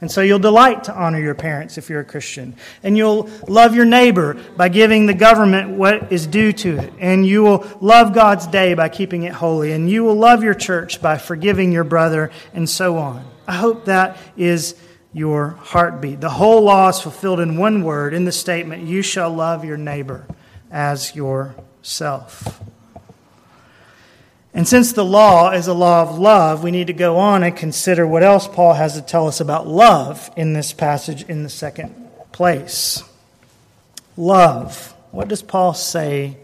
And 0.00 0.10
so 0.10 0.20
you'll 0.20 0.38
delight 0.38 0.84
to 0.84 0.94
honor 0.94 1.20
your 1.20 1.34
parents 1.34 1.78
if 1.78 1.88
you're 1.88 2.00
a 2.00 2.04
Christian. 2.04 2.56
And 2.82 2.96
you'll 2.96 3.30
love 3.48 3.74
your 3.74 3.84
neighbor 3.84 4.34
by 4.56 4.68
giving 4.68 5.06
the 5.06 5.14
government 5.14 5.70
what 5.70 6.12
is 6.12 6.26
due 6.26 6.52
to 6.52 6.78
it. 6.78 6.92
And 6.98 7.24
you 7.26 7.42
will 7.42 7.66
love 7.80 8.12
God's 8.12 8.46
day 8.46 8.74
by 8.74 8.88
keeping 8.88 9.22
it 9.22 9.32
holy. 9.32 9.72
And 9.72 9.88
you 9.88 10.04
will 10.04 10.16
love 10.16 10.42
your 10.42 10.54
church 10.54 11.00
by 11.00 11.16
forgiving 11.16 11.72
your 11.72 11.84
brother, 11.84 12.30
and 12.52 12.68
so 12.68 12.98
on. 12.98 13.24
I 13.46 13.54
hope 13.54 13.86
that 13.86 14.18
is 14.36 14.74
your 15.12 15.50
heartbeat. 15.50 16.20
The 16.20 16.28
whole 16.28 16.62
law 16.62 16.88
is 16.88 17.00
fulfilled 17.00 17.40
in 17.40 17.56
one 17.56 17.82
word 17.82 18.12
in 18.14 18.24
the 18.24 18.32
statement, 18.32 18.82
You 18.82 19.00
shall 19.00 19.30
love 19.30 19.64
your 19.64 19.76
neighbor 19.76 20.26
as 20.70 21.14
yourself. 21.14 22.60
And 24.54 24.68
since 24.68 24.92
the 24.92 25.04
law 25.04 25.50
is 25.50 25.66
a 25.66 25.74
law 25.74 26.02
of 26.02 26.18
love, 26.18 26.62
we 26.62 26.70
need 26.70 26.86
to 26.86 26.92
go 26.92 27.16
on 27.16 27.42
and 27.42 27.56
consider 27.56 28.06
what 28.06 28.22
else 28.22 28.46
Paul 28.46 28.74
has 28.74 28.94
to 28.94 29.02
tell 29.02 29.26
us 29.26 29.40
about 29.40 29.66
love 29.66 30.30
in 30.36 30.52
this 30.52 30.72
passage 30.72 31.24
in 31.24 31.42
the 31.42 31.48
second 31.48 31.92
place. 32.30 33.02
Love. 34.16 34.94
What 35.10 35.28
does 35.28 35.42
Paul 35.42 35.74
say 35.74 36.36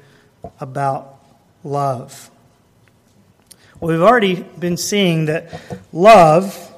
about 0.61 1.17
love? 1.63 2.31
Well, 3.79 3.93
we've 3.93 4.03
already 4.03 4.43
been 4.59 4.77
seeing 4.77 5.27
that 5.27 5.63
love 5.93 6.71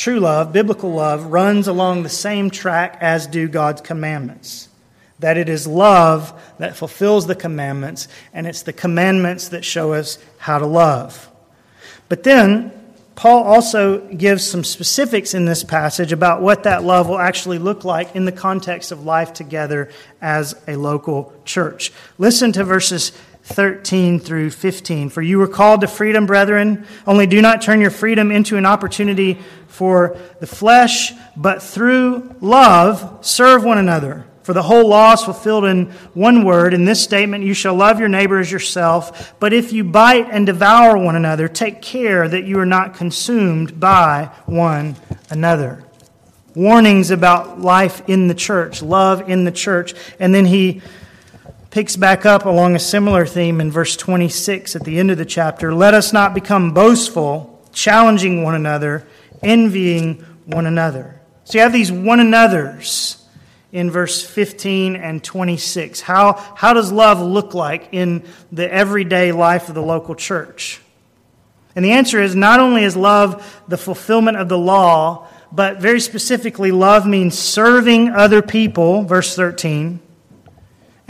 True 0.00 0.18
love, 0.18 0.50
biblical 0.50 0.94
love, 0.94 1.26
runs 1.26 1.68
along 1.68 2.04
the 2.04 2.08
same 2.08 2.48
track 2.48 2.96
as 3.02 3.26
do 3.26 3.48
God's 3.48 3.82
commandments. 3.82 4.69
That 5.20 5.36
it 5.36 5.48
is 5.48 5.66
love 5.66 6.32
that 6.58 6.76
fulfills 6.76 7.26
the 7.26 7.34
commandments, 7.34 8.08
and 8.32 8.46
it's 8.46 8.62
the 8.62 8.72
commandments 8.72 9.48
that 9.48 9.64
show 9.64 9.92
us 9.92 10.18
how 10.38 10.58
to 10.58 10.66
love. 10.66 11.30
But 12.08 12.22
then, 12.22 12.72
Paul 13.20 13.42
also 13.42 13.98
gives 14.08 14.46
some 14.46 14.64
specifics 14.64 15.34
in 15.34 15.44
this 15.44 15.62
passage 15.62 16.10
about 16.10 16.40
what 16.40 16.62
that 16.62 16.84
love 16.84 17.06
will 17.06 17.18
actually 17.18 17.58
look 17.58 17.84
like 17.84 18.16
in 18.16 18.24
the 18.24 18.32
context 18.32 18.92
of 18.92 19.04
life 19.04 19.34
together 19.34 19.90
as 20.22 20.54
a 20.66 20.76
local 20.76 21.34
church. 21.44 21.92
Listen 22.16 22.50
to 22.52 22.64
verses 22.64 23.12
13 23.42 24.20
through 24.20 24.50
15. 24.50 25.10
For 25.10 25.20
you 25.20 25.38
were 25.38 25.48
called 25.48 25.82
to 25.82 25.86
freedom, 25.86 26.24
brethren. 26.24 26.86
Only 27.06 27.26
do 27.26 27.42
not 27.42 27.60
turn 27.60 27.82
your 27.82 27.90
freedom 27.90 28.30
into 28.32 28.56
an 28.56 28.64
opportunity 28.64 29.38
for 29.66 30.16
the 30.40 30.46
flesh, 30.46 31.12
but 31.36 31.62
through 31.62 32.36
love 32.40 33.18
serve 33.20 33.64
one 33.64 33.76
another. 33.76 34.24
For 34.50 34.54
the 34.54 34.62
whole 34.64 34.88
law 34.88 35.12
is 35.12 35.22
fulfilled 35.22 35.64
in 35.64 35.92
one 36.12 36.42
word. 36.44 36.74
In 36.74 36.84
this 36.84 37.00
statement, 37.00 37.44
you 37.44 37.54
shall 37.54 37.76
love 37.76 38.00
your 38.00 38.08
neighbor 38.08 38.40
as 38.40 38.50
yourself. 38.50 39.32
But 39.38 39.52
if 39.52 39.72
you 39.72 39.84
bite 39.84 40.26
and 40.28 40.44
devour 40.44 40.98
one 40.98 41.14
another, 41.14 41.46
take 41.46 41.80
care 41.80 42.26
that 42.26 42.46
you 42.46 42.58
are 42.58 42.66
not 42.66 42.94
consumed 42.94 43.78
by 43.78 44.28
one 44.46 44.96
another. 45.30 45.84
Warnings 46.56 47.12
about 47.12 47.60
life 47.60 48.02
in 48.08 48.26
the 48.26 48.34
church, 48.34 48.82
love 48.82 49.30
in 49.30 49.44
the 49.44 49.52
church. 49.52 49.94
And 50.18 50.34
then 50.34 50.46
he 50.46 50.82
picks 51.70 51.94
back 51.94 52.26
up 52.26 52.44
along 52.44 52.74
a 52.74 52.80
similar 52.80 53.26
theme 53.26 53.60
in 53.60 53.70
verse 53.70 53.96
26 53.96 54.74
at 54.74 54.82
the 54.82 54.98
end 54.98 55.12
of 55.12 55.18
the 55.18 55.24
chapter. 55.24 55.72
Let 55.72 55.94
us 55.94 56.12
not 56.12 56.34
become 56.34 56.74
boastful, 56.74 57.62
challenging 57.72 58.42
one 58.42 58.56
another, 58.56 59.06
envying 59.44 60.24
one 60.44 60.66
another. 60.66 61.20
So 61.44 61.58
you 61.58 61.62
have 61.62 61.72
these 61.72 61.92
one 61.92 62.18
another's 62.18 63.19
in 63.72 63.90
verse 63.90 64.22
15 64.22 64.96
and 64.96 65.22
26. 65.22 66.00
How, 66.00 66.34
how 66.56 66.72
does 66.72 66.90
love 66.90 67.20
look 67.20 67.54
like 67.54 67.88
in 67.92 68.24
the 68.50 68.72
everyday 68.72 69.32
life 69.32 69.68
of 69.68 69.74
the 69.74 69.82
local 69.82 70.14
church? 70.14 70.80
And 71.76 71.84
the 71.84 71.92
answer 71.92 72.20
is 72.20 72.34
not 72.34 72.60
only 72.60 72.82
is 72.82 72.96
love 72.96 73.62
the 73.68 73.78
fulfillment 73.78 74.36
of 74.36 74.48
the 74.48 74.58
law, 74.58 75.28
but 75.52 75.80
very 75.80 76.00
specifically, 76.00 76.72
love 76.72 77.06
means 77.06 77.38
serving 77.38 78.10
other 78.10 78.42
people, 78.42 79.02
verse 79.02 79.34
13 79.34 80.00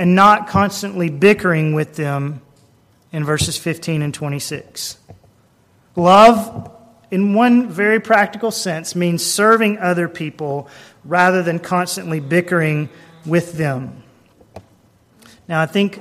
and 0.00 0.14
not 0.14 0.48
constantly 0.48 1.10
bickering 1.10 1.74
with 1.74 1.94
them 1.96 2.40
in 3.12 3.22
verses 3.22 3.58
15 3.58 4.00
and 4.00 4.14
26. 4.14 4.96
Love, 5.94 6.72
in 7.10 7.34
one 7.34 7.68
very 7.68 8.00
practical 8.00 8.50
sense, 8.50 8.94
means 8.94 9.24
serving 9.24 9.78
other 9.78 10.08
people 10.08 10.68
rather 11.04 11.42
than 11.42 11.58
constantly 11.58 12.20
bickering 12.20 12.88
with 13.26 13.54
them. 13.54 14.02
Now, 15.48 15.60
I 15.60 15.66
think 15.66 16.00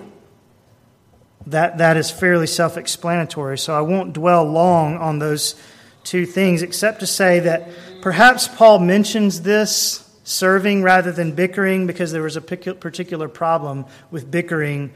that, 1.48 1.80
that 1.80 1.98
is 1.98 2.12
fairly 2.12 2.48
self 2.48 2.78
explanatory. 2.78 3.58
So 3.58 3.74
I 3.74 3.82
won't 3.82 4.14
dwell 4.14 4.46
long 4.46 4.98
on 4.98 5.20
those 5.20 5.56
two 6.04 6.26
things, 6.26 6.62
except 6.62 7.00
to 7.00 7.08
say 7.08 7.40
that 7.42 7.70
perhaps 8.02 8.48
Paul 8.48 8.80
mentions 8.80 9.42
this 9.42 10.06
serving 10.24 10.84
rather 10.84 11.12
than 11.12 11.32
bickering 11.32 11.88
because 11.88 12.12
there 12.12 12.22
was 12.22 12.36
a 12.36 12.42
particular 12.42 13.28
problem 13.28 13.86
with 14.12 14.30
bickering 14.30 14.94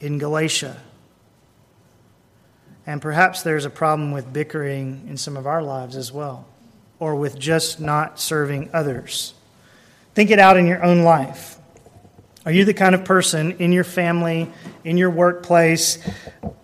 in 0.00 0.18
Galatia. 0.18 0.80
And 2.86 3.02
perhaps 3.02 3.42
there's 3.42 3.64
a 3.64 3.70
problem 3.70 4.12
with 4.12 4.32
bickering 4.32 5.06
in 5.08 5.16
some 5.16 5.36
of 5.36 5.46
our 5.46 5.62
lives 5.62 5.96
as 5.96 6.12
well, 6.12 6.46
or 6.98 7.16
with 7.16 7.38
just 7.38 7.80
not 7.80 8.20
serving 8.20 8.70
others. 8.72 9.34
Think 10.14 10.30
it 10.30 10.38
out 10.38 10.56
in 10.56 10.66
your 10.66 10.82
own 10.84 11.02
life. 11.02 11.58
Are 12.46 12.52
you 12.52 12.64
the 12.64 12.74
kind 12.74 12.94
of 12.94 13.04
person 13.04 13.52
in 13.58 13.72
your 13.72 13.82
family, 13.82 14.48
in 14.84 14.96
your 14.96 15.10
workplace, 15.10 15.98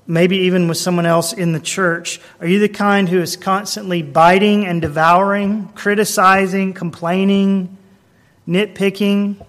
maybe 0.06 0.36
even 0.38 0.68
with 0.68 0.78
someone 0.78 1.06
else 1.06 1.32
in 1.32 1.52
the 1.52 1.60
church? 1.60 2.20
Are 2.38 2.46
you 2.46 2.60
the 2.60 2.68
kind 2.68 3.08
who 3.08 3.20
is 3.20 3.36
constantly 3.36 4.00
biting 4.00 4.64
and 4.64 4.80
devouring, 4.80 5.70
criticizing, 5.74 6.72
complaining, 6.72 7.76
nitpicking? 8.46 9.44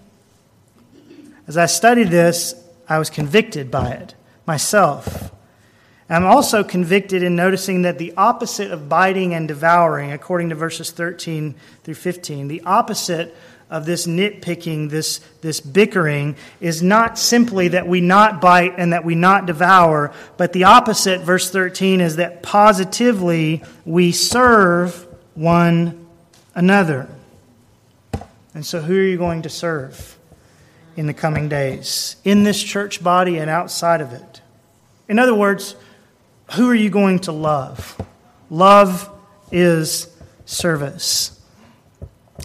As 1.46 1.56
I 1.56 1.66
studied 1.66 2.08
this, 2.08 2.54
I 2.88 2.98
was 2.98 3.10
convicted 3.10 3.70
by 3.70 3.90
it 3.90 4.16
myself. 4.44 5.30
I'm 6.08 6.26
also 6.26 6.62
convicted 6.62 7.22
in 7.22 7.34
noticing 7.34 7.82
that 7.82 7.98
the 7.98 8.12
opposite 8.16 8.70
of 8.70 8.88
biting 8.88 9.32
and 9.34 9.48
devouring, 9.48 10.12
according 10.12 10.50
to 10.50 10.54
verses 10.54 10.90
13 10.90 11.54
through 11.82 11.94
15, 11.94 12.48
the 12.48 12.60
opposite 12.62 13.34
of 13.70 13.86
this 13.86 14.06
nitpicking, 14.06 14.90
this, 14.90 15.20
this 15.40 15.60
bickering, 15.60 16.36
is 16.60 16.82
not 16.82 17.18
simply 17.18 17.68
that 17.68 17.88
we 17.88 18.02
not 18.02 18.40
bite 18.40 18.74
and 18.76 18.92
that 18.92 19.04
we 19.04 19.14
not 19.14 19.46
devour, 19.46 20.12
but 20.36 20.52
the 20.52 20.64
opposite, 20.64 21.22
verse 21.22 21.50
13, 21.50 22.02
is 22.02 22.16
that 22.16 22.42
positively 22.42 23.64
we 23.86 24.12
serve 24.12 25.06
one 25.34 26.06
another. 26.54 27.08
And 28.52 28.64
so, 28.64 28.80
who 28.80 28.96
are 28.96 29.02
you 29.02 29.16
going 29.16 29.42
to 29.42 29.48
serve 29.48 30.16
in 30.96 31.06
the 31.06 31.14
coming 31.14 31.48
days? 31.48 32.16
In 32.24 32.44
this 32.44 32.62
church 32.62 33.02
body 33.02 33.38
and 33.38 33.50
outside 33.50 34.00
of 34.00 34.12
it? 34.12 34.42
In 35.08 35.18
other 35.18 35.34
words, 35.34 35.74
who 36.52 36.68
are 36.68 36.74
you 36.74 36.90
going 36.90 37.20
to 37.20 37.32
love? 37.32 38.00
Love 38.50 39.10
is 39.50 40.08
service. 40.44 41.40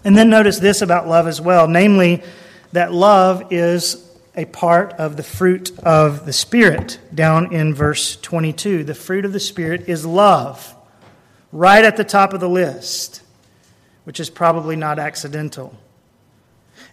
And 0.04 0.18
then 0.18 0.30
notice 0.30 0.60
this 0.60 0.82
about 0.82 1.08
love 1.08 1.28
as 1.28 1.42
well 1.42 1.68
namely, 1.68 2.24
that 2.72 2.94
love 2.94 3.52
is 3.52 4.06
a 4.36 4.46
part 4.46 4.94
of 4.94 5.18
the 5.18 5.24
fruit 5.24 5.78
of 5.80 6.26
the 6.26 6.32
Spirit, 6.32 7.00
down 7.14 7.54
in 7.54 7.74
verse 7.74 8.16
22. 8.16 8.84
The 8.84 8.96
fruit 8.96 9.26
of 9.26 9.34
the 9.34 9.40
Spirit 9.40 9.90
is 9.90 10.06
love, 10.06 10.76
right 11.52 11.84
at 11.84 11.98
the 11.98 12.04
top 12.04 12.34
of 12.34 12.40
the 12.40 12.48
list, 12.48 13.22
which 14.06 14.20
is 14.20 14.30
probably 14.30 14.76
not 14.76 15.00
accidental. 15.00 15.78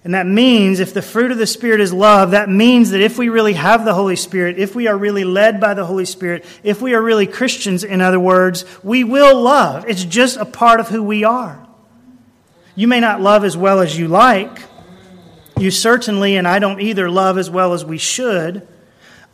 And 0.06 0.14
that 0.14 0.24
means 0.24 0.78
if 0.78 0.94
the 0.94 1.02
fruit 1.02 1.32
of 1.32 1.38
the 1.38 1.48
Spirit 1.48 1.80
is 1.80 1.92
love, 1.92 2.30
that 2.30 2.48
means 2.48 2.90
that 2.90 3.00
if 3.00 3.18
we 3.18 3.28
really 3.28 3.54
have 3.54 3.84
the 3.84 3.92
Holy 3.92 4.14
Spirit, 4.14 4.56
if 4.56 4.72
we 4.72 4.86
are 4.86 4.96
really 4.96 5.24
led 5.24 5.60
by 5.60 5.74
the 5.74 5.84
Holy 5.84 6.04
Spirit, 6.04 6.44
if 6.62 6.80
we 6.80 6.94
are 6.94 7.02
really 7.02 7.26
Christians, 7.26 7.82
in 7.82 8.00
other 8.00 8.20
words, 8.20 8.64
we 8.84 9.02
will 9.02 9.42
love. 9.42 9.84
It's 9.88 10.04
just 10.04 10.36
a 10.36 10.44
part 10.44 10.78
of 10.78 10.88
who 10.88 11.02
we 11.02 11.24
are. 11.24 11.60
You 12.76 12.86
may 12.86 13.00
not 13.00 13.20
love 13.20 13.42
as 13.42 13.56
well 13.56 13.80
as 13.80 13.98
you 13.98 14.06
like. 14.06 14.56
You 15.58 15.72
certainly, 15.72 16.36
and 16.36 16.46
I 16.46 16.60
don't 16.60 16.80
either, 16.80 17.10
love 17.10 17.36
as 17.36 17.50
well 17.50 17.72
as 17.72 17.84
we 17.84 17.98
should. 17.98 18.68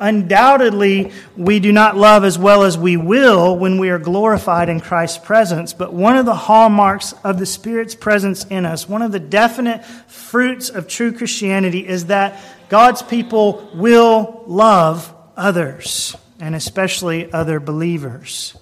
Undoubtedly, 0.03 1.13
we 1.37 1.61
do 1.61 1.71
not 1.71 1.97
love 1.97 2.25
as 2.25 2.37
well 2.37 2.65
as 2.65 2.77
we 2.77 2.97
will 2.97 3.57
when 3.57 3.79
we 3.79 3.89
are 3.91 4.01
glorified 4.01 4.69
in 4.69 4.81
Christ's 4.81 5.19
presence. 5.19 5.73
But 5.73 5.95
one 5.95 6.17
of 6.17 6.27
the 6.27 6.35
hallmarks 6.35 7.15
of 7.23 7.39
the 7.39 7.47
Spirit's 7.47 7.95
presence 7.95 8.45
in 8.47 8.67
us, 8.67 8.89
one 8.89 9.03
of 9.03 9.13
the 9.13 9.21
definite 9.21 9.85
fruits 9.85 10.71
of 10.71 10.89
true 10.89 11.13
Christianity, 11.13 11.87
is 11.87 12.07
that 12.07 12.41
God's 12.69 13.01
people 13.01 13.71
will 13.75 14.43
love 14.49 15.15
others, 15.37 16.17
and 16.41 16.57
especially 16.57 17.33
other 17.33 17.61
believers 17.61 18.57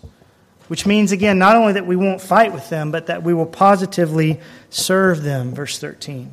which 0.69 0.87
means, 0.87 1.11
again, 1.11 1.37
not 1.37 1.57
only 1.57 1.73
that 1.73 1.85
we 1.85 1.97
won't 1.97 2.21
fight 2.21 2.53
with 2.53 2.71
them, 2.71 2.93
but 2.93 3.07
that 3.07 3.25
we 3.25 3.35
will 3.35 3.45
positively 3.45 4.39
serve 4.69 5.21
them. 5.25 5.53
Verse 5.53 5.81
13. 5.81 6.31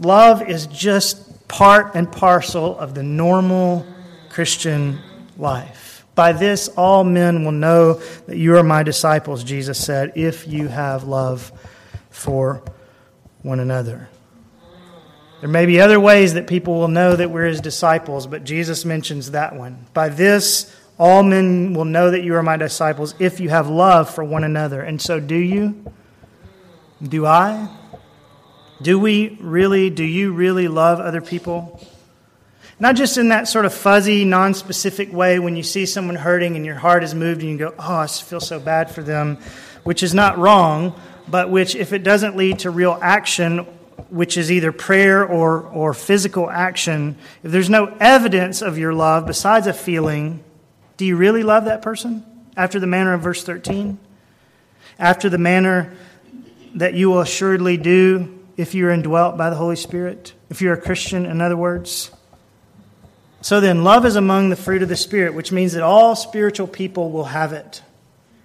Love 0.00 0.42
is 0.48 0.66
just 0.66 1.29
part 1.50 1.96
and 1.96 2.10
parcel 2.10 2.78
of 2.78 2.94
the 2.94 3.02
normal 3.02 3.84
Christian 4.28 5.00
life. 5.36 6.06
By 6.14 6.32
this, 6.32 6.68
all 6.68 7.02
men 7.02 7.44
will 7.44 7.52
know 7.52 7.94
that 8.26 8.36
you 8.36 8.56
are 8.56 8.62
my 8.62 8.84
disciples, 8.84 9.42
Jesus 9.42 9.84
said, 9.84 10.12
if 10.14 10.46
you 10.46 10.68
have 10.68 11.04
love 11.04 11.52
for 12.10 12.62
one 13.42 13.58
another. 13.58 14.08
There 15.40 15.48
may 15.48 15.66
be 15.66 15.80
other 15.80 15.98
ways 15.98 16.34
that 16.34 16.46
people 16.46 16.74
will 16.74 16.88
know 16.88 17.16
that 17.16 17.30
we're 17.30 17.46
his 17.46 17.60
disciples, 17.60 18.26
but 18.26 18.44
Jesus 18.44 18.84
mentions 18.84 19.32
that 19.32 19.56
one. 19.56 19.86
By 19.92 20.10
this, 20.10 20.74
all 20.98 21.22
men 21.22 21.74
will 21.74 21.86
know 21.86 22.10
that 22.10 22.22
you 22.22 22.36
are 22.36 22.42
my 22.42 22.58
disciples 22.58 23.14
if 23.18 23.40
you 23.40 23.48
have 23.48 23.68
love 23.68 24.08
for 24.14 24.22
one 24.22 24.44
another. 24.44 24.82
And 24.82 25.00
so, 25.00 25.18
do 25.18 25.36
you? 25.36 25.84
Do 27.02 27.26
I? 27.26 27.68
Do 28.82 28.98
we 28.98 29.36
really, 29.40 29.90
do 29.90 30.04
you 30.04 30.32
really 30.32 30.68
love 30.68 31.00
other 31.00 31.20
people? 31.20 31.80
Not 32.78 32.96
just 32.96 33.18
in 33.18 33.28
that 33.28 33.46
sort 33.46 33.66
of 33.66 33.74
fuzzy, 33.74 34.24
non 34.24 34.54
specific 34.54 35.12
way 35.12 35.38
when 35.38 35.54
you 35.54 35.62
see 35.62 35.84
someone 35.84 36.16
hurting 36.16 36.56
and 36.56 36.64
your 36.64 36.76
heart 36.76 37.04
is 37.04 37.14
moved 37.14 37.42
and 37.42 37.50
you 37.50 37.58
go, 37.58 37.74
oh, 37.78 37.96
I 37.96 38.06
feel 38.06 38.40
so 38.40 38.58
bad 38.58 38.90
for 38.90 39.02
them, 39.02 39.36
which 39.84 40.02
is 40.02 40.14
not 40.14 40.38
wrong, 40.38 40.98
but 41.28 41.50
which, 41.50 41.76
if 41.76 41.92
it 41.92 42.02
doesn't 42.02 42.38
lead 42.38 42.60
to 42.60 42.70
real 42.70 42.98
action, 43.02 43.58
which 44.08 44.38
is 44.38 44.50
either 44.50 44.72
prayer 44.72 45.26
or, 45.26 45.60
or 45.60 45.92
physical 45.92 46.48
action, 46.48 47.18
if 47.42 47.52
there's 47.52 47.68
no 47.68 47.94
evidence 48.00 48.62
of 48.62 48.78
your 48.78 48.94
love 48.94 49.26
besides 49.26 49.66
a 49.66 49.74
feeling, 49.74 50.42
do 50.96 51.04
you 51.04 51.16
really 51.16 51.42
love 51.42 51.66
that 51.66 51.82
person 51.82 52.24
after 52.56 52.80
the 52.80 52.86
manner 52.86 53.12
of 53.12 53.20
verse 53.20 53.44
13? 53.44 53.98
After 54.98 55.28
the 55.28 55.38
manner 55.38 55.92
that 56.76 56.94
you 56.94 57.10
will 57.10 57.20
assuredly 57.20 57.76
do 57.76 58.39
if 58.60 58.74
you're 58.74 58.90
indwelt 58.90 59.38
by 59.38 59.48
the 59.48 59.56
Holy 59.56 59.76
Spirit? 59.76 60.34
If 60.50 60.60
you're 60.60 60.74
a 60.74 60.80
Christian, 60.80 61.24
in 61.24 61.40
other 61.40 61.56
words? 61.56 62.10
So 63.40 63.58
then, 63.58 63.84
love 63.84 64.04
is 64.04 64.16
among 64.16 64.50
the 64.50 64.56
fruit 64.56 64.82
of 64.82 64.90
the 64.90 64.96
Spirit, 64.96 65.32
which 65.32 65.50
means 65.50 65.72
that 65.72 65.82
all 65.82 66.14
spiritual 66.14 66.66
people 66.66 67.10
will 67.10 67.24
have 67.24 67.54
it, 67.54 67.80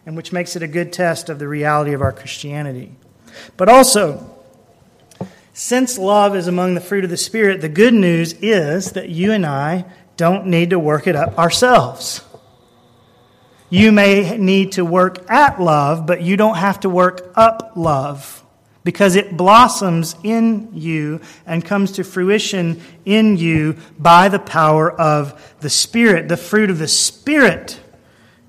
and 0.06 0.16
which 0.16 0.32
makes 0.32 0.56
it 0.56 0.64
a 0.64 0.68
good 0.68 0.94
test 0.94 1.28
of 1.28 1.38
the 1.38 1.50
reality 1.50 1.92
of 1.92 2.02
our 2.02 2.14
Christianity. 2.14 2.96
But 3.58 3.68
also, 3.68 4.34
since 5.52 5.98
love 5.98 6.34
is 6.34 6.48
among 6.48 6.76
the 6.76 6.82
fruit 6.82 7.04
of 7.04 7.10
the 7.10 7.18
Spirit, 7.18 7.60
the 7.60 7.68
good 7.68 7.94
news 7.94 8.34
is 8.42 8.94
that 8.94 9.10
you 9.10 9.34
and 9.34 9.46
I 9.46 9.84
don't 10.16 10.48
need 10.48 10.70
to 10.70 10.80
work 10.80 11.08
it 11.08 11.18
up 11.18 11.38
ourselves. 11.38 12.22
You 13.70 13.92
may 13.92 14.38
need 14.38 14.74
to 14.74 14.86
work 14.86 15.30
at 15.30 15.60
love, 15.60 16.06
but 16.06 16.22
you 16.22 16.38
don't 16.38 16.56
have 16.56 16.80
to 16.82 16.90
work 16.90 17.34
up 17.36 17.74
love 17.76 18.45
because 18.86 19.16
it 19.16 19.36
blossoms 19.36 20.16
in 20.24 20.70
you 20.72 21.20
and 21.46 21.66
comes 21.66 21.92
to 21.94 22.04
fruition 22.04 22.80
in 23.04 23.36
you 23.36 23.76
by 23.98 24.30
the 24.30 24.40
power 24.40 24.92
of 24.92 25.56
the 25.60 25.72
Spirit. 25.72 26.30
The 26.30 26.38
fruit 26.38 26.70
of 26.70 26.78
the 26.78 26.88
Spirit 26.88 27.80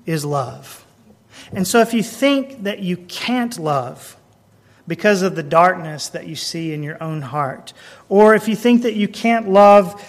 is 0.05 0.23
love. 0.23 0.85
And 1.51 1.67
so 1.67 1.81
if 1.81 1.93
you 1.93 2.03
think 2.03 2.63
that 2.63 2.79
you 2.79 2.97
can't 2.97 3.57
love 3.57 4.15
because 4.87 5.23
of 5.23 5.35
the 5.35 5.43
darkness 5.43 6.09
that 6.09 6.27
you 6.27 6.35
see 6.35 6.71
in 6.71 6.83
your 6.83 7.01
own 7.01 7.23
heart, 7.23 7.73
or 8.07 8.35
if 8.35 8.47
you 8.47 8.55
think 8.55 8.83
that 8.83 8.93
you 8.93 9.07
can't 9.07 9.49
love 9.49 10.01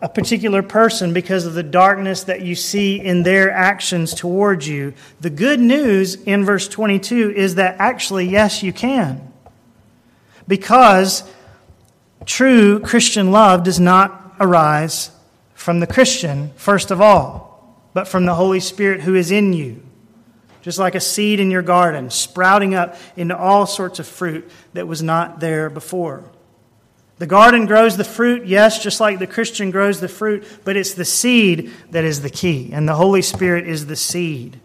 a 0.00 0.08
particular 0.08 0.62
person 0.62 1.12
because 1.12 1.44
of 1.44 1.54
the 1.54 1.62
darkness 1.62 2.24
that 2.24 2.42
you 2.42 2.54
see 2.54 3.00
in 3.00 3.22
their 3.22 3.52
actions 3.52 4.14
towards 4.14 4.66
you. 4.66 4.92
The 5.20 5.30
good 5.30 5.60
news 5.60 6.16
in 6.16 6.44
verse 6.44 6.66
22 6.66 7.32
is 7.36 7.54
that 7.54 7.76
actually, 7.78 8.28
yes, 8.28 8.64
you 8.64 8.72
can. 8.72 9.31
Because 10.52 11.24
true 12.26 12.78
Christian 12.78 13.30
love 13.30 13.62
does 13.64 13.80
not 13.80 14.34
arise 14.38 15.10
from 15.54 15.80
the 15.80 15.86
Christian, 15.86 16.50
first 16.56 16.90
of 16.90 17.00
all, 17.00 17.74
but 17.94 18.06
from 18.06 18.26
the 18.26 18.34
Holy 18.34 18.60
Spirit 18.60 19.00
who 19.00 19.14
is 19.14 19.30
in 19.30 19.54
you. 19.54 19.82
Just 20.60 20.78
like 20.78 20.94
a 20.94 21.00
seed 21.00 21.40
in 21.40 21.50
your 21.50 21.62
garden, 21.62 22.10
sprouting 22.10 22.74
up 22.74 22.96
into 23.16 23.34
all 23.34 23.64
sorts 23.64 23.98
of 23.98 24.06
fruit 24.06 24.50
that 24.74 24.86
was 24.86 25.02
not 25.02 25.40
there 25.40 25.70
before. 25.70 26.22
The 27.16 27.26
garden 27.26 27.64
grows 27.64 27.96
the 27.96 28.04
fruit, 28.04 28.44
yes, 28.44 28.82
just 28.82 29.00
like 29.00 29.20
the 29.20 29.26
Christian 29.26 29.70
grows 29.70 30.00
the 30.00 30.06
fruit, 30.06 30.46
but 30.66 30.76
it's 30.76 30.92
the 30.92 31.06
seed 31.06 31.72
that 31.92 32.04
is 32.04 32.20
the 32.20 32.28
key, 32.28 32.74
and 32.74 32.86
the 32.86 32.96
Holy 32.96 33.22
Spirit 33.22 33.66
is 33.66 33.86
the 33.86 33.96
seed. 33.96 34.60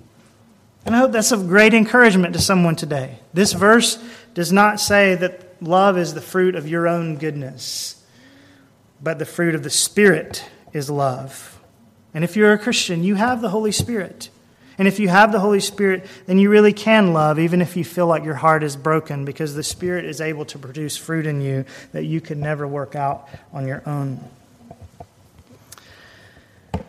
And 0.85 0.93
I 0.93 0.99
hope 0.99 1.13
that's 1.13 1.31
of 1.31 1.47
great 1.47 1.73
encouragement 1.73 2.33
to 2.33 2.41
someone 2.41 2.75
today. 2.75 3.19
This 3.33 3.53
verse 3.53 4.03
does 4.33 4.51
not 4.51 4.81
say 4.81 5.15
that 5.15 5.46
love 5.61 5.97
is 5.97 6.13
the 6.13 6.21
fruit 6.21 6.55
of 6.55 6.67
your 6.67 6.87
own 6.87 7.17
goodness, 7.17 8.03
but 9.01 9.19
the 9.19 9.25
fruit 9.25 9.55
of 9.55 9.63
the 9.63 9.69
Spirit 9.69 10.43
is 10.73 10.89
love. 10.89 11.59
And 12.13 12.23
if 12.23 12.35
you're 12.35 12.53
a 12.53 12.57
Christian, 12.57 13.03
you 13.03 13.15
have 13.15 13.41
the 13.41 13.49
Holy 13.49 13.71
Spirit. 13.71 14.29
And 14.77 14.87
if 14.87 14.99
you 14.99 15.07
have 15.09 15.31
the 15.31 15.39
Holy 15.39 15.59
Spirit, 15.59 16.05
then 16.27 16.37
you 16.37 16.49
really 16.49 16.73
can 16.73 17.13
love, 17.13 17.39
even 17.39 17.61
if 17.61 17.75
you 17.75 17.83
feel 17.83 18.05
like 18.07 18.23
your 18.23 18.35
heart 18.35 18.63
is 18.63 18.75
broken, 18.75 19.25
because 19.25 19.55
the 19.55 19.63
Spirit 19.63 20.05
is 20.05 20.21
able 20.21 20.45
to 20.45 20.59
produce 20.59 20.95
fruit 20.95 21.25
in 21.25 21.41
you 21.41 21.65
that 21.93 22.03
you 22.03 22.21
could 22.21 22.37
never 22.37 22.67
work 22.67 22.95
out 22.95 23.27
on 23.51 23.67
your 23.67 23.81
own. 23.87 24.23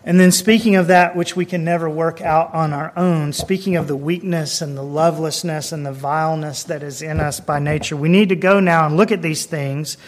And 0.09 0.19
then, 0.19 0.33
speaking 0.33 0.75
of 0.75 0.87
that 0.87 1.15
which 1.15 1.37
we 1.37 1.45
can 1.45 1.65
never 1.65 1.87
work 1.87 2.23
out 2.23 2.55
on 2.55 2.73
our 2.73 2.95
own, 2.97 3.35
speaking 3.35 3.77
of 3.77 3.89
the 3.89 3.95
weakness 3.95 4.63
and 4.63 4.75
the 4.75 4.83
lovelessness 4.83 5.71
and 5.71 5.85
the 5.85 5.93
vileness 5.93 6.65
that 6.65 6.83
is 6.83 7.03
in 7.03 7.21
us 7.21 7.41
by 7.41 7.59
nature, 7.59 7.95
we 7.95 8.09
need 8.09 8.31
to 8.31 8.35
go 8.35 8.59
now 8.59 8.87
and 8.87 8.97
look 8.97 9.13
at 9.13 9.21
these 9.21 9.45
things 9.45 9.99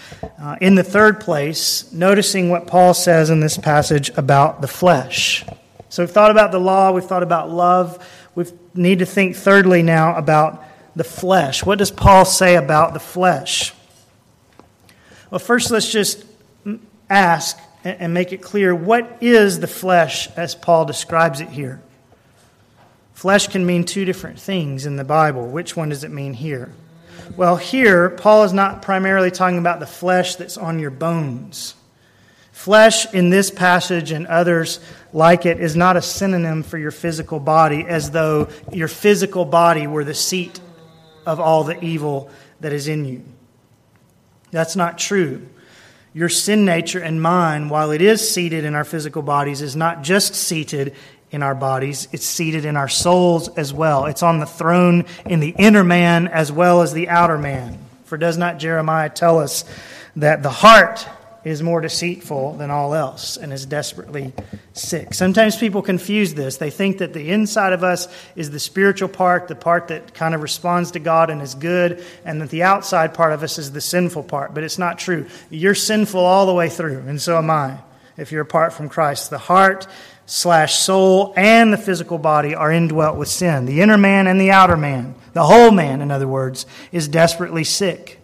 uh, 0.40 0.56
in 0.58 0.74
the 0.74 0.82
third 0.82 1.20
place, 1.20 1.92
noticing 1.92 2.48
what 2.48 2.66
Paul 2.66 2.94
says 2.94 3.28
in 3.28 3.40
this 3.40 3.58
passage 3.58 4.08
about 4.16 4.62
the 4.62 4.66
flesh. 4.66 5.44
So 5.90 6.02
we've 6.02 6.10
thought 6.10 6.30
about 6.30 6.50
the 6.50 6.60
law, 6.60 6.92
we've 6.92 7.04
thought 7.04 7.22
about 7.22 7.50
love. 7.50 8.02
We 8.34 8.46
need 8.74 9.00
to 9.00 9.06
think 9.06 9.36
thirdly 9.36 9.82
now 9.82 10.16
about 10.16 10.64
the 10.96 11.04
flesh. 11.04 11.62
What 11.62 11.76
does 11.76 11.90
Paul 11.90 12.24
say 12.24 12.56
about 12.56 12.94
the 12.94 13.00
flesh? 13.00 13.74
Well, 15.30 15.40
first 15.40 15.70
let's 15.70 15.92
just 15.92 16.24
ask 17.10 17.58
and 17.84 18.12
make 18.12 18.32
it 18.32 18.42
clear 18.42 18.74
what 18.74 19.18
is 19.20 19.60
the 19.60 19.66
flesh 19.66 20.28
as 20.36 20.54
Paul 20.54 20.84
describes 20.84 21.40
it 21.40 21.48
here. 21.48 21.80
Flesh 23.14 23.48
can 23.48 23.66
mean 23.66 23.84
two 23.84 24.04
different 24.04 24.40
things 24.40 24.86
in 24.86 24.96
the 24.96 25.04
Bible. 25.04 25.46
Which 25.46 25.76
one 25.76 25.90
does 25.90 26.04
it 26.04 26.10
mean 26.10 26.32
here? 26.32 26.72
Well, 27.36 27.56
here, 27.56 28.10
Paul 28.10 28.44
is 28.44 28.52
not 28.52 28.82
primarily 28.82 29.30
talking 29.30 29.58
about 29.58 29.78
the 29.78 29.86
flesh 29.86 30.36
that's 30.36 30.56
on 30.56 30.78
your 30.78 30.90
bones. 30.90 31.74
Flesh 32.50 33.12
in 33.14 33.30
this 33.30 33.50
passage 33.50 34.10
and 34.10 34.26
others 34.26 34.80
like 35.12 35.46
it 35.46 35.60
is 35.60 35.76
not 35.76 35.96
a 35.96 36.02
synonym 36.02 36.62
for 36.62 36.76
your 36.76 36.90
physical 36.90 37.40
body, 37.40 37.84
as 37.86 38.10
though 38.10 38.48
your 38.72 38.88
physical 38.88 39.44
body 39.44 39.86
were 39.86 40.04
the 40.04 40.14
seat 40.14 40.60
of 41.24 41.40
all 41.40 41.64
the 41.64 41.82
evil 41.84 42.30
that 42.60 42.72
is 42.72 42.88
in 42.88 43.04
you. 43.04 43.24
That's 44.50 44.76
not 44.76 44.98
true. 44.98 45.46
Your 46.12 46.28
sin 46.28 46.64
nature 46.64 46.98
and 46.98 47.22
mine, 47.22 47.68
while 47.68 47.92
it 47.92 48.02
is 48.02 48.28
seated 48.28 48.64
in 48.64 48.74
our 48.74 48.84
physical 48.84 49.22
bodies, 49.22 49.62
is 49.62 49.76
not 49.76 50.02
just 50.02 50.34
seated 50.34 50.94
in 51.30 51.42
our 51.42 51.54
bodies, 51.54 52.08
it's 52.10 52.26
seated 52.26 52.64
in 52.64 52.76
our 52.76 52.88
souls 52.88 53.48
as 53.50 53.72
well. 53.72 54.06
It's 54.06 54.22
on 54.22 54.40
the 54.40 54.46
throne 54.46 55.04
in 55.24 55.38
the 55.38 55.54
inner 55.56 55.84
man 55.84 56.26
as 56.26 56.50
well 56.50 56.82
as 56.82 56.92
the 56.92 57.08
outer 57.08 57.38
man. 57.38 57.78
For 58.06 58.18
does 58.18 58.36
not 58.36 58.58
Jeremiah 58.58 59.08
tell 59.08 59.38
us 59.38 59.64
that 60.16 60.42
the 60.42 60.50
heart 60.50 61.08
is 61.44 61.62
more 61.62 61.80
deceitful 61.80 62.54
than 62.54 62.70
all 62.70 62.94
else 62.94 63.36
and 63.36 63.52
is 63.52 63.64
desperately 63.64 64.32
sick. 64.72 65.14
Sometimes 65.14 65.56
people 65.56 65.82
confuse 65.82 66.34
this. 66.34 66.58
They 66.58 66.70
think 66.70 66.98
that 66.98 67.12
the 67.12 67.30
inside 67.30 67.72
of 67.72 67.82
us 67.82 68.08
is 68.36 68.50
the 68.50 68.60
spiritual 68.60 69.08
part, 69.08 69.48
the 69.48 69.54
part 69.54 69.88
that 69.88 70.12
kind 70.14 70.34
of 70.34 70.42
responds 70.42 70.90
to 70.92 70.98
God 70.98 71.30
and 71.30 71.40
is 71.40 71.54
good, 71.54 72.04
and 72.24 72.40
that 72.42 72.50
the 72.50 72.62
outside 72.62 73.14
part 73.14 73.32
of 73.32 73.42
us 73.42 73.58
is 73.58 73.72
the 73.72 73.80
sinful 73.80 74.24
part. 74.24 74.54
But 74.54 74.64
it's 74.64 74.78
not 74.78 74.98
true. 74.98 75.26
You're 75.48 75.74
sinful 75.74 76.20
all 76.20 76.46
the 76.46 76.54
way 76.54 76.68
through, 76.68 77.04
and 77.06 77.20
so 77.20 77.38
am 77.38 77.50
I 77.50 77.78
if 78.16 78.32
you're 78.32 78.42
apart 78.42 78.72
from 78.72 78.88
Christ. 78.88 79.30
The 79.30 79.38
heart 79.38 79.86
slash 80.26 80.74
soul 80.74 81.32
and 81.36 81.72
the 81.72 81.78
physical 81.78 82.18
body 82.18 82.54
are 82.54 82.70
indwelt 82.70 83.16
with 83.16 83.28
sin. 83.28 83.66
The 83.66 83.80
inner 83.80 83.98
man 83.98 84.26
and 84.26 84.40
the 84.40 84.52
outer 84.52 84.76
man, 84.76 85.14
the 85.32 85.42
whole 85.42 85.72
man, 85.72 86.02
in 86.02 86.10
other 86.10 86.28
words, 86.28 86.66
is 86.92 87.08
desperately 87.08 87.64
sick. 87.64 88.19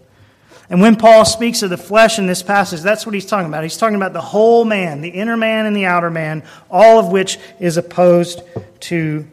And 0.69 0.81
when 0.81 0.97
Paul 0.97 1.25
speaks 1.25 1.63
of 1.63 1.71
the 1.71 1.77
flesh 1.77 2.19
in 2.19 2.27
this 2.27 2.43
passage, 2.43 2.81
that's 2.81 3.07
what 3.07 3.15
he's 3.15 3.27
talking 3.27 3.47
about. 3.47 3.63
He's 3.63 3.77
talking 3.77 3.97
about 3.97 4.13
the 4.13 4.21
whole 4.21 4.65
man, 4.65 5.01
the 5.01 5.11
inner 5.11 5.37
man 5.37 5.67
and 5.67 5.77
the 5.77 5.85
outer 5.85 6.11
man, 6.11 6.43
all 6.71 6.99
of 6.99 7.09
which 7.09 7.39
is 7.61 7.77
opposed 7.77 8.43
to 8.81 9.27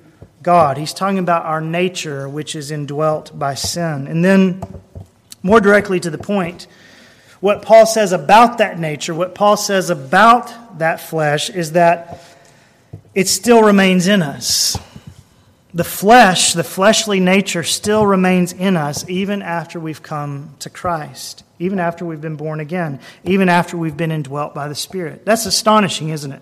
God. 0.43 0.78
He's 0.78 0.93
talking 0.93 1.17
about 1.17 1.46
our 1.46 1.62
nature, 1.62 2.30
which 2.30 2.56
is 2.56 2.69
indwelt 2.69 3.38
by 3.38 3.56
sin. 3.56 4.08
And 4.08 4.24
then, 4.24 4.62
more 5.41 5.60
directly 5.60 6.00
to 6.02 6.10
the 6.10 6.17
point, 6.19 6.67
what 7.39 7.62
Paul 7.62 7.86
says 7.86 8.12
about 8.12 8.60
that 8.60 8.80
nature, 8.80 9.13
what 9.15 9.34
Paul 9.34 9.58
says 9.58 9.89
about 9.89 10.80
that 10.80 11.02
flesh, 11.02 11.50
is 11.50 11.72
that 11.72 12.22
it 13.15 13.28
still 13.28 13.63
remains 13.63 14.08
in 14.08 14.22
us 14.22 14.78
the 15.74 15.84
flesh, 15.84 16.54
the 16.54 16.64
fleshly 16.64 17.20
nature, 17.20 17.64
still 17.64 18.06
remains 18.06 18.54
in 18.54 18.78
us 18.78 19.08
even 19.10 19.42
after 19.42 19.80
we've 19.80 20.04
come 20.04 20.56
to 20.60 20.70
Christ, 20.70 21.44
even 21.60 21.80
after 21.80 22.06
we've 22.06 22.22
been 22.22 22.36
born 22.36 22.60
again, 22.60 23.00
even 23.24 23.50
after 23.50 23.76
we've 23.76 23.98
been 23.98 24.12
indwelt 24.12 24.54
by 24.54 24.68
the 24.68 24.76
Spirit. 24.76 25.26
That's 25.26 25.46
astonishing, 25.46 26.10
isn't 26.10 26.32
it? 26.32 26.42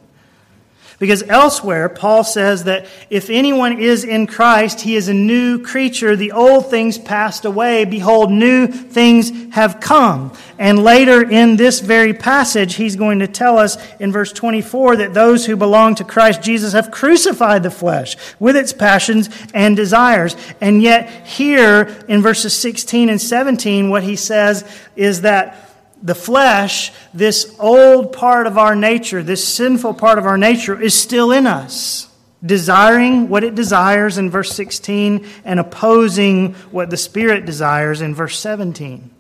Because 1.02 1.24
elsewhere, 1.24 1.90
Paul 1.90 2.24
says 2.24 2.66
that 2.66 2.86
if 3.10 3.32
anyone 3.32 3.80
is 3.80 4.04
in 4.04 4.28
Christ, 4.28 4.82
he 4.82 4.96
is 4.96 5.08
a 5.08 5.16
new 5.16 5.58
creature. 5.64 6.16
The 6.16 6.32
old 6.32 6.70
things 6.70 7.00
passed 7.00 7.44
away. 7.44 7.86
Behold, 7.86 8.32
new 8.32 8.68
things 8.68 9.32
have 9.56 9.80
come. 9.80 10.32
And 10.60 10.84
later 10.84 11.28
in 11.28 11.56
this 11.56 11.80
very 11.80 12.14
passage, 12.14 12.76
he's 12.76 12.96
going 12.96 13.18
to 13.18 13.28
tell 13.28 13.58
us 13.58 13.80
in 14.00 14.12
verse 14.12 14.32
24 14.32 14.98
that 14.98 15.16
those 15.16 15.44
who 15.44 15.56
belong 15.56 15.96
to 15.96 16.04
Christ 16.04 16.44
Jesus 16.44 16.74
have 16.74 16.92
crucified 16.92 17.64
the 17.64 17.72
flesh 17.72 18.16
with 18.40 18.56
its 18.56 18.72
passions 18.72 19.28
and 19.56 19.76
desires. 19.76 20.36
And 20.62 20.84
yet, 20.84 21.10
here 21.26 21.98
in 22.10 22.22
verses 22.22 22.56
16 22.56 23.10
and 23.10 23.20
17, 23.20 23.90
what 23.90 24.04
he 24.04 24.16
says 24.16 24.72
is 24.96 25.22
that 25.22 25.71
the 26.02 26.16
flesh, 26.16 26.92
this 27.14 27.56
old 27.60 28.14
part 28.14 28.48
of 28.48 28.58
our 28.58 28.76
nature, 28.76 29.22
this 29.22 29.48
sinful 29.48 29.94
part 29.94 30.18
of 30.18 30.26
our 30.26 30.38
nature, 30.38 30.80
is 30.80 30.94
still 30.94 31.32
in 31.32 31.46
us, 31.46 32.10
desiring 32.44 33.30
what 33.30 33.44
it 33.44 33.56
desires 33.56 34.18
in 34.18 34.30
verse 34.30 34.52
16 34.54 35.28
and 35.46 35.60
opposing 35.60 36.54
what 36.72 36.90
the 36.90 36.98
Spirit 36.98 37.46
desires 37.46 38.02
in 38.02 38.16
verse 38.16 38.40
17. 38.40 39.12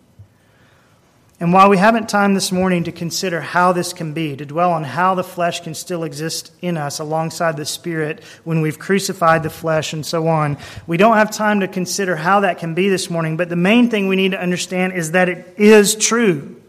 And 1.39 1.53
while 1.53 1.71
we 1.71 1.77
haven't 1.77 2.07
time 2.07 2.35
this 2.35 2.51
morning 2.51 2.83
to 2.83 2.91
consider 2.91 3.41
how 3.41 3.73
this 3.73 3.93
can 3.93 4.13
be, 4.13 4.35
to 4.35 4.45
dwell 4.45 4.73
on 4.73 4.83
how 4.83 5.15
the 5.15 5.23
flesh 5.23 5.61
can 5.61 5.73
still 5.73 6.03
exist 6.03 6.51
in 6.61 6.77
us 6.77 6.99
alongside 6.99 7.57
the 7.57 7.65
Spirit 7.65 8.23
when 8.43 8.61
we've 8.61 8.77
crucified 8.77 9.41
the 9.41 9.49
flesh 9.49 9.93
and 9.93 10.05
so 10.05 10.27
on, 10.27 10.59
we 10.85 10.97
don't 10.97 11.17
have 11.17 11.31
time 11.31 11.61
to 11.61 11.67
consider 11.67 12.15
how 12.15 12.41
that 12.41 12.59
can 12.59 12.75
be 12.75 12.89
this 12.89 13.09
morning. 13.09 13.37
But 13.37 13.49
the 13.49 13.55
main 13.55 13.89
thing 13.89 14.07
we 14.07 14.17
need 14.17 14.33
to 14.33 14.39
understand 14.39 14.93
is 14.93 15.11
that 15.11 15.29
it 15.29 15.55
is 15.57 15.95
true. 15.95 16.61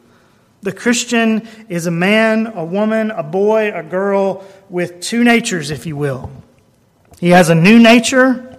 The 0.63 0.73
Christian 0.73 1.49
is 1.69 1.87
a 1.87 1.91
man, 1.91 2.47
a 2.47 2.65
woman, 2.65 3.11
a 3.11 3.25
boy, 3.25 3.73
a 3.75 3.83
girl 3.83 4.47
with 4.69 5.01
two 5.01 5.25
natures, 5.25 5.73
if 5.73 5.87
you 5.87 5.97
will. 5.97 6.31
He 7.19 7.31
has 7.31 7.51
a 7.51 7.55
new 7.55 7.81
nature, 7.81 8.57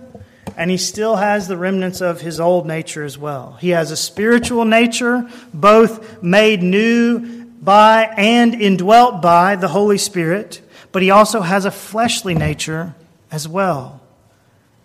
and 0.57 0.69
he 0.69 0.75
still 0.75 1.15
has 1.15 1.47
the 1.47 1.55
remnants 1.55 2.01
of 2.01 2.19
his 2.19 2.41
old 2.41 2.67
nature 2.67 3.05
as 3.05 3.17
well. 3.17 3.57
He 3.61 3.69
has 3.69 3.89
a 3.89 3.95
spiritual 3.95 4.65
nature, 4.65 5.29
both 5.53 6.21
made 6.21 6.61
new 6.61 7.45
by 7.45 8.13
and 8.17 8.53
indwelt 8.53 9.21
by 9.21 9.55
the 9.55 9.69
Holy 9.69 9.97
Spirit, 9.97 10.61
but 10.91 11.01
he 11.01 11.09
also 11.09 11.39
has 11.39 11.63
a 11.63 11.71
fleshly 11.71 12.35
nature 12.35 12.95
as 13.31 13.47
well. 13.47 14.01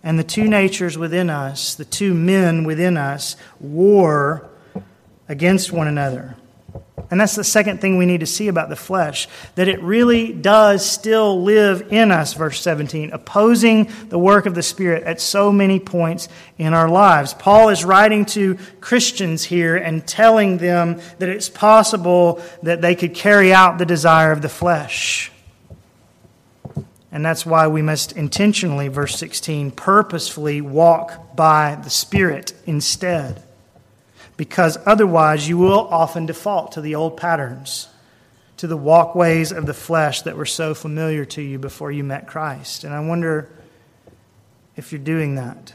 And 0.01 0.17
the 0.17 0.23
two 0.23 0.47
natures 0.47 0.97
within 0.97 1.29
us, 1.29 1.75
the 1.75 1.83
two 1.83 2.13
men 2.13 2.63
within 2.63 2.95
us, 2.95 3.35
war 3.59 4.49
against 5.27 5.73
one 5.73 5.87
another. 5.87 6.37
And 7.09 7.19
that's 7.19 7.35
the 7.35 7.43
second 7.43 7.81
thing 7.81 7.97
we 7.97 8.05
need 8.05 8.19
to 8.19 8.25
see 8.25 8.47
about 8.47 8.69
the 8.69 8.75
flesh 8.75 9.27
that 9.55 9.67
it 9.67 9.81
really 9.81 10.31
does 10.33 10.85
still 10.85 11.41
live 11.41 11.91
in 11.91 12.11
us, 12.11 12.33
verse 12.33 12.61
17, 12.61 13.11
opposing 13.11 13.91
the 14.09 14.19
work 14.19 14.45
of 14.45 14.55
the 14.55 14.63
Spirit 14.63 15.03
at 15.03 15.21
so 15.21 15.51
many 15.51 15.79
points 15.79 16.27
in 16.57 16.73
our 16.73 16.89
lives. 16.89 17.33
Paul 17.33 17.69
is 17.69 17.85
writing 17.85 18.25
to 18.27 18.57
Christians 18.81 19.43
here 19.43 19.75
and 19.75 20.05
telling 20.05 20.57
them 20.57 20.99
that 21.19 21.29
it's 21.29 21.49
possible 21.49 22.41
that 22.63 22.81
they 22.81 22.95
could 22.95 23.13
carry 23.13 23.53
out 23.53 23.77
the 23.77 23.85
desire 23.85 24.31
of 24.31 24.41
the 24.41 24.49
flesh. 24.49 25.31
And 27.11 27.25
that's 27.25 27.45
why 27.45 27.67
we 27.67 27.81
must 27.81 28.11
intentionally, 28.11 28.87
verse 28.87 29.17
16, 29.17 29.71
purposefully 29.71 30.61
walk 30.61 31.35
by 31.35 31.75
the 31.83 31.89
Spirit 31.89 32.53
instead 32.65 33.43
because 34.39 34.77
otherwise 34.85 35.49
you 35.49 35.57
will 35.57 35.89
often 35.91 36.25
default 36.25 36.71
to 36.71 36.79
the 36.79 36.95
old 36.95 37.17
patterns, 37.17 37.89
to 38.55 38.67
the 38.67 38.77
walkways 38.77 39.51
of 39.51 39.65
the 39.65 39.73
flesh 39.73 40.21
that 40.21 40.37
were 40.37 40.45
so 40.45 40.73
familiar 40.73 41.25
to 41.25 41.41
you 41.41 41.59
before 41.59 41.91
you 41.91 42.05
met 42.05 42.25
Christ. 42.25 42.85
And 42.85 42.93
I 42.93 43.01
wonder 43.01 43.49
if 44.77 44.93
you're 44.93 44.99
doing 44.99 45.35
that. 45.35 45.73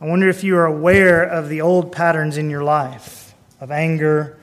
I 0.00 0.06
wonder 0.06 0.26
if 0.30 0.42
you 0.42 0.56
are 0.56 0.64
aware 0.64 1.22
of 1.22 1.50
the 1.50 1.60
old 1.60 1.92
patterns 1.92 2.38
in 2.38 2.48
your 2.48 2.64
life 2.64 3.34
of 3.60 3.70
anger 3.70 4.38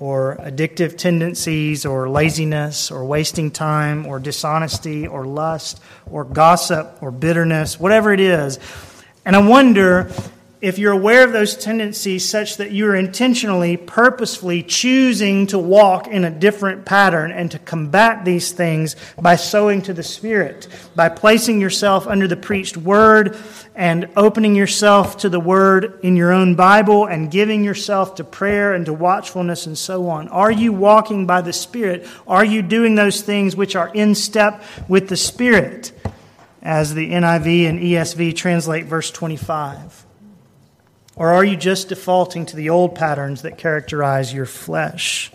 or 0.00 0.38
addictive 0.40 0.98
tendencies 0.98 1.86
or 1.86 2.08
laziness 2.08 2.90
or 2.90 3.04
wasting 3.04 3.52
time 3.52 4.06
or 4.06 4.18
dishonesty 4.18 5.06
or 5.06 5.24
lust 5.24 5.80
or 6.10 6.24
gossip 6.24 7.00
or 7.00 7.12
bitterness, 7.12 7.78
whatever 7.78 8.12
it 8.12 8.18
is. 8.18 8.58
And 9.24 9.36
I 9.36 9.46
wonder 9.46 10.10
if 10.60 10.78
you're 10.78 10.92
aware 10.92 11.24
of 11.24 11.32
those 11.32 11.56
tendencies 11.56 12.28
such 12.28 12.58
that 12.58 12.70
you 12.70 12.86
are 12.86 12.94
intentionally, 12.94 13.78
purposefully 13.78 14.62
choosing 14.62 15.46
to 15.46 15.58
walk 15.58 16.06
in 16.06 16.24
a 16.24 16.30
different 16.30 16.84
pattern 16.84 17.32
and 17.32 17.50
to 17.50 17.58
combat 17.58 18.26
these 18.26 18.52
things 18.52 18.94
by 19.18 19.36
sowing 19.36 19.80
to 19.80 19.94
the 19.94 20.02
Spirit, 20.02 20.68
by 20.94 21.08
placing 21.08 21.62
yourself 21.62 22.06
under 22.06 22.28
the 22.28 22.36
preached 22.36 22.76
word 22.76 23.38
and 23.74 24.10
opening 24.16 24.54
yourself 24.54 25.16
to 25.16 25.30
the 25.30 25.40
word 25.40 25.98
in 26.02 26.14
your 26.14 26.30
own 26.30 26.54
Bible 26.54 27.06
and 27.06 27.30
giving 27.30 27.64
yourself 27.64 28.16
to 28.16 28.24
prayer 28.24 28.74
and 28.74 28.84
to 28.84 28.92
watchfulness 28.92 29.64
and 29.64 29.78
so 29.78 30.10
on. 30.10 30.28
Are 30.28 30.52
you 30.52 30.74
walking 30.74 31.26
by 31.26 31.40
the 31.40 31.54
Spirit? 31.54 32.06
Are 32.26 32.44
you 32.44 32.60
doing 32.60 32.96
those 32.96 33.22
things 33.22 33.56
which 33.56 33.74
are 33.76 33.88
in 33.88 34.14
step 34.14 34.62
with 34.88 35.08
the 35.08 35.16
Spirit? 35.16 35.92
As 36.62 36.92
the 36.92 37.12
NIV 37.12 37.66
and 37.66 37.80
ESV 37.80 38.36
translate 38.36 38.84
verse 38.84 39.10
25. 39.10 40.04
Or 41.20 41.34
are 41.34 41.44
you 41.44 41.54
just 41.54 41.90
defaulting 41.90 42.46
to 42.46 42.56
the 42.56 42.70
old 42.70 42.94
patterns 42.94 43.42
that 43.42 43.58
characterize 43.58 44.32
your 44.32 44.46
flesh? 44.46 45.30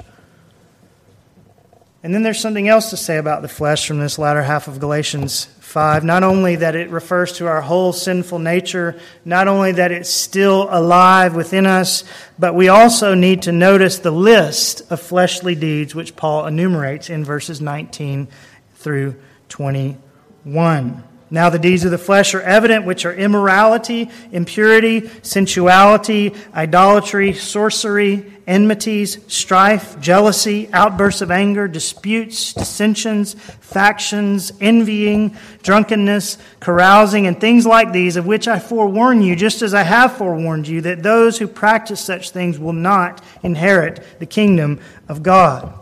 And 2.01 2.11
then 2.11 2.23
there's 2.23 2.39
something 2.39 2.67
else 2.67 2.89
to 2.89 2.97
say 2.97 3.17
about 3.17 3.43
the 3.43 3.47
flesh 3.47 3.87
from 3.87 3.99
this 3.99 4.17
latter 4.17 4.41
half 4.41 4.67
of 4.67 4.79
Galatians 4.79 5.45
5. 5.59 6.03
Not 6.03 6.23
only 6.23 6.55
that 6.55 6.75
it 6.75 6.89
refers 6.89 7.33
to 7.33 7.45
our 7.45 7.61
whole 7.61 7.93
sinful 7.93 8.39
nature, 8.39 8.99
not 9.25 9.47
only 9.47 9.73
that 9.73 9.91
it's 9.91 10.09
still 10.09 10.67
alive 10.71 11.35
within 11.35 11.67
us, 11.67 12.03
but 12.39 12.55
we 12.55 12.67
also 12.67 13.13
need 13.13 13.43
to 13.43 13.51
notice 13.51 13.99
the 13.99 14.09
list 14.09 14.91
of 14.91 14.99
fleshly 14.99 15.53
deeds 15.53 15.93
which 15.93 16.15
Paul 16.15 16.47
enumerates 16.47 17.11
in 17.11 17.23
verses 17.23 17.61
19 17.61 18.27
through 18.73 19.17
21. 19.49 21.03
Now, 21.31 21.49
the 21.49 21.57
deeds 21.57 21.83
of 21.83 21.89
the 21.89 21.97
flesh 21.97 22.35
are 22.35 22.41
evident, 22.41 22.85
which 22.85 23.03
are 23.03 23.13
immorality, 23.13 24.11
impurity, 24.31 25.09
sensuality, 25.23 26.35
idolatry, 26.53 27.33
sorcery, 27.33 28.31
enmities, 28.45 29.17
strife, 29.27 29.99
jealousy, 29.99 30.69
outbursts 30.71 31.21
of 31.21 31.31
anger, 31.31 31.67
disputes, 31.67 32.53
dissensions, 32.53 33.33
factions, 33.33 34.51
envying, 34.61 35.35
drunkenness, 35.63 36.37
carousing, 36.59 37.25
and 37.25 37.41
things 37.41 37.65
like 37.65 37.91
these, 37.91 38.17
of 38.17 38.27
which 38.27 38.47
I 38.47 38.59
forewarn 38.59 39.23
you, 39.23 39.35
just 39.35 39.63
as 39.63 39.73
I 39.73 39.81
have 39.81 40.17
forewarned 40.17 40.67
you, 40.67 40.81
that 40.81 41.01
those 41.01 41.39
who 41.39 41.47
practice 41.47 42.01
such 42.01 42.29
things 42.29 42.59
will 42.59 42.73
not 42.73 43.23
inherit 43.41 44.19
the 44.19 44.27
kingdom 44.27 44.79
of 45.09 45.23
God. 45.23 45.73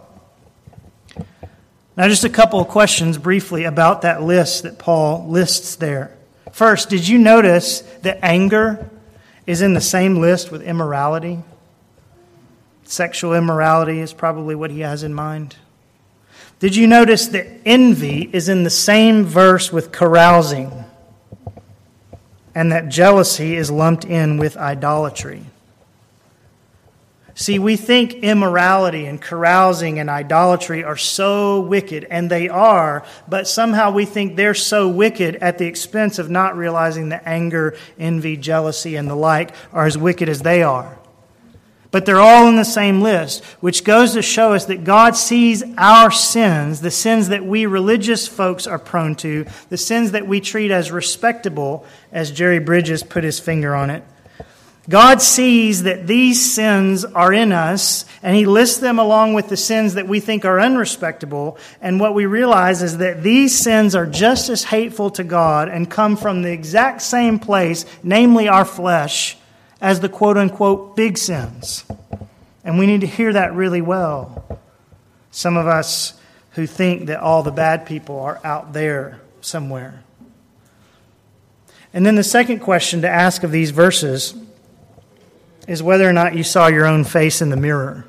Now, 1.96 2.08
just 2.08 2.24
a 2.24 2.30
couple 2.30 2.60
of 2.60 2.68
questions 2.70 3.20
briefly 3.20 3.66
about 3.66 4.02
that 4.02 4.24
list 4.24 4.64
that 4.64 4.80
Paul 4.80 5.28
lists 5.28 5.76
there. 5.76 6.16
First, 6.52 6.90
did 6.90 7.08
you 7.08 7.20
notice 7.20 7.82
that 8.02 8.20
anger 8.24 8.90
is 9.46 9.62
in 9.62 9.74
the 9.74 9.82
same 9.82 10.20
list 10.20 10.52
with 10.52 10.64
immorality? 10.64 11.40
Sexual 12.84 13.34
immorality 13.36 14.00
is 14.00 14.12
probably 14.12 14.56
what 14.56 14.72
he 14.72 14.80
has 14.80 15.04
in 15.04 15.14
mind. 15.14 15.56
Did 16.60 16.76
you 16.76 16.88
notice 16.88 17.28
that 17.28 17.48
envy 17.66 18.30
is 18.32 18.50
in 18.50 18.64
the 18.64 18.70
same 18.70 19.26
verse 19.26 19.72
with 19.72 19.92
carousing? 19.92 20.86
And 22.56 22.72
that 22.72 22.90
jealousy 22.90 23.56
is 23.56 23.70
lumped 23.70 24.06
in 24.06 24.38
with 24.38 24.58
idolatry? 24.58 25.46
See, 27.36 27.58
we 27.58 27.78
think 27.78 28.14
immorality 28.14 29.06
and 29.06 29.20
carousing 29.20 29.98
and 29.98 30.08
idolatry 30.08 30.84
are 30.84 30.98
so 30.98 31.62
wicked, 31.62 32.06
and 32.10 32.30
they 32.30 32.48
are, 32.48 33.04
but 33.28 33.48
somehow 33.48 33.92
we 33.92 34.06
think 34.06 34.36
they're 34.36 34.54
so 34.54 34.88
wicked 34.88 35.38
at 35.38 35.58
the 35.58 35.66
expense 35.66 36.20
of 36.20 36.30
not 36.30 36.56
realizing 36.56 37.10
that 37.10 37.24
anger, 37.26 37.76
envy, 37.98 38.38
jealousy, 38.38 38.96
and 38.96 39.10
the 39.10 39.16
like 39.16 39.56
are 39.72 39.88
as 39.88 39.98
wicked 39.98 40.30
as 40.30 40.44
they 40.44 40.62
are. 40.62 41.00
But 41.90 42.06
they're 42.06 42.20
all 42.20 42.48
in 42.48 42.56
the 42.56 42.66
same 42.66 43.02
list, 43.02 43.44
which 43.62 43.84
goes 43.84 44.14
to 44.14 44.22
show 44.22 44.54
us 44.54 44.66
that 44.66 44.84
God 44.84 45.16
sees 45.16 45.64
our 45.78 46.12
sins, 46.12 46.82
the 46.82 46.92
sins 46.92 47.30
that 47.30 47.46
we 47.46 47.66
religious 47.66 48.28
folks 48.28 48.68
are 48.68 48.80
prone 48.80 49.16
to, 49.18 49.46
the 49.70 49.78
sins 49.78 50.12
that 50.12 50.28
we 50.28 50.40
treat 50.40 50.70
as 50.70 50.92
respectable, 50.92 51.86
as 52.12 52.32
Jerry 52.32 52.60
Bridges 52.60 53.02
put 53.02 53.24
his 53.24 53.40
finger 53.40 53.74
on 53.74 53.90
it 53.90 54.04
God 54.90 55.22
sees 55.22 55.84
that 55.84 56.08
these 56.08 56.54
sins 56.54 57.06
are 57.06 57.32
in 57.32 57.54
us, 57.54 58.04
and 58.22 58.36
He 58.36 58.46
lists 58.46 58.80
them 58.80 59.00
along 59.00 59.34
with 59.34 59.48
the 59.48 59.56
sins 59.56 59.94
that 59.94 60.10
we 60.10 60.20
think 60.20 60.44
are 60.44 60.60
unrespectable. 60.60 61.58
And 61.82 62.02
what 62.02 62.14
we 62.14 62.26
realize 62.26 62.82
is 62.82 62.98
that 62.98 63.24
these 63.24 63.58
sins 63.58 63.96
are 63.96 64.06
just 64.06 64.50
as 64.50 64.66
hateful 64.66 65.10
to 65.12 65.24
God 65.24 65.70
and 65.70 65.90
come 65.90 66.18
from 66.18 66.42
the 66.42 66.52
exact 66.52 67.02
same 67.02 67.40
place, 67.40 67.86
namely 68.04 68.50
our 68.50 68.66
flesh, 68.66 69.38
as 69.80 70.02
the 70.02 70.10
quote 70.10 70.38
unquote 70.38 70.98
big 70.98 71.18
sins. 71.18 71.86
And 72.66 72.78
we 72.78 72.86
need 72.86 73.02
to 73.02 73.08
hear 73.08 73.32
that 73.32 73.54
really 73.54 73.82
well. 73.82 74.60
Some 75.32 75.56
of 75.56 75.66
us 75.66 76.14
who 76.52 76.68
think 76.68 77.08
that 77.08 77.20
all 77.20 77.42
the 77.42 77.52
bad 77.52 77.86
people 77.86 78.20
are 78.20 78.40
out 78.44 78.74
there 78.74 79.22
somewhere. 79.40 80.04
And 81.94 82.06
then 82.06 82.16
the 82.16 82.24
second 82.24 82.60
question 82.60 83.02
to 83.04 83.10
ask 83.10 83.44
of 83.44 83.52
these 83.52 83.72
verses 83.72 84.36
is 85.68 85.82
whether 85.82 86.08
or 86.08 86.14
not 86.14 86.36
you 86.36 86.44
saw 86.44 86.68
your 86.68 86.86
own 86.86 87.04
face 87.04 87.42
in 87.42 87.50
the 87.50 87.58
mirror. 87.58 88.06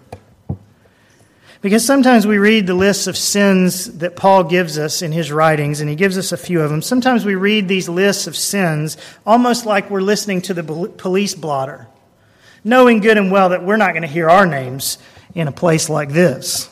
Because 1.60 1.84
sometimes 1.84 2.26
we 2.26 2.36
read 2.36 2.66
the 2.66 2.74
lists 2.74 3.06
of 3.06 3.16
sins 3.16 3.86
that 3.98 4.16
Paul 4.16 4.44
gives 4.44 4.76
us 4.76 5.00
in 5.00 5.12
his 5.12 5.32
writings, 5.32 5.80
and 5.80 5.88
he 5.88 5.96
gives 5.96 6.18
us 6.18 6.30
a 6.30 6.36
few 6.36 6.60
of 6.60 6.68
them. 6.68 6.82
Sometimes 6.82 7.24
we 7.24 7.36
read 7.36 7.68
these 7.68 7.88
lists 7.88 8.26
of 8.26 8.36
sins 8.36 8.98
almost 9.24 9.64
like 9.64 9.88
we're 9.88 10.02
listening 10.02 10.42
to 10.42 10.52
the 10.52 10.62
police 10.62 11.34
blotter, 11.34 11.86
knowing 12.64 13.00
good 13.00 13.16
and 13.16 13.32
well 13.32 13.48
that 13.48 13.64
we're 13.64 13.78
not 13.78 13.92
going 13.92 14.02
to 14.02 14.08
hear 14.08 14.28
our 14.28 14.44
names 14.44 14.98
in 15.34 15.48
a 15.48 15.52
place 15.52 15.88
like 15.88 16.10
this. 16.10 16.68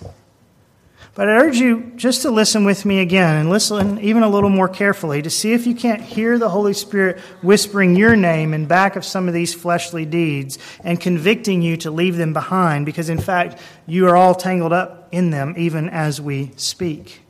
But 1.14 1.28
I 1.28 1.32
urge 1.32 1.58
you 1.58 1.92
just 1.96 2.22
to 2.22 2.30
listen 2.30 2.64
with 2.64 2.86
me 2.86 3.00
again 3.00 3.36
and 3.36 3.50
listen 3.50 4.00
even 4.00 4.22
a 4.22 4.28
little 4.30 4.48
more 4.48 4.68
carefully 4.68 5.20
to 5.20 5.28
see 5.28 5.52
if 5.52 5.66
you 5.66 5.74
can't 5.74 6.00
hear 6.00 6.38
the 6.38 6.48
Holy 6.48 6.72
Spirit 6.72 7.18
whispering 7.42 7.96
your 7.96 8.16
name 8.16 8.54
in 8.54 8.64
back 8.64 8.96
of 8.96 9.04
some 9.04 9.28
of 9.28 9.34
these 9.34 9.52
fleshly 9.52 10.06
deeds 10.06 10.58
and 10.82 10.98
convicting 10.98 11.60
you 11.60 11.76
to 11.78 11.90
leave 11.90 12.16
them 12.16 12.32
behind 12.32 12.86
because, 12.86 13.10
in 13.10 13.20
fact, 13.20 13.60
you 13.86 14.08
are 14.08 14.16
all 14.16 14.34
tangled 14.34 14.72
up 14.72 15.08
in 15.12 15.28
them 15.28 15.52
even 15.58 15.90
as 15.90 16.18
we 16.18 16.50
speak. 16.56 17.20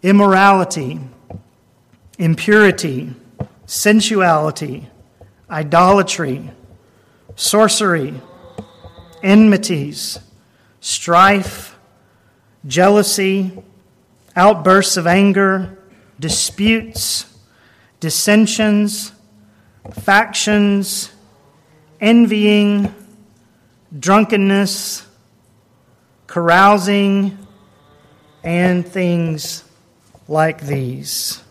Immorality, 0.00 1.00
impurity, 2.16 3.12
sensuality, 3.66 4.88
idolatry, 5.50 6.48
sorcery, 7.34 8.14
enmities, 9.20 10.20
strife, 10.80 11.73
jealousy, 12.66 13.52
outbursts 14.36 14.96
of 14.96 15.06
anger, 15.06 15.78
disputes, 16.18 17.26
dissensions, 18.00 19.12
factions, 19.92 21.10
envying, 22.00 22.94
drunkenness, 23.98 25.06
carousing, 26.26 27.38
and 28.42 28.86
things 28.86 29.64
like 30.28 30.60
these. 30.62 31.42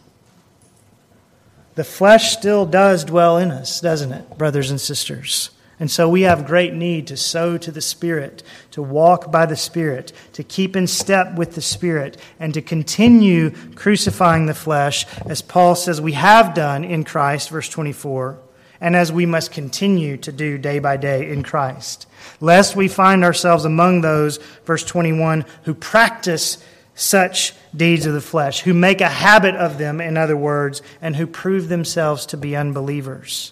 The 1.75 1.83
flesh 1.83 2.33
still 2.37 2.65
does 2.65 3.03
dwell 3.03 3.37
in 3.37 3.49
us, 3.49 3.81
doesn't 3.81 4.11
it, 4.11 4.37
brothers 4.37 4.69
and 4.69 4.79
sisters? 4.79 5.49
And 5.83 5.91
so 5.91 6.07
we 6.07 6.21
have 6.21 6.47
great 6.47 6.73
need 6.73 7.07
to 7.07 7.17
sow 7.17 7.57
to 7.57 7.69
the 7.69 7.81
Spirit, 7.81 8.41
to 8.71 8.81
walk 8.81 9.29
by 9.33 9.45
the 9.45 9.57
Spirit, 9.57 10.13
to 10.31 10.41
keep 10.41 10.77
in 10.77 10.87
step 10.87 11.35
with 11.35 11.55
the 11.55 11.61
Spirit, 11.61 12.15
and 12.39 12.53
to 12.53 12.61
continue 12.61 13.49
crucifying 13.75 14.45
the 14.45 14.53
flesh, 14.53 15.05
as 15.25 15.41
Paul 15.41 15.75
says 15.75 15.99
we 15.99 16.13
have 16.13 16.53
done 16.53 16.85
in 16.85 17.03
Christ, 17.03 17.49
verse 17.49 17.67
24, 17.67 18.39
and 18.79 18.95
as 18.95 19.11
we 19.11 19.25
must 19.25 19.51
continue 19.51 20.15
to 20.15 20.31
do 20.31 20.57
day 20.57 20.79
by 20.79 20.95
day 20.95 21.29
in 21.29 21.43
Christ. 21.43 22.07
Lest 22.39 22.77
we 22.77 22.87
find 22.87 23.25
ourselves 23.25 23.65
among 23.65 23.99
those, 23.99 24.37
verse 24.63 24.85
21, 24.85 25.43
who 25.63 25.73
practice 25.73 26.63
such 26.95 27.53
deeds 27.75 28.05
of 28.05 28.13
the 28.13 28.21
flesh, 28.21 28.61
who 28.61 28.73
make 28.73 29.01
a 29.01 29.09
habit 29.09 29.55
of 29.55 29.79
them, 29.79 29.99
in 29.99 30.15
other 30.15 30.37
words, 30.37 30.81
and 31.01 31.17
who 31.17 31.27
prove 31.27 31.67
themselves 31.67 32.25
to 32.27 32.37
be 32.37 32.55
unbelievers. 32.55 33.51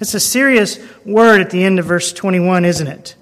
It's 0.00 0.14
a 0.14 0.20
serious 0.20 0.78
word 1.04 1.42
at 1.42 1.50
the 1.50 1.62
end 1.62 1.78
of 1.78 1.84
verse 1.84 2.12
21, 2.12 2.64
isn't 2.64 2.86
it? 2.86 3.16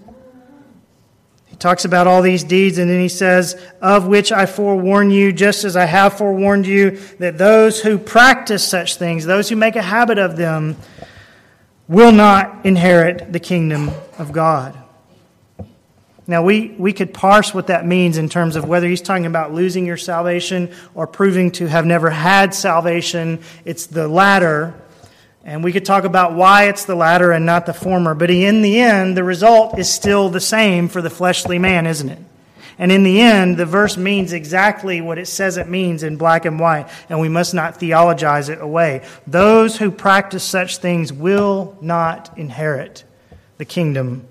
He 1.46 1.56
talks 1.56 1.84
about 1.84 2.06
all 2.06 2.22
these 2.22 2.44
deeds, 2.44 2.78
and 2.78 2.88
then 2.88 3.00
he 3.00 3.08
says, 3.08 3.60
Of 3.82 4.06
which 4.06 4.30
I 4.30 4.46
forewarn 4.46 5.10
you, 5.10 5.32
just 5.32 5.64
as 5.64 5.76
I 5.76 5.86
have 5.86 6.16
forewarned 6.16 6.66
you, 6.66 6.92
that 7.18 7.36
those 7.36 7.82
who 7.82 7.98
practice 7.98 8.66
such 8.66 8.94
things, 8.94 9.24
those 9.24 9.48
who 9.48 9.56
make 9.56 9.74
a 9.74 9.82
habit 9.82 10.18
of 10.18 10.36
them, 10.36 10.76
will 11.88 12.12
not 12.12 12.64
inherit 12.64 13.32
the 13.32 13.40
kingdom 13.40 13.90
of 14.18 14.30
God. 14.30 14.78
Now, 16.28 16.42
we, 16.42 16.68
we 16.78 16.92
could 16.92 17.14
parse 17.14 17.54
what 17.54 17.68
that 17.68 17.86
means 17.86 18.18
in 18.18 18.28
terms 18.28 18.54
of 18.54 18.66
whether 18.66 18.86
he's 18.86 19.00
talking 19.00 19.24
about 19.24 19.52
losing 19.52 19.86
your 19.86 19.96
salvation 19.96 20.70
or 20.94 21.06
proving 21.06 21.50
to 21.52 21.66
have 21.66 21.86
never 21.86 22.10
had 22.10 22.54
salvation. 22.54 23.40
It's 23.64 23.86
the 23.86 24.06
latter 24.06 24.74
And 25.48 25.64
we 25.64 25.72
could 25.72 25.86
talk 25.86 26.04
about 26.04 26.34
why 26.34 26.64
it's 26.64 26.84
the 26.84 26.94
latter 26.94 27.32
and 27.32 27.46
not 27.46 27.64
the 27.64 27.72
former, 27.72 28.14
but 28.14 28.30
in 28.30 28.60
the 28.60 28.80
end, 28.80 29.16
the 29.16 29.24
result 29.24 29.78
is 29.78 29.90
still 29.90 30.28
the 30.28 30.42
same 30.42 30.88
for 30.88 31.00
the 31.00 31.08
fleshly 31.08 31.58
man, 31.58 31.86
isn't 31.86 32.10
it? 32.10 32.18
And 32.78 32.92
in 32.92 33.02
the 33.02 33.22
end, 33.22 33.56
the 33.56 33.64
verse 33.64 33.96
means 33.96 34.34
exactly 34.34 35.00
what 35.00 35.16
it 35.16 35.24
says 35.24 35.56
it 35.56 35.66
means 35.66 36.02
in 36.02 36.18
black 36.18 36.44
and 36.44 36.60
white, 36.60 36.90
and 37.08 37.18
we 37.18 37.30
must 37.30 37.54
not 37.54 37.80
theologize 37.80 38.50
it 38.50 38.60
away. 38.60 39.06
Those 39.26 39.78
who 39.78 39.90
practice 39.90 40.44
such 40.44 40.76
things 40.76 41.14
will 41.14 41.78
not 41.80 42.36
inherit 42.36 43.04
the 43.56 43.64
kingdom 43.64 44.28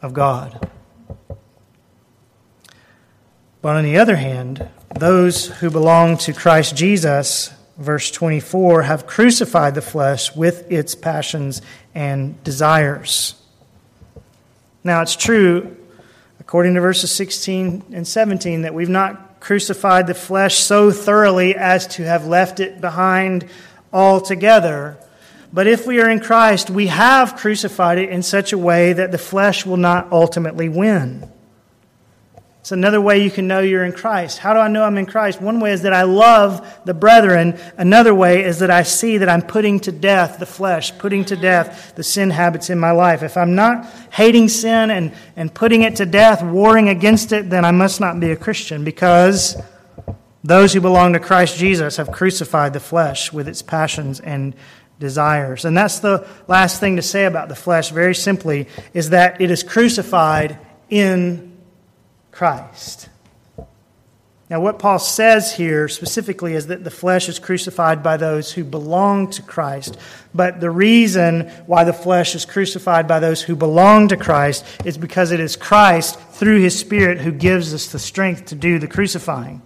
of 0.00 0.14
God. 0.14 0.66
But 3.60 3.76
on 3.76 3.84
the 3.84 3.98
other 3.98 4.16
hand, 4.16 4.66
those 4.98 5.48
who 5.48 5.70
belong 5.70 6.16
to 6.16 6.32
Christ 6.32 6.74
Jesus, 6.74 7.52
verse 7.76 8.10
24, 8.10 8.82
have 8.82 9.06
crucified 9.06 9.74
the 9.74 9.82
flesh 9.82 10.34
with 10.34 10.70
its 10.70 10.94
passions 10.94 11.62
and 11.94 12.42
desires. 12.44 13.34
Now, 14.84 15.02
it's 15.02 15.16
true, 15.16 15.76
according 16.40 16.74
to 16.74 16.80
verses 16.80 17.10
16 17.12 17.84
and 17.92 18.06
17, 18.06 18.62
that 18.62 18.74
we've 18.74 18.88
not 18.88 19.40
crucified 19.40 20.06
the 20.06 20.14
flesh 20.14 20.58
so 20.58 20.90
thoroughly 20.90 21.54
as 21.54 21.86
to 21.86 22.04
have 22.04 22.26
left 22.26 22.60
it 22.60 22.80
behind 22.80 23.48
altogether. 23.92 24.98
But 25.52 25.66
if 25.66 25.86
we 25.86 26.00
are 26.00 26.08
in 26.08 26.20
Christ, 26.20 26.70
we 26.70 26.86
have 26.86 27.36
crucified 27.36 27.98
it 27.98 28.08
in 28.08 28.22
such 28.22 28.52
a 28.52 28.58
way 28.58 28.92
that 28.92 29.12
the 29.12 29.18
flesh 29.18 29.66
will 29.66 29.76
not 29.76 30.10
ultimately 30.12 30.68
win. 30.68 31.28
It's 32.62 32.70
another 32.70 33.00
way 33.00 33.24
you 33.24 33.30
can 33.32 33.48
know 33.48 33.58
you're 33.58 33.84
in 33.84 33.90
Christ. 33.90 34.38
How 34.38 34.52
do 34.52 34.60
I 34.60 34.68
know 34.68 34.84
I'm 34.84 34.96
in 34.96 35.06
Christ? 35.06 35.42
One 35.42 35.58
way 35.58 35.72
is 35.72 35.82
that 35.82 35.92
I 35.92 36.04
love 36.04 36.64
the 36.84 36.94
brethren. 36.94 37.58
Another 37.76 38.14
way 38.14 38.44
is 38.44 38.60
that 38.60 38.70
I 38.70 38.84
see 38.84 39.18
that 39.18 39.28
I'm 39.28 39.42
putting 39.42 39.80
to 39.80 39.90
death 39.90 40.38
the 40.38 40.46
flesh, 40.46 40.96
putting 40.96 41.24
to 41.24 41.34
death 41.34 41.92
the 41.96 42.04
sin 42.04 42.30
habits 42.30 42.70
in 42.70 42.78
my 42.78 42.92
life. 42.92 43.24
If 43.24 43.36
I'm 43.36 43.56
not 43.56 43.86
hating 44.12 44.48
sin 44.48 44.92
and, 44.92 45.12
and 45.34 45.52
putting 45.52 45.82
it 45.82 45.96
to 45.96 46.06
death, 46.06 46.40
warring 46.40 46.88
against 46.88 47.32
it, 47.32 47.50
then 47.50 47.64
I 47.64 47.72
must 47.72 48.00
not 48.00 48.20
be 48.20 48.30
a 48.30 48.36
Christian 48.36 48.84
because 48.84 49.60
those 50.44 50.72
who 50.72 50.80
belong 50.80 51.14
to 51.14 51.18
Christ 51.18 51.58
Jesus 51.58 51.96
have 51.96 52.12
crucified 52.12 52.74
the 52.74 52.80
flesh 52.80 53.32
with 53.32 53.48
its 53.48 53.60
passions 53.60 54.20
and 54.20 54.54
desires. 55.00 55.64
And 55.64 55.76
that's 55.76 55.98
the 55.98 56.28
last 56.46 56.78
thing 56.78 56.94
to 56.94 57.02
say 57.02 57.24
about 57.24 57.48
the 57.48 57.56
flesh, 57.56 57.90
very 57.90 58.14
simply, 58.14 58.68
is 58.94 59.10
that 59.10 59.40
it 59.40 59.50
is 59.50 59.64
crucified 59.64 60.60
in 60.88 61.51
Christ. 62.32 63.08
Now, 64.52 64.60
what 64.60 64.78
Paul 64.78 64.98
says 64.98 65.54
here 65.54 65.88
specifically 65.88 66.52
is 66.52 66.66
that 66.66 66.84
the 66.84 66.90
flesh 66.90 67.26
is 67.30 67.38
crucified 67.38 68.02
by 68.02 68.18
those 68.18 68.52
who 68.52 68.64
belong 68.64 69.30
to 69.30 69.40
Christ. 69.40 69.96
But 70.34 70.60
the 70.60 70.70
reason 70.70 71.48
why 71.64 71.84
the 71.84 71.94
flesh 71.94 72.34
is 72.34 72.44
crucified 72.44 73.08
by 73.08 73.18
those 73.18 73.40
who 73.40 73.56
belong 73.56 74.08
to 74.08 74.16
Christ 74.18 74.66
is 74.84 74.98
because 74.98 75.32
it 75.32 75.40
is 75.40 75.56
Christ, 75.56 76.20
through 76.32 76.60
his 76.60 76.78
Spirit, 76.78 77.18
who 77.18 77.32
gives 77.32 77.72
us 77.72 77.86
the 77.86 77.98
strength 77.98 78.46
to 78.46 78.54
do 78.54 78.78
the 78.78 78.88
crucifying. 78.88 79.62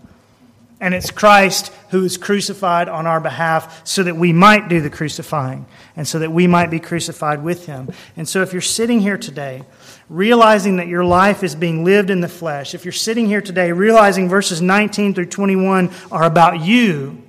And 0.81 0.95
it's 0.95 1.11
Christ 1.11 1.73
who 1.91 2.05
is 2.05 2.17
crucified 2.17 2.89
on 2.89 3.09
our 3.09 3.21
behalf 3.21 3.85
so 3.85 4.03
that 4.03 4.17
we 4.17 4.33
might 4.33 4.69
do 4.69 4.81
the 4.81 4.91
crucifying 4.91 5.67
and 5.97 6.07
so 6.07 6.19
that 6.19 6.31
we 6.31 6.47
might 6.47 6.71
be 6.71 6.79
crucified 6.79 7.43
with 7.43 7.67
him. 7.67 7.91
And 8.17 8.29
so 8.29 8.43
if 8.43 8.53
you're 8.53 8.62
sitting 8.62 9.01
here 9.01 9.19
today 9.19 9.64
realizing 10.09 10.77
that 10.77 10.87
your 10.87 11.05
life 11.05 11.43
is 11.43 11.55
being 11.55 11.85
lived 11.85 12.11
in 12.11 12.21
the 12.21 12.29
flesh, 12.29 12.75
if 12.75 12.85
you're 12.85 12.93
sitting 12.93 13.27
here 13.27 13.41
today 13.41 13.73
realizing 13.73 14.29
verses 14.29 14.63
19 14.63 15.15
through 15.15 15.27
21 15.27 15.91
are 16.13 16.25
about 16.25 16.61
you, 16.61 17.23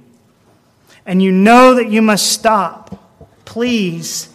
and 1.06 1.22
you 1.22 1.32
know 1.32 1.76
that 1.76 1.90
you 1.90 2.02
must 2.02 2.32
stop, 2.32 3.04
please, 3.46 4.30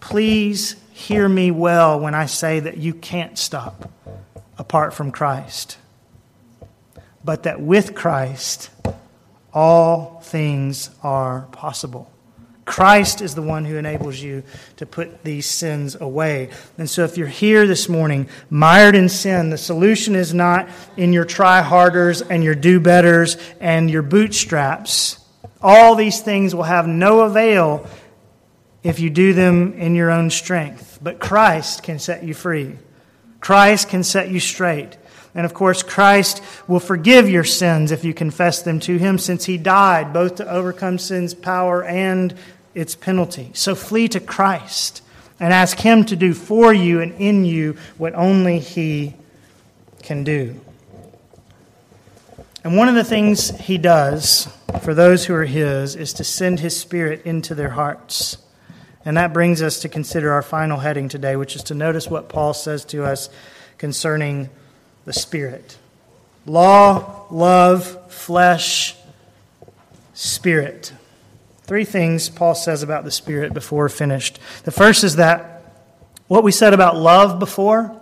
please 0.00 0.76
hear 0.92 1.28
me 1.28 1.50
well 1.50 1.98
when 1.98 2.14
I 2.14 2.26
say 2.26 2.60
that 2.60 2.76
you 2.76 2.92
can't 2.92 3.38
stop 3.38 3.90
apart 4.58 4.92
from 4.92 5.10
Christ. 5.10 5.78
But 7.24 7.44
that 7.44 7.60
with 7.60 7.94
Christ, 7.94 8.70
all 9.52 10.20
things 10.20 10.90
are 11.02 11.42
possible. 11.52 12.10
Christ 12.70 13.20
is 13.20 13.34
the 13.34 13.42
one 13.42 13.64
who 13.64 13.76
enables 13.78 14.20
you 14.20 14.44
to 14.76 14.86
put 14.86 15.24
these 15.24 15.44
sins 15.44 15.96
away. 15.96 16.50
And 16.78 16.88
so, 16.88 17.02
if 17.02 17.18
you're 17.18 17.26
here 17.26 17.66
this 17.66 17.88
morning, 17.88 18.28
mired 18.48 18.94
in 18.94 19.08
sin, 19.08 19.50
the 19.50 19.58
solution 19.58 20.14
is 20.14 20.32
not 20.32 20.68
in 20.96 21.12
your 21.12 21.24
try 21.24 21.62
harders 21.62 22.22
and 22.22 22.44
your 22.44 22.54
do 22.54 22.78
betters 22.78 23.36
and 23.58 23.90
your 23.90 24.02
bootstraps. 24.02 25.18
All 25.60 25.96
these 25.96 26.20
things 26.20 26.54
will 26.54 26.62
have 26.62 26.86
no 26.86 27.22
avail 27.22 27.88
if 28.84 29.00
you 29.00 29.10
do 29.10 29.32
them 29.32 29.72
in 29.72 29.96
your 29.96 30.12
own 30.12 30.30
strength. 30.30 31.00
But 31.02 31.18
Christ 31.18 31.82
can 31.82 31.98
set 31.98 32.22
you 32.22 32.34
free, 32.34 32.76
Christ 33.40 33.88
can 33.88 34.04
set 34.04 34.30
you 34.30 34.38
straight. 34.38 34.96
And 35.34 35.44
of 35.44 35.54
course, 35.54 35.82
Christ 35.82 36.40
will 36.68 36.80
forgive 36.80 37.28
your 37.28 37.44
sins 37.44 37.90
if 37.92 38.04
you 38.04 38.14
confess 38.14 38.62
them 38.62 38.78
to 38.80 38.96
Him, 38.96 39.18
since 39.18 39.44
He 39.44 39.58
died 39.58 40.12
both 40.12 40.36
to 40.36 40.48
overcome 40.48 40.98
sin's 40.98 41.34
power 41.34 41.84
and 41.84 42.34
its 42.74 42.94
penalty. 42.94 43.50
So 43.54 43.74
flee 43.74 44.08
to 44.08 44.20
Christ 44.20 45.02
and 45.38 45.52
ask 45.52 45.78
Him 45.78 46.04
to 46.06 46.16
do 46.16 46.34
for 46.34 46.72
you 46.72 47.00
and 47.00 47.12
in 47.14 47.44
you 47.44 47.76
what 47.98 48.14
only 48.14 48.58
He 48.58 49.14
can 50.02 50.24
do. 50.24 50.60
And 52.62 52.76
one 52.76 52.88
of 52.88 52.94
the 52.94 53.04
things 53.04 53.50
He 53.60 53.78
does 53.78 54.48
for 54.82 54.94
those 54.94 55.24
who 55.24 55.34
are 55.34 55.46
His 55.46 55.96
is 55.96 56.12
to 56.14 56.24
send 56.24 56.60
His 56.60 56.78
Spirit 56.78 57.22
into 57.24 57.54
their 57.54 57.70
hearts. 57.70 58.36
And 59.04 59.16
that 59.16 59.32
brings 59.32 59.62
us 59.62 59.80
to 59.80 59.88
consider 59.88 60.32
our 60.32 60.42
final 60.42 60.78
heading 60.78 61.08
today, 61.08 61.36
which 61.36 61.56
is 61.56 61.62
to 61.64 61.74
notice 61.74 62.08
what 62.08 62.28
Paul 62.28 62.52
says 62.52 62.84
to 62.86 63.04
us 63.04 63.30
concerning 63.78 64.50
the 65.06 65.12
Spirit 65.12 65.78
law, 66.46 67.26
love, 67.30 68.12
flesh, 68.12 68.96
spirit. 70.14 70.92
Three 71.70 71.84
things 71.84 72.28
Paul 72.28 72.56
says 72.56 72.82
about 72.82 73.04
the 73.04 73.12
Spirit 73.12 73.54
before 73.54 73.88
finished. 73.88 74.40
The 74.64 74.72
first 74.72 75.04
is 75.04 75.14
that 75.14 75.62
what 76.26 76.42
we 76.42 76.50
said 76.50 76.74
about 76.74 76.96
love 76.96 77.38
before 77.38 77.96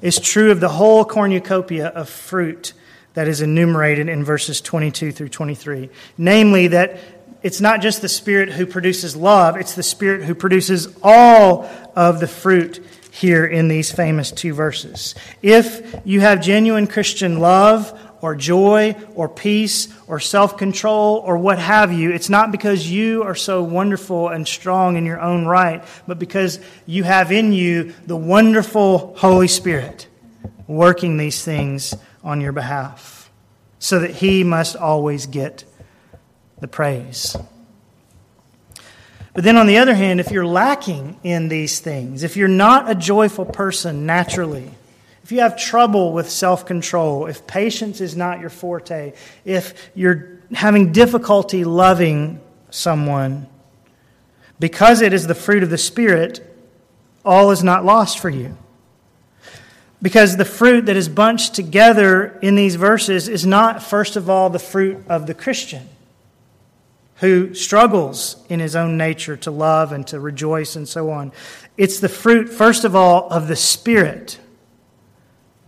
is 0.00 0.18
true 0.18 0.50
of 0.50 0.60
the 0.60 0.70
whole 0.70 1.04
cornucopia 1.04 1.88
of 1.88 2.08
fruit 2.08 2.72
that 3.12 3.28
is 3.28 3.42
enumerated 3.42 4.08
in 4.08 4.24
verses 4.24 4.62
22 4.62 5.12
through 5.12 5.28
23. 5.28 5.90
Namely, 6.16 6.68
that 6.68 6.98
it's 7.42 7.60
not 7.60 7.82
just 7.82 8.00
the 8.00 8.08
Spirit 8.08 8.52
who 8.52 8.64
produces 8.64 9.14
love, 9.14 9.58
it's 9.58 9.74
the 9.74 9.82
Spirit 9.82 10.24
who 10.24 10.34
produces 10.34 10.88
all 11.02 11.68
of 11.94 12.20
the 12.20 12.26
fruit 12.26 12.82
here 13.10 13.44
in 13.44 13.68
these 13.68 13.92
famous 13.92 14.32
two 14.32 14.54
verses. 14.54 15.14
If 15.42 15.94
you 16.06 16.22
have 16.22 16.40
genuine 16.40 16.86
Christian 16.86 17.38
love, 17.38 17.92
or 18.20 18.34
joy 18.34 18.96
or 19.14 19.28
peace 19.28 19.88
or 20.06 20.20
self 20.20 20.56
control 20.56 21.22
or 21.24 21.38
what 21.38 21.58
have 21.58 21.92
you, 21.92 22.10
it's 22.10 22.28
not 22.28 22.52
because 22.52 22.88
you 22.90 23.22
are 23.22 23.34
so 23.34 23.62
wonderful 23.62 24.28
and 24.28 24.46
strong 24.46 24.96
in 24.96 25.06
your 25.06 25.20
own 25.20 25.46
right, 25.46 25.84
but 26.06 26.18
because 26.18 26.60
you 26.86 27.04
have 27.04 27.32
in 27.32 27.52
you 27.52 27.94
the 28.06 28.16
wonderful 28.16 29.14
Holy 29.16 29.48
Spirit 29.48 30.06
working 30.66 31.16
these 31.16 31.44
things 31.44 31.94
on 32.22 32.40
your 32.40 32.52
behalf 32.52 33.30
so 33.78 33.98
that 34.00 34.10
He 34.10 34.44
must 34.44 34.76
always 34.76 35.26
get 35.26 35.64
the 36.60 36.68
praise. 36.68 37.36
But 39.32 39.44
then, 39.44 39.56
on 39.56 39.66
the 39.66 39.78
other 39.78 39.94
hand, 39.94 40.20
if 40.20 40.30
you're 40.30 40.46
lacking 40.46 41.18
in 41.22 41.48
these 41.48 41.78
things, 41.78 42.24
if 42.24 42.36
you're 42.36 42.48
not 42.48 42.90
a 42.90 42.94
joyful 42.94 43.44
person 43.44 44.04
naturally, 44.04 44.70
if 45.30 45.34
you 45.34 45.42
have 45.42 45.56
trouble 45.56 46.12
with 46.12 46.28
self 46.28 46.66
control, 46.66 47.26
if 47.26 47.46
patience 47.46 48.00
is 48.00 48.16
not 48.16 48.40
your 48.40 48.50
forte, 48.50 49.12
if 49.44 49.88
you're 49.94 50.40
having 50.52 50.90
difficulty 50.90 51.62
loving 51.62 52.40
someone, 52.70 53.46
because 54.58 55.00
it 55.00 55.12
is 55.12 55.28
the 55.28 55.34
fruit 55.36 55.62
of 55.62 55.70
the 55.70 55.78
Spirit, 55.78 56.44
all 57.24 57.52
is 57.52 57.62
not 57.62 57.84
lost 57.84 58.18
for 58.18 58.28
you. 58.28 58.58
Because 60.02 60.36
the 60.36 60.44
fruit 60.44 60.86
that 60.86 60.96
is 60.96 61.08
bunched 61.08 61.54
together 61.54 62.36
in 62.42 62.56
these 62.56 62.74
verses 62.74 63.28
is 63.28 63.46
not, 63.46 63.84
first 63.84 64.16
of 64.16 64.28
all, 64.28 64.50
the 64.50 64.58
fruit 64.58 64.98
of 65.08 65.28
the 65.28 65.34
Christian 65.34 65.88
who 67.18 67.54
struggles 67.54 68.44
in 68.48 68.58
his 68.58 68.74
own 68.74 68.96
nature 68.96 69.36
to 69.36 69.52
love 69.52 69.92
and 69.92 70.08
to 70.08 70.18
rejoice 70.18 70.74
and 70.74 70.88
so 70.88 71.08
on. 71.10 71.30
It's 71.76 72.00
the 72.00 72.08
fruit, 72.08 72.48
first 72.48 72.82
of 72.82 72.96
all, 72.96 73.28
of 73.30 73.46
the 73.46 73.54
Spirit 73.54 74.40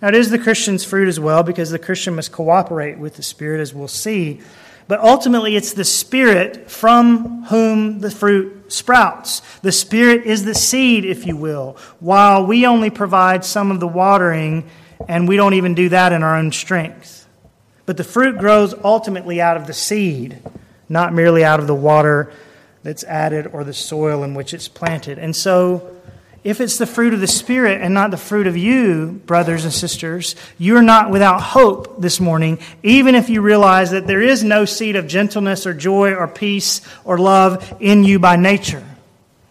now, 0.02 0.08
it 0.08 0.16
is 0.16 0.30
the 0.30 0.38
Christian's 0.38 0.84
fruit 0.84 1.06
as 1.06 1.20
well, 1.20 1.44
because 1.44 1.70
the 1.70 1.78
Christian 1.78 2.16
must 2.16 2.32
cooperate 2.32 2.98
with 2.98 3.14
the 3.14 3.22
Spirit, 3.22 3.60
as 3.60 3.72
we'll 3.72 3.86
see. 3.86 4.40
But 4.88 4.98
ultimately, 4.98 5.54
it's 5.54 5.74
the 5.74 5.84
Spirit 5.84 6.68
from 6.68 7.44
whom 7.44 8.00
the 8.00 8.10
fruit 8.10 8.72
sprouts. 8.72 9.42
The 9.60 9.70
Spirit 9.70 10.24
is 10.24 10.44
the 10.44 10.56
seed, 10.56 11.04
if 11.04 11.24
you 11.24 11.36
will, 11.36 11.76
while 12.00 12.44
we 12.44 12.66
only 12.66 12.90
provide 12.90 13.44
some 13.44 13.70
of 13.70 13.78
the 13.78 13.86
watering, 13.86 14.68
and 15.06 15.28
we 15.28 15.36
don't 15.36 15.54
even 15.54 15.74
do 15.74 15.88
that 15.90 16.12
in 16.12 16.24
our 16.24 16.36
own 16.36 16.50
strength. 16.50 17.28
But 17.86 17.96
the 17.96 18.04
fruit 18.04 18.38
grows 18.38 18.74
ultimately 18.82 19.40
out 19.40 19.56
of 19.56 19.68
the 19.68 19.72
seed, 19.72 20.38
not 20.88 21.14
merely 21.14 21.44
out 21.44 21.60
of 21.60 21.68
the 21.68 21.76
water 21.76 22.32
that's 22.82 23.04
added 23.04 23.46
or 23.46 23.62
the 23.62 23.72
soil 23.72 24.24
in 24.24 24.34
which 24.34 24.52
it's 24.52 24.66
planted. 24.66 25.20
And 25.20 25.34
so, 25.36 25.91
if 26.44 26.60
it's 26.60 26.78
the 26.78 26.86
fruit 26.86 27.14
of 27.14 27.20
the 27.20 27.26
Spirit 27.26 27.80
and 27.82 27.94
not 27.94 28.10
the 28.10 28.16
fruit 28.16 28.46
of 28.46 28.56
you, 28.56 29.20
brothers 29.26 29.64
and 29.64 29.72
sisters, 29.72 30.34
you're 30.58 30.82
not 30.82 31.10
without 31.10 31.40
hope 31.40 32.00
this 32.00 32.18
morning, 32.18 32.58
even 32.82 33.14
if 33.14 33.28
you 33.28 33.42
realize 33.42 33.92
that 33.92 34.06
there 34.06 34.22
is 34.22 34.42
no 34.42 34.64
seed 34.64 34.96
of 34.96 35.06
gentleness 35.06 35.66
or 35.66 35.74
joy 35.74 36.14
or 36.14 36.26
peace 36.26 36.80
or 37.04 37.16
love 37.18 37.76
in 37.80 38.02
you 38.02 38.18
by 38.18 38.36
nature. 38.36 38.84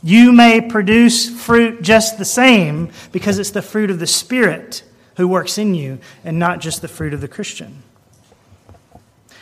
You 0.03 0.33
may 0.33 0.61
produce 0.61 1.29
fruit 1.29 1.81
just 1.81 2.17
the 2.17 2.25
same 2.25 2.91
because 3.11 3.39
it's 3.39 3.51
the 3.51 3.61
fruit 3.61 3.91
of 3.91 3.99
the 3.99 4.07
Spirit 4.07 4.83
who 5.15 5.27
works 5.27 5.57
in 5.57 5.75
you 5.75 5.99
and 6.25 6.39
not 6.39 6.59
just 6.59 6.81
the 6.81 6.87
fruit 6.87 7.13
of 7.13 7.21
the 7.21 7.27
Christian. 7.27 7.83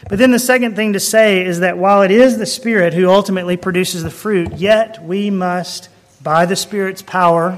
But 0.07 0.19
then 0.19 0.31
the 0.31 0.39
second 0.39 0.75
thing 0.75 0.93
to 0.93 0.99
say 0.99 1.45
is 1.45 1.59
that 1.59 1.77
while 1.77 2.01
it 2.01 2.11
is 2.11 2.37
the 2.37 2.45
Spirit 2.45 2.93
who 2.93 3.09
ultimately 3.09 3.57
produces 3.57 4.03
the 4.03 4.09
fruit, 4.09 4.53
yet 4.53 5.03
we 5.03 5.29
must, 5.29 5.89
by 6.22 6.45
the 6.45 6.55
Spirit's 6.55 7.01
power, 7.01 7.57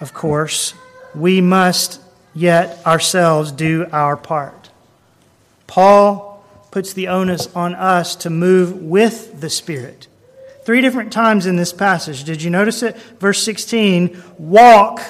of 0.00 0.12
course, 0.12 0.74
we 1.14 1.40
must 1.40 2.00
yet 2.34 2.84
ourselves 2.86 3.52
do 3.52 3.86
our 3.92 4.16
part. 4.16 4.70
Paul 5.66 6.44
puts 6.70 6.92
the 6.92 7.08
onus 7.08 7.48
on 7.54 7.74
us 7.74 8.16
to 8.16 8.30
move 8.30 8.82
with 8.82 9.40
the 9.40 9.48
Spirit. 9.48 10.08
Three 10.64 10.80
different 10.80 11.12
times 11.12 11.46
in 11.46 11.56
this 11.56 11.72
passage. 11.72 12.24
Did 12.24 12.42
you 12.42 12.50
notice 12.50 12.82
it? 12.82 12.96
Verse 13.20 13.42
16 13.42 14.22
walk 14.38 15.00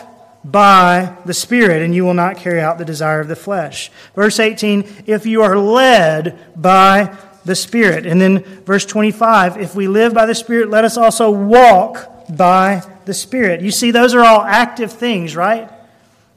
by 0.45 1.17
the 1.25 1.33
Spirit, 1.33 1.83
and 1.83 1.95
you 1.95 2.05
will 2.05 2.15
not 2.15 2.37
carry 2.37 2.61
out 2.61 2.77
the 2.77 2.85
desire 2.85 3.21
of 3.21 3.29
the 3.29 3.37
flesh. 3.37 3.91
Verse 4.15 4.39
18, 4.39 5.05
if 5.07 5.25
you 5.25 5.43
are 5.43 5.57
led 5.57 6.39
by 6.55 7.17
the 7.45 7.55
Spirit. 7.55 8.07
And 8.07 8.20
then 8.20 8.42
verse 8.64 8.84
25, 8.86 9.59
if 9.59 9.74
we 9.74 9.88
live 9.88 10.14
by 10.14 10.26
the 10.26 10.34
Spirit, 10.34 10.70
let 10.70 10.84
us 10.84 10.97
also 10.97 11.30
walk 11.30 12.26
by 12.28 12.82
the 13.05 13.14
Spirit. 13.14 13.61
You 13.61 13.70
see, 13.70 13.90
those 13.90 14.14
are 14.14 14.24
all 14.24 14.42
active 14.42 14.92
things, 14.92 15.36
right? 15.36 15.70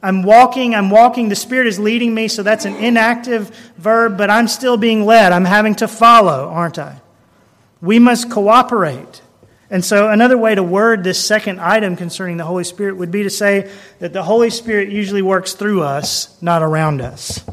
I'm 0.02 0.24
walking, 0.24 0.76
I'm 0.76 0.90
walking, 0.90 1.30
the 1.30 1.36
Spirit 1.36 1.68
is 1.68 1.80
leading 1.80 2.14
me, 2.14 2.28
so 2.28 2.44
that's 2.44 2.66
an 2.66 2.76
inactive 2.76 3.50
verb, 3.78 4.18
but 4.18 4.30
I'm 4.30 4.48
still 4.48 4.78
being 4.78 5.06
led. 5.06 5.32
I'm 5.32 5.46
having 5.46 5.76
to 5.76 5.88
follow, 5.88 6.50
aren't 6.50 6.78
I? 6.78 7.02
We 7.82 8.00
must 8.00 8.30
cooperate. 8.30 9.22
And 9.70 9.84
so, 9.84 10.10
another 10.10 10.38
way 10.38 10.56
to 10.56 10.64
word 10.64 11.04
this 11.04 11.24
second 11.24 11.60
item 11.60 11.98
concerning 11.98 12.38
the 12.38 12.46
Holy 12.46 12.64
Spirit 12.64 12.96
would 12.96 13.12
be 13.12 13.24
to 13.24 13.30
say 13.30 13.70
that 14.00 14.14
the 14.14 14.24
Holy 14.24 14.50
Spirit 14.50 14.90
usually 14.90 15.22
works 15.22 15.54
through 15.54 15.84
us, 15.84 16.42
not 16.42 16.62
around 16.62 17.02
us. 17.02 17.44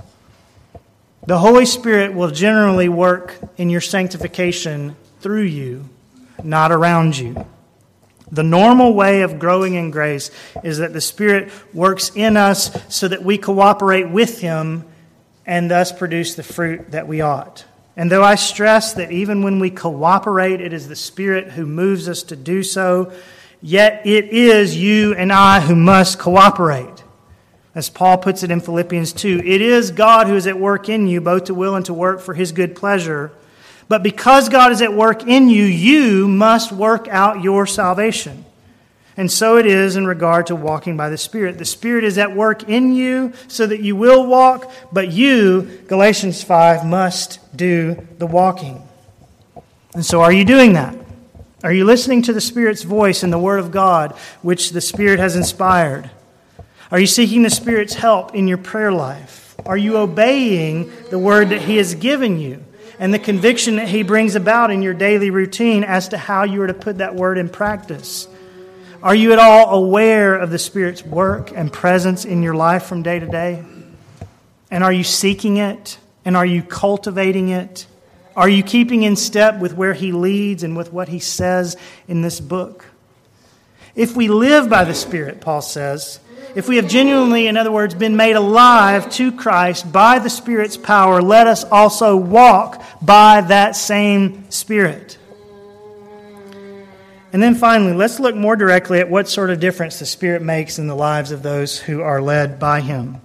The 1.26 1.38
Holy 1.38 1.64
Spirit 1.64 2.12
will 2.12 2.30
generally 2.30 2.90
work 2.90 3.34
in 3.56 3.70
your 3.70 3.80
sanctification 3.80 4.94
through 5.20 5.44
you, 5.44 5.88
not 6.42 6.70
around 6.70 7.16
you. 7.16 7.46
The 8.30 8.42
normal 8.42 8.92
way 8.92 9.22
of 9.22 9.38
growing 9.38 9.74
in 9.74 9.90
grace 9.90 10.30
is 10.62 10.78
that 10.78 10.92
the 10.92 11.00
Spirit 11.00 11.50
works 11.72 12.10
in 12.14 12.36
us 12.36 12.76
so 12.94 13.08
that 13.08 13.24
we 13.24 13.38
cooperate 13.38 14.10
with 14.10 14.40
Him 14.40 14.84
and 15.46 15.70
thus 15.70 15.92
produce 15.92 16.34
the 16.34 16.42
fruit 16.42 16.90
that 16.90 17.08
we 17.08 17.22
ought. 17.22 17.64
And 17.96 18.10
though 18.10 18.24
I 18.24 18.34
stress 18.34 18.92
that 18.94 19.12
even 19.12 19.42
when 19.42 19.60
we 19.60 19.70
cooperate, 19.70 20.60
it 20.60 20.72
is 20.72 20.88
the 20.88 20.96
Spirit 20.96 21.52
who 21.52 21.64
moves 21.64 22.08
us 22.08 22.22
to 22.24 22.36
do 22.36 22.62
so, 22.62 23.12
yet 23.62 24.04
it 24.04 24.30
is 24.30 24.76
you 24.76 25.14
and 25.14 25.32
I 25.32 25.60
who 25.60 25.76
must 25.76 26.18
cooperate. 26.18 27.03
As 27.74 27.90
Paul 27.90 28.18
puts 28.18 28.42
it 28.42 28.50
in 28.50 28.60
Philippians 28.60 29.12
2, 29.12 29.42
it 29.44 29.60
is 29.60 29.90
God 29.90 30.28
who 30.28 30.36
is 30.36 30.46
at 30.46 30.58
work 30.58 30.88
in 30.88 31.08
you, 31.08 31.20
both 31.20 31.44
to 31.44 31.54
will 31.54 31.74
and 31.74 31.84
to 31.86 31.94
work 31.94 32.20
for 32.20 32.34
his 32.34 32.52
good 32.52 32.76
pleasure. 32.76 33.32
But 33.88 34.02
because 34.02 34.48
God 34.48 34.70
is 34.70 34.80
at 34.80 34.94
work 34.94 35.26
in 35.26 35.48
you, 35.48 35.64
you 35.64 36.28
must 36.28 36.70
work 36.70 37.08
out 37.08 37.42
your 37.42 37.66
salvation. 37.66 38.44
And 39.16 39.30
so 39.30 39.58
it 39.58 39.66
is 39.66 39.96
in 39.96 40.06
regard 40.06 40.46
to 40.48 40.56
walking 40.56 40.96
by 40.96 41.08
the 41.08 41.18
Spirit. 41.18 41.58
The 41.58 41.64
Spirit 41.64 42.04
is 42.04 42.18
at 42.18 42.34
work 42.34 42.68
in 42.68 42.94
you 42.94 43.32
so 43.48 43.66
that 43.66 43.80
you 43.80 43.94
will 43.94 44.26
walk, 44.26 44.70
but 44.92 45.12
you, 45.12 45.62
Galatians 45.86 46.42
5, 46.42 46.84
must 46.84 47.56
do 47.56 48.06
the 48.18 48.26
walking. 48.26 48.86
And 49.94 50.04
so 50.04 50.20
are 50.20 50.32
you 50.32 50.44
doing 50.44 50.72
that? 50.72 50.96
Are 51.62 51.72
you 51.72 51.84
listening 51.84 52.22
to 52.22 52.32
the 52.32 52.40
Spirit's 52.40 52.82
voice 52.82 53.22
in 53.22 53.30
the 53.30 53.38
Word 53.38 53.60
of 53.60 53.70
God, 53.70 54.12
which 54.42 54.70
the 54.70 54.80
Spirit 54.80 55.20
has 55.20 55.36
inspired? 55.36 56.10
Are 56.90 57.00
you 57.00 57.06
seeking 57.06 57.42
the 57.42 57.50
Spirit's 57.50 57.94
help 57.94 58.34
in 58.34 58.46
your 58.46 58.58
prayer 58.58 58.92
life? 58.92 59.54
Are 59.66 59.76
you 59.76 59.96
obeying 59.96 60.92
the 61.10 61.18
Word 61.18 61.50
that 61.50 61.62
He 61.62 61.76
has 61.78 61.94
given 61.94 62.38
you 62.38 62.62
and 62.98 63.12
the 63.12 63.18
conviction 63.18 63.76
that 63.76 63.88
He 63.88 64.02
brings 64.02 64.34
about 64.34 64.70
in 64.70 64.82
your 64.82 64.94
daily 64.94 65.30
routine 65.30 65.84
as 65.84 66.08
to 66.08 66.18
how 66.18 66.44
you 66.44 66.60
are 66.62 66.66
to 66.66 66.74
put 66.74 66.98
that 66.98 67.14
Word 67.14 67.38
in 67.38 67.48
practice? 67.48 68.28
Are 69.02 69.14
you 69.14 69.32
at 69.32 69.38
all 69.38 69.74
aware 69.74 70.34
of 70.34 70.50
the 70.50 70.58
Spirit's 70.58 71.04
work 71.04 71.50
and 71.54 71.72
presence 71.72 72.24
in 72.24 72.42
your 72.42 72.54
life 72.54 72.84
from 72.84 73.02
day 73.02 73.18
to 73.18 73.26
day? 73.26 73.64
And 74.70 74.84
are 74.84 74.92
you 74.92 75.04
seeking 75.04 75.56
it? 75.58 75.98
And 76.24 76.36
are 76.36 76.46
you 76.46 76.62
cultivating 76.62 77.50
it? 77.50 77.86
Are 78.36 78.48
you 78.48 78.62
keeping 78.62 79.02
in 79.02 79.16
step 79.16 79.58
with 79.60 79.74
where 79.74 79.94
He 79.94 80.12
leads 80.12 80.62
and 80.62 80.76
with 80.76 80.92
what 80.92 81.08
He 81.08 81.18
says 81.18 81.76
in 82.08 82.22
this 82.22 82.40
book? 82.40 82.86
If 83.94 84.16
we 84.16 84.28
live 84.28 84.68
by 84.68 84.84
the 84.84 84.94
Spirit, 84.94 85.40
Paul 85.40 85.62
says, 85.62 86.18
if 86.54 86.68
we 86.68 86.76
have 86.76 86.88
genuinely, 86.88 87.46
in 87.46 87.56
other 87.56 87.72
words, 87.72 87.94
been 87.94 88.16
made 88.16 88.36
alive 88.36 89.10
to 89.12 89.32
Christ 89.32 89.90
by 89.90 90.18
the 90.18 90.30
Spirit's 90.30 90.76
power, 90.76 91.20
let 91.22 91.46
us 91.46 91.64
also 91.64 92.16
walk 92.16 92.82
by 93.02 93.40
that 93.42 93.76
same 93.76 94.50
Spirit. 94.50 95.18
And 97.32 97.42
then 97.42 97.56
finally, 97.56 97.92
let's 97.92 98.20
look 98.20 98.36
more 98.36 98.54
directly 98.54 99.00
at 99.00 99.10
what 99.10 99.28
sort 99.28 99.50
of 99.50 99.58
difference 99.58 99.98
the 99.98 100.06
Spirit 100.06 100.40
makes 100.40 100.78
in 100.78 100.86
the 100.86 100.94
lives 100.94 101.32
of 101.32 101.42
those 101.42 101.78
who 101.78 102.00
are 102.00 102.22
led 102.22 102.60
by 102.60 102.80
Him. 102.80 103.18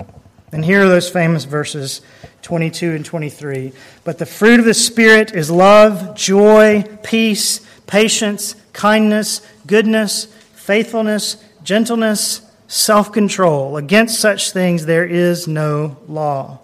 And 0.51 0.65
here 0.65 0.83
are 0.83 0.89
those 0.89 1.09
famous 1.09 1.43
verses 1.43 2.01
22 2.41 2.95
and 2.95 3.05
23. 3.05 3.71
But 4.03 4.17
the 4.17 4.25
fruit 4.25 4.59
of 4.59 4.65
the 4.65 4.73
Spirit 4.73 5.35
is 5.35 5.51
love, 5.51 6.15
joy, 6.15 6.83
peace, 7.03 7.61
patience, 7.85 8.55
kindness, 8.73 9.45
goodness, 9.67 10.25
faithfulness, 10.53 11.43
gentleness, 11.63 12.41
self 12.69 13.11
control. 13.11 13.75
Against 13.75 14.19
such 14.19 14.51
things 14.51 14.85
there 14.85 15.05
is 15.05 15.47
no 15.47 15.97
law. 16.07 16.59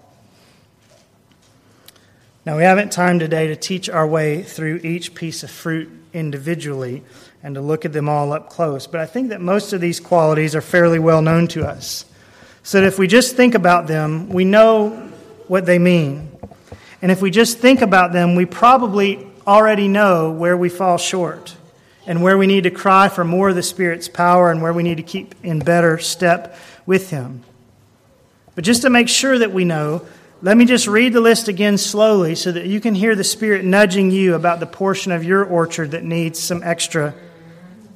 Now, 2.45 2.55
we 2.57 2.63
haven't 2.63 2.91
time 2.91 3.17
today 3.17 3.47
to 3.47 3.55
teach 3.55 3.89
our 3.89 4.07
way 4.07 4.43
through 4.43 4.81
each 4.83 5.15
piece 5.15 5.41
of 5.41 5.49
fruit 5.49 5.89
individually 6.13 7.03
and 7.41 7.55
to 7.55 7.61
look 7.61 7.85
at 7.85 7.91
them 7.91 8.07
all 8.07 8.31
up 8.31 8.49
close. 8.49 8.85
But 8.85 9.01
I 9.01 9.07
think 9.07 9.29
that 9.29 9.41
most 9.41 9.73
of 9.73 9.81
these 9.81 9.99
qualities 9.99 10.55
are 10.55 10.61
fairly 10.61 10.99
well 10.99 11.23
known 11.23 11.47
to 11.49 11.67
us. 11.67 12.05
So 12.61 12.79
that 12.79 12.87
if 12.87 12.99
we 12.99 13.07
just 13.07 13.35
think 13.35 13.55
about 13.55 13.87
them, 13.87 14.29
we 14.29 14.45
know 14.45 14.89
what 15.47 15.65
they 15.65 15.79
mean. 15.79 16.31
And 17.01 17.11
if 17.11 17.21
we 17.21 17.31
just 17.31 17.57
think 17.57 17.81
about 17.81 18.13
them, 18.13 18.35
we 18.35 18.45
probably 18.45 19.27
already 19.47 19.87
know 19.87 20.31
where 20.31 20.55
we 20.55 20.69
fall 20.69 20.97
short 20.97 21.55
and 22.07 22.21
where 22.21 22.37
we 22.37 22.47
need 22.47 22.63
to 22.63 22.71
cry 22.71 23.09
for 23.09 23.23
more 23.23 23.49
of 23.49 23.55
the 23.55 23.63
Spirit's 23.63 24.07
power 24.07 24.51
and 24.51 24.61
where 24.61 24.73
we 24.73 24.83
need 24.83 24.97
to 24.97 25.03
keep 25.03 25.35
in 25.43 25.59
better 25.59 25.97
step 25.97 26.57
with 26.85 27.09
Him. 27.09 27.43
But 28.53 28.63
just 28.63 28.83
to 28.83 28.89
make 28.89 29.09
sure 29.09 29.37
that 29.37 29.51
we 29.51 29.65
know, 29.65 30.05
let 30.41 30.55
me 30.57 30.65
just 30.65 30.87
read 30.87 31.13
the 31.13 31.21
list 31.21 31.47
again 31.47 31.77
slowly 31.77 32.35
so 32.35 32.51
that 32.51 32.65
you 32.65 32.79
can 32.79 32.93
hear 32.93 33.15
the 33.15 33.23
Spirit 33.23 33.65
nudging 33.65 34.11
you 34.11 34.35
about 34.35 34.59
the 34.59 34.65
portion 34.65 35.11
of 35.11 35.23
your 35.23 35.43
orchard 35.43 35.91
that 35.91 36.03
needs 36.03 36.39
some 36.39 36.61
extra 36.63 37.15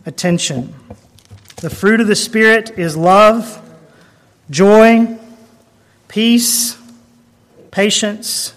attention. 0.06 0.74
The 1.58 1.70
fruit 1.70 2.02
of 2.02 2.08
the 2.08 2.16
Spirit 2.16 2.80
is 2.80 2.98
love, 2.98 3.62
joy, 4.50 5.18
peace, 6.08 6.78
patience, 7.72 8.54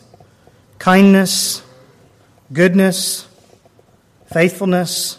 kindness, 0.79 1.63
goodness, 2.53 3.29
faithfulness, 4.33 5.19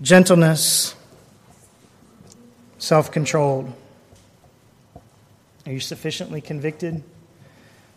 gentleness, 0.00 0.94
self 2.78 3.10
controlled. 3.10 3.72
Are 5.66 5.72
you 5.72 5.80
sufficiently 5.80 6.40
convicted 6.40 7.02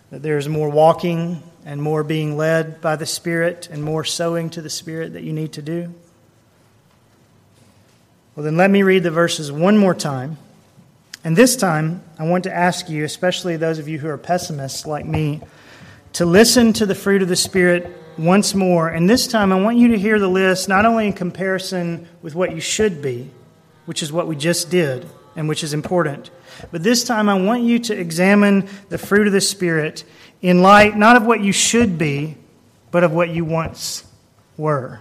that 0.10 0.22
there 0.22 0.38
is 0.38 0.50
more 0.50 0.70
walking 0.70 1.42
and 1.66 1.82
more 1.82 2.04
being 2.04 2.36
led 2.36 2.82
by 2.82 2.96
the 2.96 3.06
Spirit 3.06 3.70
and 3.72 3.84
more 3.84 4.04
sowing 4.04 4.50
to 4.50 4.62
the 4.62 4.70
Spirit 4.70 5.14
that 5.14 5.24
you 5.24 5.32
need 5.32 5.54
to 5.54 5.62
do? 5.62 5.94
Well, 8.36 8.44
then 8.44 8.58
let 8.58 8.72
me 8.72 8.84
read 8.84 9.04
the 9.04 9.12
verses 9.12 9.52
one 9.52 9.78
more 9.78 9.94
time. 9.94 10.38
And 11.24 11.36
this 11.36 11.56
time, 11.56 12.04
I 12.18 12.24
want 12.24 12.46
to 12.46 12.54
ask 12.54 12.90
you, 12.90 13.04
especially 13.04 13.56
those 13.58 13.78
of 13.78 13.88
you 13.88 14.00
who 14.00 14.08
are 14.08 14.18
pessimists 14.18 14.88
like 14.88 15.06
me, 15.06 15.42
to 16.14 16.26
listen 16.26 16.74
to 16.74 16.86
the 16.86 16.96
fruit 16.96 17.22
of 17.22 17.28
the 17.28 17.36
Spirit 17.36 17.96
once 18.22 18.54
more. 18.54 18.88
And 18.90 19.10
this 19.10 19.28
time, 19.28 19.52
I 19.52 19.60
want 19.60 19.78
you 19.78 19.90
to 19.90 19.98
hear 19.98 20.20
the 20.20 20.28
list 20.28 20.70
not 20.70 20.86
only 20.86 21.08
in 21.08 21.14
comparison 21.14 22.08
with 22.22 22.36
what 22.36 22.54
you 22.54 22.62
should 22.62 23.02
be, 23.02 23.30
which 23.86 24.04
is 24.04 24.12
what 24.12 24.28
we 24.28 24.36
just 24.36 24.70
did 24.70 25.08
and 25.36 25.50
which 25.50 25.64
is 25.64 25.74
important, 25.74 26.30
but 26.72 26.84
this 26.84 27.04
time 27.04 27.30
I 27.30 27.36
want 27.36 27.64
you 27.64 27.80
to 27.80 27.98
examine 27.98 28.68
the 28.90 28.98
fruit 28.98 29.28
of 29.28 29.34
the 29.34 29.42
Spirit 29.42 30.04
in 30.42 30.62
light 30.62 30.98
not 30.98 31.16
of 31.16 31.26
what 31.26 31.42
you 31.42 31.52
should 31.52 31.98
be, 31.98 32.38
but 32.92 33.04
of 33.04 33.12
what 33.12 33.30
you 33.30 33.46
once 33.46 34.04
were. 34.58 35.00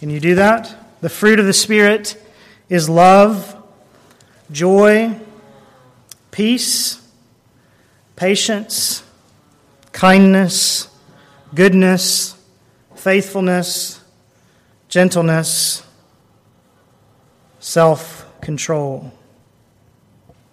Can 0.00 0.10
you 0.10 0.18
do 0.18 0.36
that? 0.36 0.74
The 1.02 1.08
fruit 1.08 1.38
of 1.38 1.46
the 1.46 1.52
Spirit 1.52 2.20
is 2.68 2.88
love, 2.88 3.56
joy, 4.50 5.18
peace, 6.30 7.06
patience, 8.16 9.02
kindness, 9.92 10.89
goodness, 11.54 12.36
faithfulness, 12.94 14.02
gentleness, 14.88 15.82
self 17.58 18.26
control. 18.40 19.12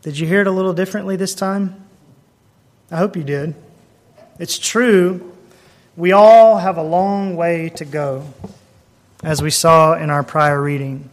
Did 0.02 0.18
you 0.18 0.28
hear 0.28 0.41
it 0.41 0.48
a 0.48 0.52
little 0.52 0.74
differently 0.74 1.16
this 1.16 1.36
time? 1.36 1.84
I 2.89 2.98
hope 2.98 3.16
you 3.16 3.24
did. 3.24 3.56
It's 4.39 4.60
true, 4.60 5.34
we 5.95 6.12
all 6.12 6.58
have 6.58 6.78
a 6.78 6.84
long 6.84 7.36
way 7.36 7.70
to 7.70 7.86
go, 7.86 8.32
as 9.24 9.41
we 9.41 9.50
saw 9.50 9.95
in 9.95 10.12
our 10.12 10.22
prior 10.22 10.62
reading. 10.62 11.10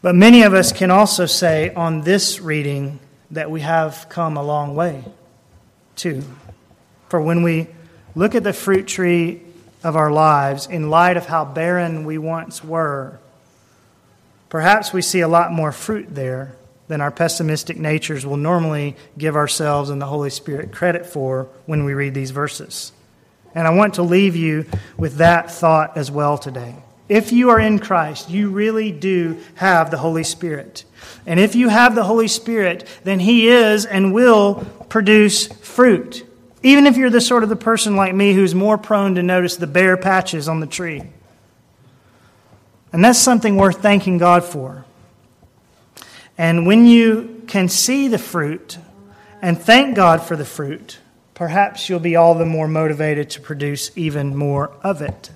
But 0.00 0.14
many 0.14 0.42
of 0.42 0.54
us 0.54 0.72
can 0.72 0.90
also 0.90 1.26
say 1.26 1.72
on 1.74 2.00
this 2.00 2.40
reading 2.40 2.98
that 3.30 3.50
we 3.50 3.60
have 3.60 4.06
come 4.08 4.36
a 4.36 4.42
long 4.42 4.74
way, 4.74 5.04
too. 5.96 6.24
For 7.08 7.20
when 7.20 7.42
we 7.42 7.68
look 8.14 8.34
at 8.34 8.44
the 8.44 8.52
fruit 8.52 8.86
tree 8.86 9.42
of 9.82 9.96
our 9.96 10.12
lives 10.12 10.66
in 10.66 10.90
light 10.90 11.16
of 11.16 11.26
how 11.26 11.44
barren 11.44 12.04
we 12.04 12.18
once 12.18 12.62
were, 12.62 13.18
perhaps 14.48 14.92
we 14.92 15.02
see 15.02 15.20
a 15.20 15.28
lot 15.28 15.52
more 15.52 15.72
fruit 15.72 16.14
there 16.14 16.54
than 16.88 17.00
our 17.00 17.10
pessimistic 17.10 17.78
natures 17.78 18.26
will 18.26 18.36
normally 18.36 18.96
give 19.16 19.34
ourselves 19.34 19.90
and 19.90 20.00
the 20.00 20.06
Holy 20.06 20.30
Spirit 20.30 20.72
credit 20.72 21.06
for 21.06 21.48
when 21.66 21.84
we 21.84 21.94
read 21.94 22.14
these 22.14 22.30
verses. 22.30 22.92
And 23.54 23.66
I 23.66 23.70
want 23.70 23.94
to 23.94 24.02
leave 24.02 24.36
you 24.36 24.66
with 24.96 25.16
that 25.16 25.50
thought 25.50 25.96
as 25.96 26.10
well 26.10 26.38
today. 26.38 26.74
If 27.08 27.32
you 27.32 27.50
are 27.50 27.60
in 27.60 27.78
Christ, 27.78 28.30
you 28.30 28.50
really 28.50 28.92
do 28.92 29.38
have 29.56 29.90
the 29.90 29.98
Holy 29.98 30.24
Spirit. 30.24 30.84
And 31.26 31.38
if 31.38 31.54
you 31.54 31.68
have 31.68 31.94
the 31.94 32.04
Holy 32.04 32.28
Spirit, 32.28 32.88
then 33.04 33.20
He 33.20 33.48
is 33.48 33.84
and 33.84 34.14
will 34.14 34.66
produce 34.88 35.46
fruit. 35.46 36.26
Even 36.62 36.86
if 36.86 36.96
you're 36.96 37.10
the 37.10 37.20
sort 37.20 37.42
of 37.42 37.48
the 37.48 37.56
person 37.56 37.96
like 37.96 38.14
me 38.14 38.32
who's 38.32 38.54
more 38.54 38.78
prone 38.78 39.16
to 39.16 39.22
notice 39.22 39.56
the 39.56 39.66
bare 39.66 39.96
patches 39.96 40.48
on 40.48 40.60
the 40.60 40.66
tree. 40.66 41.02
And 42.92 43.04
that's 43.04 43.18
something 43.18 43.56
worth 43.56 43.80
thanking 43.80 44.18
God 44.18 44.44
for. 44.44 44.84
And 46.38 46.66
when 46.66 46.86
you 46.86 47.42
can 47.46 47.68
see 47.68 48.08
the 48.08 48.18
fruit 48.18 48.78
and 49.40 49.58
thank 49.58 49.96
God 49.96 50.22
for 50.22 50.36
the 50.36 50.44
fruit, 50.44 50.98
perhaps 51.34 51.88
you'll 51.88 52.00
be 52.00 52.16
all 52.16 52.34
the 52.34 52.46
more 52.46 52.68
motivated 52.68 53.30
to 53.30 53.40
produce 53.40 53.90
even 53.96 54.36
more 54.36 54.70
of 54.82 55.02
it. 55.02 55.30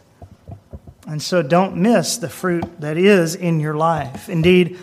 And 1.06 1.22
so 1.22 1.42
don't 1.42 1.76
miss 1.76 2.16
the 2.16 2.28
fruit 2.28 2.80
that 2.80 2.96
is 2.96 3.34
in 3.34 3.60
your 3.60 3.74
life. 3.74 4.28
Indeed, 4.28 4.78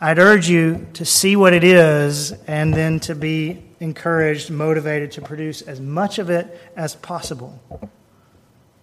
I'd 0.00 0.18
urge 0.18 0.48
you 0.48 0.86
to 0.94 1.04
see 1.04 1.36
what 1.36 1.52
it 1.52 1.62
is 1.62 2.32
and 2.48 2.74
then 2.74 2.98
to 3.00 3.14
be 3.14 3.62
encouraged, 3.82 4.48
motivated 4.48 5.10
to 5.12 5.20
produce 5.20 5.60
as 5.60 5.80
much 5.80 6.20
of 6.20 6.30
it 6.30 6.58
as 6.76 6.94
possible. 6.94 7.60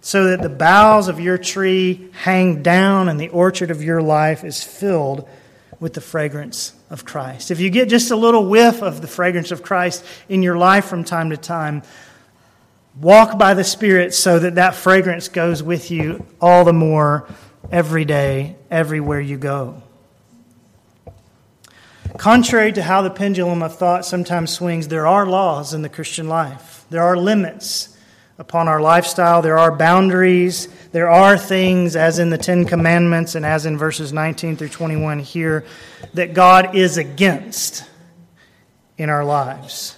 So 0.02 0.28
that 0.28 0.42
the 0.42 0.50
boughs 0.50 1.08
of 1.08 1.20
your 1.20 1.38
tree 1.38 2.10
hang 2.12 2.62
down 2.62 3.08
and 3.10 3.20
the 3.20 3.30
orchard 3.30 3.72
of 3.72 3.82
your 3.82 4.02
life 4.02 4.44
is 4.44 4.62
filled 4.62 5.28
with 5.80 5.94
the 5.94 6.02
fragrance 6.02 6.74
of 6.90 7.06
Christ. 7.06 7.50
If 7.50 7.62
you 7.62 7.70
get 7.70 7.88
just 7.88 8.12
a 8.12 8.16
little 8.16 8.46
whiff 8.46 8.82
of 8.82 9.02
the 9.02 9.08
fragrance 9.08 9.52
of 9.52 9.64
Christ 9.64 10.04
in 10.28 10.44
your 10.44 10.58
life 10.58 10.86
from 10.86 11.06
time 11.06 11.30
to 11.30 11.38
time, 11.38 11.82
walk 13.00 13.38
by 13.38 13.54
the 13.54 13.64
Spirit 13.64 14.14
so 14.14 14.40
that 14.40 14.56
that 14.56 14.76
fragrance 14.76 15.30
goes 15.30 15.64
with 15.64 15.92
you 15.92 16.26
all 16.42 16.66
the 16.66 16.74
more 16.74 17.28
every 17.72 18.04
day, 18.04 18.58
everywhere 18.70 19.22
you 19.22 19.38
go. 19.38 19.82
Contrary 22.18 22.72
to 22.74 22.82
how 22.82 23.02
the 23.02 23.10
pendulum 23.10 23.62
of 23.62 23.76
thought 23.78 24.06
sometimes 24.06 24.52
swings, 24.52 24.88
there 24.88 25.08
are 25.08 25.26
laws 25.26 25.74
in 25.74 25.82
the 25.82 25.90
Christian 25.90 26.28
life. 26.28 26.86
There 26.90 27.04
are 27.04 27.16
limits 27.16 27.98
upon 28.38 28.68
our 28.68 28.82
lifestyle. 28.82 29.42
There 29.42 29.58
are 29.58 29.76
boundaries. 29.76 30.68
There 30.92 31.10
are 31.10 31.38
things, 31.38 31.96
as 31.96 32.20
in 32.20 32.30
the 32.30 32.38
Ten 32.38 32.66
Commandments 32.66 33.36
and 33.36 33.46
as 33.46 33.66
in 33.66 33.78
verses 33.78 34.12
19 34.12 34.58
through 34.58 34.70
21 34.70 35.20
here, 35.20 35.66
that 36.14 36.34
God 36.34 36.76
is 36.76 36.98
against 36.98 37.84
in 38.98 39.10
our 39.10 39.24
lives. 39.24 39.96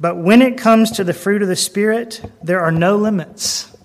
But 0.00 0.16
when 0.16 0.40
it 0.40 0.56
comes 0.56 0.92
to 0.92 1.04
the 1.04 1.12
fruit 1.12 1.42
of 1.42 1.48
the 1.48 1.56
Spirit, 1.56 2.22
there 2.42 2.60
are 2.60 2.72
no 2.72 2.96
limits 2.96 3.76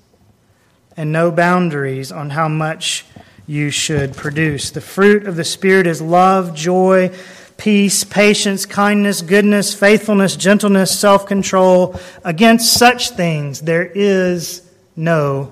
and 0.95 1.11
no 1.11 1.29
boundaries 1.29 2.11
on 2.11 2.29
how 2.29 2.47
much 2.47 3.05
you 3.47 3.69
should 3.69 4.15
produce. 4.15 4.71
The 4.71 4.81
fruit 4.81 5.27
of 5.27 5.35
the 5.35 5.43
Spirit 5.43 5.87
is 5.87 6.01
love, 6.01 6.55
joy, 6.55 7.11
peace, 7.57 8.03
patience, 8.03 8.65
kindness, 8.65 9.21
goodness, 9.21 9.73
faithfulness, 9.73 10.35
gentleness, 10.35 10.97
self 10.97 11.25
control. 11.25 11.99
Against 12.23 12.73
such 12.73 13.11
things 13.11 13.61
there 13.61 13.85
is 13.85 14.69
no 14.95 15.51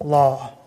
law. 0.00 0.57